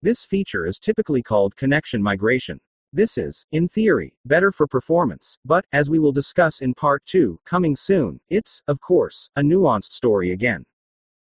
This 0.00 0.24
feature 0.24 0.64
is 0.64 0.78
typically 0.78 1.22
called 1.22 1.54
connection 1.54 2.02
migration. 2.02 2.58
This 2.94 3.18
is, 3.18 3.44
in 3.52 3.68
theory, 3.68 4.14
better 4.24 4.50
for 4.50 4.66
performance, 4.66 5.36
but, 5.44 5.66
as 5.74 5.90
we 5.90 5.98
will 5.98 6.12
discuss 6.12 6.62
in 6.62 6.72
part 6.72 7.04
2, 7.04 7.38
coming 7.44 7.76
soon, 7.76 8.18
it's, 8.30 8.62
of 8.68 8.80
course, 8.80 9.28
a 9.36 9.42
nuanced 9.42 9.92
story 9.92 10.32
again. 10.32 10.64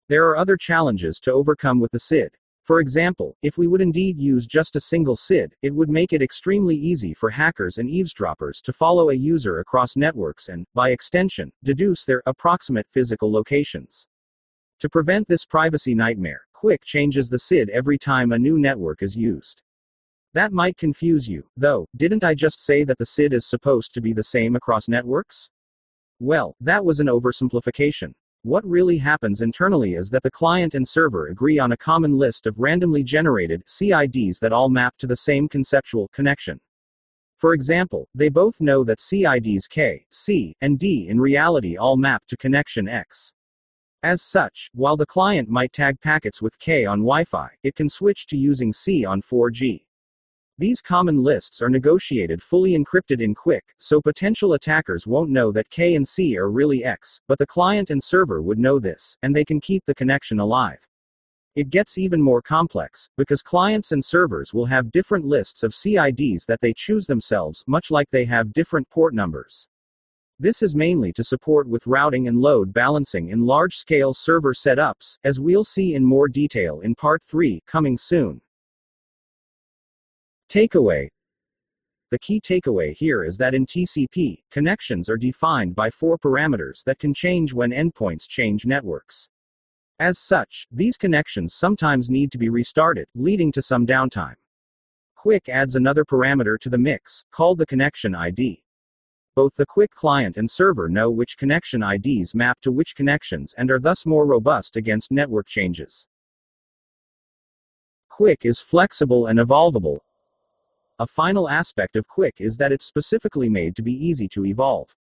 There 0.09 0.29
are 0.29 0.37
other 0.37 0.57
challenges 0.57 1.21
to 1.21 1.33
overcome 1.33 1.79
with 1.79 1.93
the 1.93 2.01
CID. 2.01 2.37
For 2.67 2.81
example, 2.81 3.37
if 3.43 3.59
we 3.59 3.69
would 3.69 3.81
indeed 3.81 4.19
use 4.19 4.45
just 4.45 4.75
a 4.75 4.81
single 4.81 5.15
CID, 5.15 5.55
it 5.63 5.73
would 5.73 5.89
make 5.89 6.13
it 6.13 6.21
extremely 6.21 6.75
easy 6.75 7.15
for 7.15 7.31
hackers 7.31 7.79
and 7.79 7.89
eavesdroppers 7.89 8.61
to 8.63 8.73
follow 8.73 9.11
a 9.11 9.15
user 9.15 9.61
across 9.61 9.95
networks 9.95 10.49
and, 10.49 10.67
by 10.75 10.91
extension, 10.91 11.53
deduce 11.63 12.05
their 12.05 12.25
approximate 12.27 12.89
physical 12.91 13.31
locations. 13.31 14.09
To 14.81 14.89
prevent 14.89 15.29
this 15.29 15.47
privacy 15.47 15.95
nightmare, 15.95 16.41
QUIC 16.61 16.83
changes 16.83 17.29
the 17.29 17.39
CID 17.39 17.71
every 17.71 17.99
time 17.99 18.33
a 18.33 18.39
new 18.39 18.59
network 18.59 19.01
is 19.01 19.17
used. 19.17 19.63
That 20.35 20.53
might 20.53 20.77
confuse 20.77 21.29
you, 21.29 21.49
though, 21.57 21.87
didn't 21.95 22.25
I 22.25 22.35
just 22.35 22.67
say 22.67 22.83
that 22.83 22.99
the 22.99 23.07
SID 23.07 23.33
is 23.33 23.47
supposed 23.47 23.95
to 23.95 24.01
be 24.01 24.13
the 24.13 24.25
same 24.25 24.57
across 24.57 24.89
networks? 24.89 25.51
Well, 26.19 26.57
that 26.61 26.85
was 26.85 26.99
an 26.99 27.07
oversimplification. 27.07 28.13
What 28.47 28.65
really 28.65 28.97
happens 28.97 29.41
internally 29.41 29.95
is 29.95 30.09
that 30.11 30.23
the 30.23 30.31
client 30.31 30.77
and 30.77 30.87
server 30.87 31.27
agree 31.27 31.59
on 31.59 31.73
a 31.73 31.77
common 31.77 32.17
list 32.17 32.47
of 32.47 32.61
randomly 32.61 33.03
generated 33.03 33.65
CIDs 33.67 34.39
that 34.39 34.53
all 34.53 34.69
map 34.69 34.97
to 34.99 35.09
the 35.09 35.17
same 35.17 35.49
conceptual 35.49 36.07
connection. 36.13 36.61
For 37.39 37.55
example, 37.55 38.09
they 38.15 38.29
both 38.29 38.61
know 38.61 38.85
that 38.85 39.01
CIDs 39.01 39.69
K, 39.69 40.07
C, 40.11 40.55
and 40.61 40.79
D 40.79 41.09
in 41.09 41.21
reality 41.21 41.77
all 41.77 41.97
map 41.97 42.23
to 42.29 42.37
connection 42.37 42.87
X. 42.87 43.33
As 44.05 44.23
such, 44.23 44.71
while 44.75 44.97
the 44.97 45.07
client 45.07 45.49
might 45.49 45.73
tag 45.73 46.01
packets 46.01 46.41
with 46.41 46.57
K 46.61 46.87
on 46.87 47.01
Wi 47.01 47.25
Fi, 47.25 47.49
it 47.65 47.75
can 47.75 47.89
switch 47.89 48.29
to 48.29 48.37
using 48.37 48.73
C 48.73 49.05
on 49.05 49.23
4G. 49.23 49.86
These 50.59 50.81
common 50.81 51.23
lists 51.23 51.61
are 51.61 51.69
negotiated 51.69 52.43
fully 52.43 52.73
encrypted 52.73 53.21
in 53.21 53.35
QUIC, 53.35 53.61
so 53.79 54.01
potential 54.01 54.55
attackers 54.55 55.07
won't 55.07 55.29
know 55.29 55.53
that 55.53 55.69
K 55.69 55.97
and 55.97 56.09
C 56.09 56.39
are 56.39 56.51
really 56.51 56.83
X, 56.83 57.21
but 57.29 57.39
the 57.39 57.47
client 57.47 57.91
and 57.91 58.03
server 58.03 58.41
would 58.41 58.59
know 58.59 58.79
this, 58.79 59.19
and 59.23 59.37
they 59.37 59.45
can 59.45 59.61
keep 59.61 59.85
the 59.85 59.95
connection 59.95 60.41
alive. 60.41 60.79
It 61.57 61.69
gets 61.69 61.99
even 61.99 62.23
more 62.23 62.41
complex, 62.41 63.11
because 63.19 63.43
clients 63.43 63.93
and 63.93 64.03
servers 64.03 64.55
will 64.55 64.65
have 64.65 64.91
different 64.91 65.27
lists 65.27 65.63
of 65.63 65.73
CIDs 65.73 66.47
that 66.47 66.63
they 66.63 66.73
choose 66.73 67.07
themselves, 67.07 67.63
much 67.67 67.91
like 67.91 68.09
they 68.11 68.25
have 68.25 68.55
different 68.55 68.89
port 68.89 69.13
numbers. 69.13 69.69
This 70.39 70.63
is 70.63 70.75
mainly 70.75 71.13
to 71.15 71.25
support 71.25 71.69
with 71.69 71.87
routing 71.87 72.29
and 72.29 72.41
load 72.41 72.73
balancing 72.73 73.29
in 73.29 73.45
large 73.45 73.77
scale 73.77 74.15
server 74.15 74.55
setups, 74.55 75.19
as 75.23 75.39
we'll 75.39 75.65
see 75.65 75.95
in 75.95 76.03
more 76.03 76.29
detail 76.29 76.81
in 76.81 76.95
Part 76.95 77.23
3, 77.29 77.61
coming 77.67 77.99
soon. 77.99 78.41
Takeaway 80.49 81.09
The 82.13 82.21
key 82.21 82.41
takeaway 82.41 82.95
here 82.95 83.25
is 83.25 83.37
that 83.39 83.53
in 83.53 83.67
TCP, 83.67 84.45
connections 84.53 85.11
are 85.11 85.17
defined 85.17 85.75
by 85.75 85.91
four 85.91 86.17
parameters 86.17 86.85
that 86.85 87.01
can 87.01 87.13
change 87.13 87.53
when 87.53 87.73
endpoints 87.73 88.29
change 88.29 88.65
networks. 88.65 89.29
As 89.99 90.21
such, 90.21 90.69
these 90.71 90.97
connections 90.97 91.55
sometimes 91.55 92.09
need 92.09 92.31
to 92.31 92.39
be 92.39 92.49
restarted, 92.49 93.09
leading 93.17 93.51
to 93.53 93.63
some 93.63 93.85
downtime. 93.85 94.37
QUIC 95.19 95.49
adds 95.49 95.75
another 95.75 96.05
parameter 96.05 96.57
to 96.61 96.69
the 96.69 96.79
mix, 96.79 97.25
called 97.33 97.59
the 97.59 97.67
connection 97.67 98.15
ID. 98.15 98.63
Both 99.35 99.57
the 99.57 99.67
QUIC 99.67 99.91
client 99.91 100.37
and 100.37 100.49
server 100.49 100.89
know 100.89 101.11
which 101.11 101.37
connection 101.37 101.83
IDs 101.83 102.37
map 102.37 102.61
to 102.61 102.71
which 102.71 102.95
connections 102.95 103.53
and 103.55 103.69
are 103.69 103.81
thus 103.81 104.07
more 104.07 104.27
robust 104.27 104.77
against 104.77 105.11
network 105.11 105.49
changes. 105.49 106.07
QUIC 108.13 108.45
is 108.45 108.61
flexible 108.61 109.27
and 109.27 109.41
evolvable, 109.41 109.99
a 110.99 111.07
final 111.07 111.49
aspect 111.49 111.97
of 111.97 112.07
QUIC 112.09 112.33
is 112.39 112.57
that 112.57 112.73
it's 112.73 112.87
specifically 112.87 113.49
made 113.49 113.77
to 113.77 113.83
be 113.83 113.93
easy 113.93 114.27
to 114.29 114.47
evolve. 114.47 114.95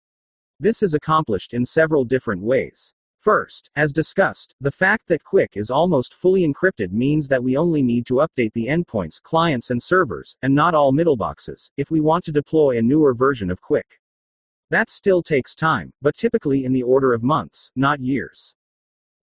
This 0.59 0.83
is 0.83 0.95
accomplished 0.95 1.53
in 1.53 1.67
several 1.67 2.05
different 2.05 2.43
ways. 2.43 2.95
First, 3.21 3.71
as 3.77 3.93
discussed, 3.93 4.55
the 4.61 4.73
fact 4.73 5.07
that 5.09 5.23
QUIC 5.23 5.49
is 5.55 5.71
almost 5.71 6.15
fully 6.15 6.47
encrypted 6.47 6.93
means 6.93 7.29
that 7.29 7.45
we 7.45 7.57
only 7.57 7.83
need 7.83 8.07
to 8.07 8.15
update 8.27 8.53
the 8.55 8.67
endpoints, 8.67 9.23
clients, 9.23 9.71
and 9.71 9.83
servers, 9.83 10.37
and 10.43 10.55
not 10.55 10.75
all 10.75 10.93
middleboxes, 10.93 11.71
if 11.77 11.91
we 11.91 12.01
want 12.01 12.25
to 12.25 12.33
deploy 12.33 12.79
a 12.79 12.83
newer 12.83 13.13
version 13.15 13.51
of 13.51 13.61
QUIC. 13.61 13.85
That 14.71 14.89
still 14.89 15.23
takes 15.23 15.55
time, 15.55 15.93
but 16.01 16.17
typically 16.17 16.65
in 16.65 16.73
the 16.73 16.83
order 16.83 17.13
of 17.13 17.23
months, 17.23 17.71
not 17.77 18.01
years. 18.01 18.55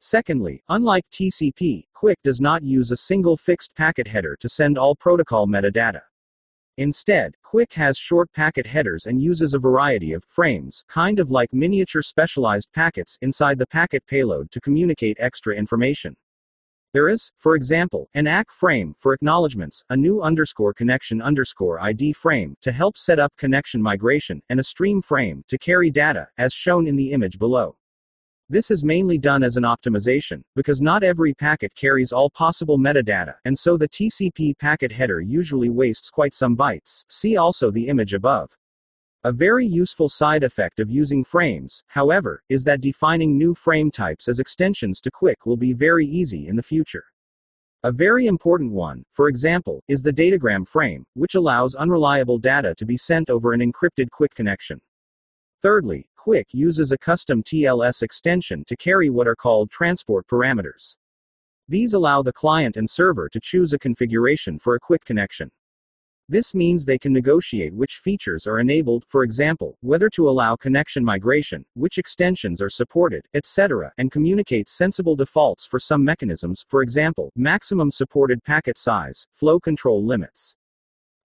Secondly, 0.01 0.63
unlike 0.69 1.05
TCP, 1.11 1.87
QUIC 1.97 2.17
does 2.23 2.41
not 2.41 2.63
use 2.63 2.91
a 2.91 2.97
single 2.97 3.37
fixed 3.37 3.75
packet 3.75 4.07
header 4.07 4.37
to 4.41 4.49
send 4.49 4.77
all 4.77 4.95
protocol 4.95 5.49
metadata. 5.49 6.03
Instead, 6.79 7.35
QUIC 7.45 7.73
has 7.73 7.99
short 7.99 8.33
packet 8.33 8.65
headers 8.65 9.07
and 9.07 9.21
uses 9.21 9.53
a 9.53 9.59
variety 9.59 10.13
of 10.13 10.23
frames, 10.29 10.85
kind 10.89 11.19
of 11.19 11.29
like 11.29 11.53
miniature 11.53 12.03
specialized 12.03 12.69
packets, 12.73 13.19
inside 13.21 13.59
the 13.59 13.67
packet 13.67 14.07
payload 14.07 14.49
to 14.53 14.61
communicate 14.61 15.17
extra 15.19 15.57
information. 15.57 16.15
There 16.95 17.09
is, 17.09 17.33
for 17.37 17.57
example, 17.57 18.09
an 18.15 18.29
ACK 18.29 18.53
frame 18.53 18.95
for 19.01 19.13
acknowledgements, 19.13 19.83
a 19.91 19.97
new 19.97 20.23
underscore 20.23 20.73
connection 20.73 21.21
underscore 21.21 21.83
ID 21.83 22.13
frame 22.13 22.55
to 22.63 22.71
help 22.71 22.97
set 22.97 23.19
up 23.19 23.33
connection 23.37 23.83
migration, 23.83 24.41
and 24.49 24.61
a 24.61 24.65
stream 24.65 25.03
frame 25.03 25.43
to 25.49 25.59
carry 25.59 25.91
data, 25.91 26.29
as 26.39 26.53
shown 26.53 26.87
in 26.87 26.95
the 26.95 27.11
image 27.11 27.41
below. 27.41 27.78
This 28.51 28.71
is 28.71 28.83
mainly 28.83 29.19
done 29.19 29.43
as 29.43 29.59
an 29.59 29.65
optimization, 29.65 30.41
because 30.57 30.81
not 30.81 31.03
every 31.03 31.35
packet 31.35 31.71
carries 31.75 32.13
all 32.13 32.31
possible 32.31 32.79
metadata, 32.79 33.35
and 33.45 33.59
so 33.59 33.77
the 33.77 33.91
TCP 33.91 34.59
packet 34.59 34.91
header 34.91 35.21
usually 35.21 35.69
wastes 35.69 36.09
quite 36.09 36.33
some 36.33 36.57
bytes. 36.57 37.05
See 37.11 37.37
also 37.37 37.71
the 37.71 37.89
image 37.89 38.15
above. 38.15 38.49
A 39.25 39.33
very 39.33 39.67
useful 39.67 40.09
side 40.09 40.45
effect 40.45 40.81
of 40.81 40.89
using 40.89 41.25
frames, 41.25 41.83
however, 41.89 42.43
is 42.49 42.65
that 42.65 42.81
defining 42.81 43.37
new 43.37 43.55
frame 43.55 43.91
types 43.91 44.29
as 44.29 44.39
extensions 44.39 45.03
to 45.03 45.11
QUIC 45.11 45.35
will 45.45 45.59
be 45.59 45.75
very 45.75 46.07
easy 46.07 46.49
in 46.49 46.57
the 46.57 46.63
future. 46.63 47.05
A 47.83 47.93
very 47.93 48.29
important 48.29 48.73
one, 48.73 49.05
for 49.13 49.29
example, 49.29 49.83
is 49.89 50.03
the 50.03 50.13
datagram 50.13 50.67
frame, 50.67 51.05
which 51.13 51.35
allows 51.35 51.75
unreliable 51.75 52.39
data 52.39 52.75
to 52.79 52.87
be 52.87 52.97
sent 52.97 53.29
over 53.29 53.53
an 53.53 53.61
encrypted 53.61 54.09
QUIC 54.09 54.35
connection. 54.35 54.81
Thirdly, 55.61 56.09
QUIC 56.29 56.45
uses 56.53 56.93
a 56.93 56.99
custom 56.99 57.43
TLS 57.43 58.03
extension 58.03 58.63
to 58.67 58.77
carry 58.77 59.09
what 59.09 59.27
are 59.27 59.35
called 59.35 59.71
transport 59.71 60.27
parameters. 60.27 60.97
These 61.69 61.95
allow 61.95 62.21
the 62.21 62.35
client 62.35 62.77
and 62.77 62.91
server 62.91 63.31
to 63.31 63.41
choose 63.41 63.73
a 63.73 63.79
configuration 63.79 64.59
for 64.59 64.75
a 64.75 64.81
QUIC 64.81 65.07
connection. 65.07 65.51
This 66.29 66.55
means 66.55 66.85
they 66.85 66.99
can 66.99 67.15
negotiate 67.15 67.73
which 67.73 68.03
features 68.05 68.47
are 68.47 68.61
enabled, 68.61 69.07
for 69.09 69.23
example, 69.23 69.79
whether 69.81 70.11
to 70.11 70.29
allow 70.29 70.55
connection 70.55 71.03
migration, 71.03 71.65
which 71.73 71.97
extensions 71.97 72.61
are 72.61 72.69
supported, 72.69 73.25
etc., 73.33 73.91
and 73.97 74.13
communicate 74.13 74.69
sensible 74.69 75.17
defaults 75.17 75.65
for 75.65 75.81
some 75.81 76.05
mechanisms, 76.05 76.63
for 76.69 76.83
example, 76.83 77.33
maximum 77.37 77.91
supported 77.91 78.45
packet 78.45 78.77
size, 78.77 79.27
flow 79.33 79.59
control 79.59 80.05
limits. 80.05 80.58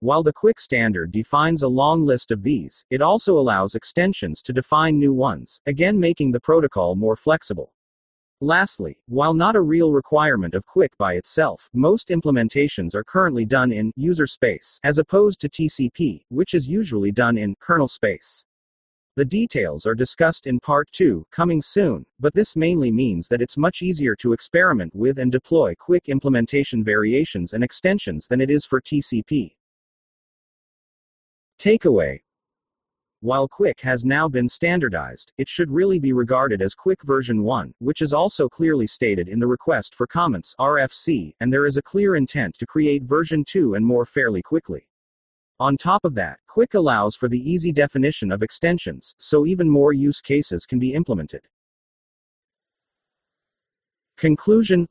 While 0.04 0.22
the 0.22 0.34
QUIC 0.34 0.60
standard 0.60 1.12
defines 1.12 1.62
a 1.62 1.68
long 1.68 2.04
list 2.04 2.30
of 2.30 2.42
these, 2.42 2.84
it 2.90 3.00
also 3.00 3.38
allows 3.38 3.74
extensions 3.74 4.42
to 4.42 4.52
define 4.52 4.98
new 4.98 5.14
ones, 5.14 5.62
again 5.64 5.98
making 5.98 6.30
the 6.30 6.40
protocol 6.40 6.94
more 6.94 7.16
flexible. 7.16 7.72
Lastly, 8.42 8.98
while 9.06 9.32
not 9.32 9.56
a 9.56 9.62
real 9.62 9.92
requirement 9.92 10.54
of 10.54 10.66
QUIC 10.66 10.90
by 10.98 11.14
itself, 11.14 11.70
most 11.72 12.08
implementations 12.08 12.94
are 12.94 13.02
currently 13.02 13.46
done 13.46 13.72
in 13.72 13.92
user 13.96 14.26
space, 14.26 14.78
as 14.84 14.98
opposed 14.98 15.40
to 15.40 15.48
TCP, 15.48 16.26
which 16.28 16.52
is 16.52 16.68
usually 16.68 17.10
done 17.10 17.38
in 17.38 17.56
kernel 17.58 17.88
space. 17.88 18.44
The 19.16 19.24
details 19.24 19.86
are 19.86 19.94
discussed 19.94 20.46
in 20.46 20.60
Part 20.60 20.92
2, 20.92 21.24
coming 21.30 21.62
soon, 21.62 22.04
but 22.20 22.34
this 22.34 22.56
mainly 22.56 22.90
means 22.90 23.26
that 23.28 23.40
it's 23.40 23.56
much 23.56 23.80
easier 23.80 24.14
to 24.16 24.34
experiment 24.34 24.94
with 24.94 25.18
and 25.18 25.32
deploy 25.32 25.74
QUIC 25.76 26.08
implementation 26.08 26.84
variations 26.84 27.54
and 27.54 27.64
extensions 27.64 28.26
than 28.26 28.42
it 28.42 28.50
is 28.50 28.66
for 28.66 28.82
TCP. 28.82 29.54
Takeaway 31.58 32.18
While 33.20 33.48
QUIC 33.48 33.80
has 33.80 34.04
now 34.04 34.28
been 34.28 34.48
standardized, 34.48 35.32
it 35.38 35.48
should 35.48 35.70
really 35.70 35.98
be 35.98 36.12
regarded 36.12 36.60
as 36.60 36.74
QUIC 36.74 37.02
version 37.04 37.42
1, 37.42 37.74
which 37.78 38.02
is 38.02 38.12
also 38.12 38.48
clearly 38.48 38.86
stated 38.86 39.28
in 39.28 39.38
the 39.38 39.46
request 39.46 39.94
for 39.94 40.06
comments 40.06 40.54
RFC, 40.58 41.34
and 41.40 41.52
there 41.52 41.64
is 41.64 41.76
a 41.76 41.82
clear 41.82 42.16
intent 42.16 42.56
to 42.58 42.66
create 42.66 43.04
version 43.04 43.44
2 43.46 43.74
and 43.74 43.86
more 43.86 44.04
fairly 44.04 44.42
quickly. 44.42 44.86
On 45.60 45.76
top 45.76 46.04
of 46.04 46.14
that, 46.16 46.40
QUIC 46.48 46.74
allows 46.74 47.14
for 47.14 47.28
the 47.28 47.50
easy 47.50 47.72
definition 47.72 48.32
of 48.32 48.42
extensions, 48.42 49.14
so 49.18 49.46
even 49.46 49.70
more 49.70 49.92
use 49.92 50.20
cases 50.20 50.66
can 50.66 50.78
be 50.78 50.92
implemented. 50.92 51.42
Conclusion 54.16 54.86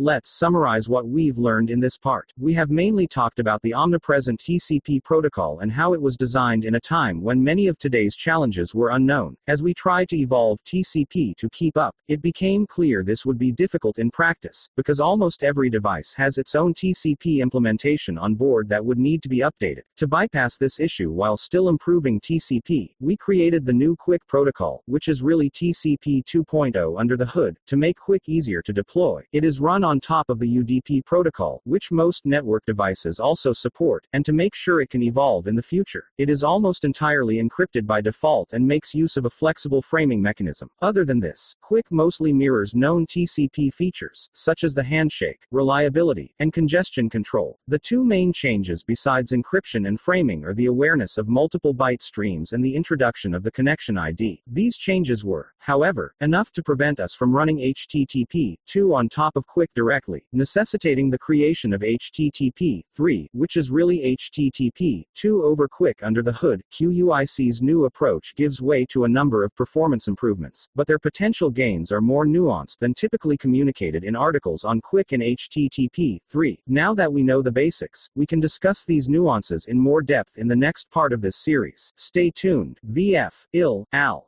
Let's 0.00 0.30
summarize 0.30 0.88
what 0.88 1.08
we've 1.08 1.38
learned 1.38 1.70
in 1.70 1.80
this 1.80 1.98
part. 1.98 2.32
We 2.38 2.54
have 2.54 2.70
mainly 2.70 3.08
talked 3.08 3.40
about 3.40 3.60
the 3.62 3.74
omnipresent 3.74 4.38
TCP 4.38 5.02
protocol 5.02 5.58
and 5.58 5.72
how 5.72 5.92
it 5.92 6.00
was 6.00 6.16
designed 6.16 6.64
in 6.64 6.76
a 6.76 6.80
time 6.80 7.20
when 7.20 7.42
many 7.42 7.66
of 7.66 7.80
today's 7.80 8.14
challenges 8.14 8.76
were 8.76 8.90
unknown. 8.90 9.36
As 9.48 9.60
we 9.60 9.74
tried 9.74 10.08
to 10.10 10.16
evolve 10.16 10.60
TCP 10.64 11.34
to 11.36 11.48
keep 11.50 11.76
up, 11.76 11.96
it 12.06 12.22
became 12.22 12.64
clear 12.64 13.02
this 13.02 13.26
would 13.26 13.38
be 13.38 13.50
difficult 13.50 13.98
in 13.98 14.08
practice, 14.12 14.68
because 14.76 15.00
almost 15.00 15.42
every 15.42 15.68
device 15.68 16.14
has 16.16 16.38
its 16.38 16.54
own 16.54 16.74
TCP 16.74 17.40
implementation 17.40 18.16
on 18.16 18.36
board 18.36 18.68
that 18.68 18.84
would 18.84 18.98
need 18.98 19.20
to 19.24 19.28
be 19.28 19.40
updated. 19.40 19.82
To 19.96 20.06
bypass 20.06 20.56
this 20.56 20.78
issue 20.78 21.10
while 21.10 21.36
still 21.36 21.68
improving 21.68 22.20
TCP, 22.20 22.94
we 23.00 23.16
created 23.16 23.66
the 23.66 23.72
new 23.72 23.96
QUIC 23.96 24.20
protocol, 24.28 24.84
which 24.86 25.08
is 25.08 25.22
really 25.22 25.50
TCP 25.50 26.22
2.0 26.22 27.00
under 27.00 27.16
the 27.16 27.26
hood, 27.26 27.58
to 27.66 27.76
make 27.76 27.98
QUIC 27.98 28.20
easier 28.26 28.62
to 28.62 28.72
deploy. 28.72 29.24
It 29.32 29.42
is 29.42 29.58
run 29.58 29.87
on 29.88 29.98
top 30.00 30.28
of 30.28 30.38
the 30.38 30.58
UDP 30.58 31.02
protocol, 31.06 31.62
which 31.64 31.90
most 31.90 32.26
network 32.26 32.62
devices 32.66 33.18
also 33.18 33.54
support, 33.54 34.06
and 34.12 34.22
to 34.26 34.34
make 34.34 34.54
sure 34.54 34.82
it 34.82 34.90
can 34.90 35.02
evolve 35.02 35.46
in 35.46 35.56
the 35.56 35.62
future. 35.62 36.04
It 36.18 36.28
is 36.28 36.44
almost 36.44 36.84
entirely 36.84 37.42
encrypted 37.42 37.86
by 37.86 38.02
default 38.02 38.52
and 38.52 38.68
makes 38.68 38.94
use 38.94 39.16
of 39.16 39.24
a 39.24 39.30
flexible 39.30 39.80
framing 39.80 40.20
mechanism. 40.20 40.68
Other 40.82 41.06
than 41.06 41.20
this, 41.20 41.56
QUIC 41.64 41.84
mostly 41.90 42.34
mirrors 42.34 42.74
known 42.74 43.06
TCP 43.06 43.72
features, 43.72 44.28
such 44.34 44.62
as 44.62 44.74
the 44.74 44.82
handshake, 44.82 45.40
reliability, 45.50 46.34
and 46.38 46.52
congestion 46.52 47.08
control. 47.08 47.58
The 47.66 47.78
two 47.78 48.04
main 48.04 48.34
changes 48.34 48.84
besides 48.84 49.32
encryption 49.32 49.88
and 49.88 49.98
framing 49.98 50.44
are 50.44 50.54
the 50.54 50.66
awareness 50.66 51.16
of 51.16 51.28
multiple 51.28 51.74
byte 51.74 52.02
streams 52.02 52.52
and 52.52 52.62
the 52.62 52.76
introduction 52.76 53.34
of 53.34 53.42
the 53.42 53.52
connection 53.52 53.96
ID. 53.96 54.42
These 54.46 54.76
changes 54.76 55.24
were, 55.24 55.54
however, 55.58 56.14
enough 56.20 56.52
to 56.52 56.62
prevent 56.62 57.00
us 57.00 57.14
from 57.14 57.34
running 57.34 57.58
HTTP 57.58 58.58
2 58.66 58.94
on 58.94 59.08
top 59.08 59.36
of 59.36 59.46
QUIC 59.46 59.68
directly, 59.78 60.24
necessitating 60.32 61.08
the 61.08 61.24
creation 61.26 61.72
of 61.72 61.82
HTTP 61.82 62.82
3, 62.96 63.30
which 63.32 63.56
is 63.56 63.70
really 63.70 64.16
HTTP 64.18 65.04
2 65.14 65.44
over 65.44 65.68
QUIC 65.68 65.94
under 66.02 66.20
the 66.20 66.32
hood. 66.32 66.60
QUIC's 66.72 67.62
new 67.62 67.84
approach 67.84 68.34
gives 68.34 68.60
way 68.60 68.84
to 68.86 69.04
a 69.04 69.08
number 69.08 69.44
of 69.44 69.54
performance 69.54 70.08
improvements, 70.08 70.68
but 70.74 70.88
their 70.88 70.98
potential 70.98 71.48
gains 71.48 71.92
are 71.92 72.00
more 72.00 72.26
nuanced 72.26 72.78
than 72.80 72.92
typically 72.92 73.36
communicated 73.36 74.02
in 74.02 74.16
articles 74.16 74.64
on 74.64 74.80
QUIC 74.80 75.12
and 75.12 75.22
HTTP 75.22 76.18
3. 76.28 76.58
Now 76.66 76.92
that 76.94 77.12
we 77.12 77.22
know 77.22 77.40
the 77.40 77.52
basics, 77.52 78.10
we 78.16 78.26
can 78.26 78.40
discuss 78.40 78.84
these 78.84 79.08
nuances 79.08 79.66
in 79.66 79.78
more 79.78 80.02
depth 80.02 80.38
in 80.38 80.48
the 80.48 80.56
next 80.56 80.90
part 80.90 81.12
of 81.12 81.20
this 81.20 81.36
series. 81.36 81.92
Stay 81.94 82.32
tuned. 82.32 82.80
VF, 82.92 83.30
IL, 83.52 83.86
AL. 83.92 84.27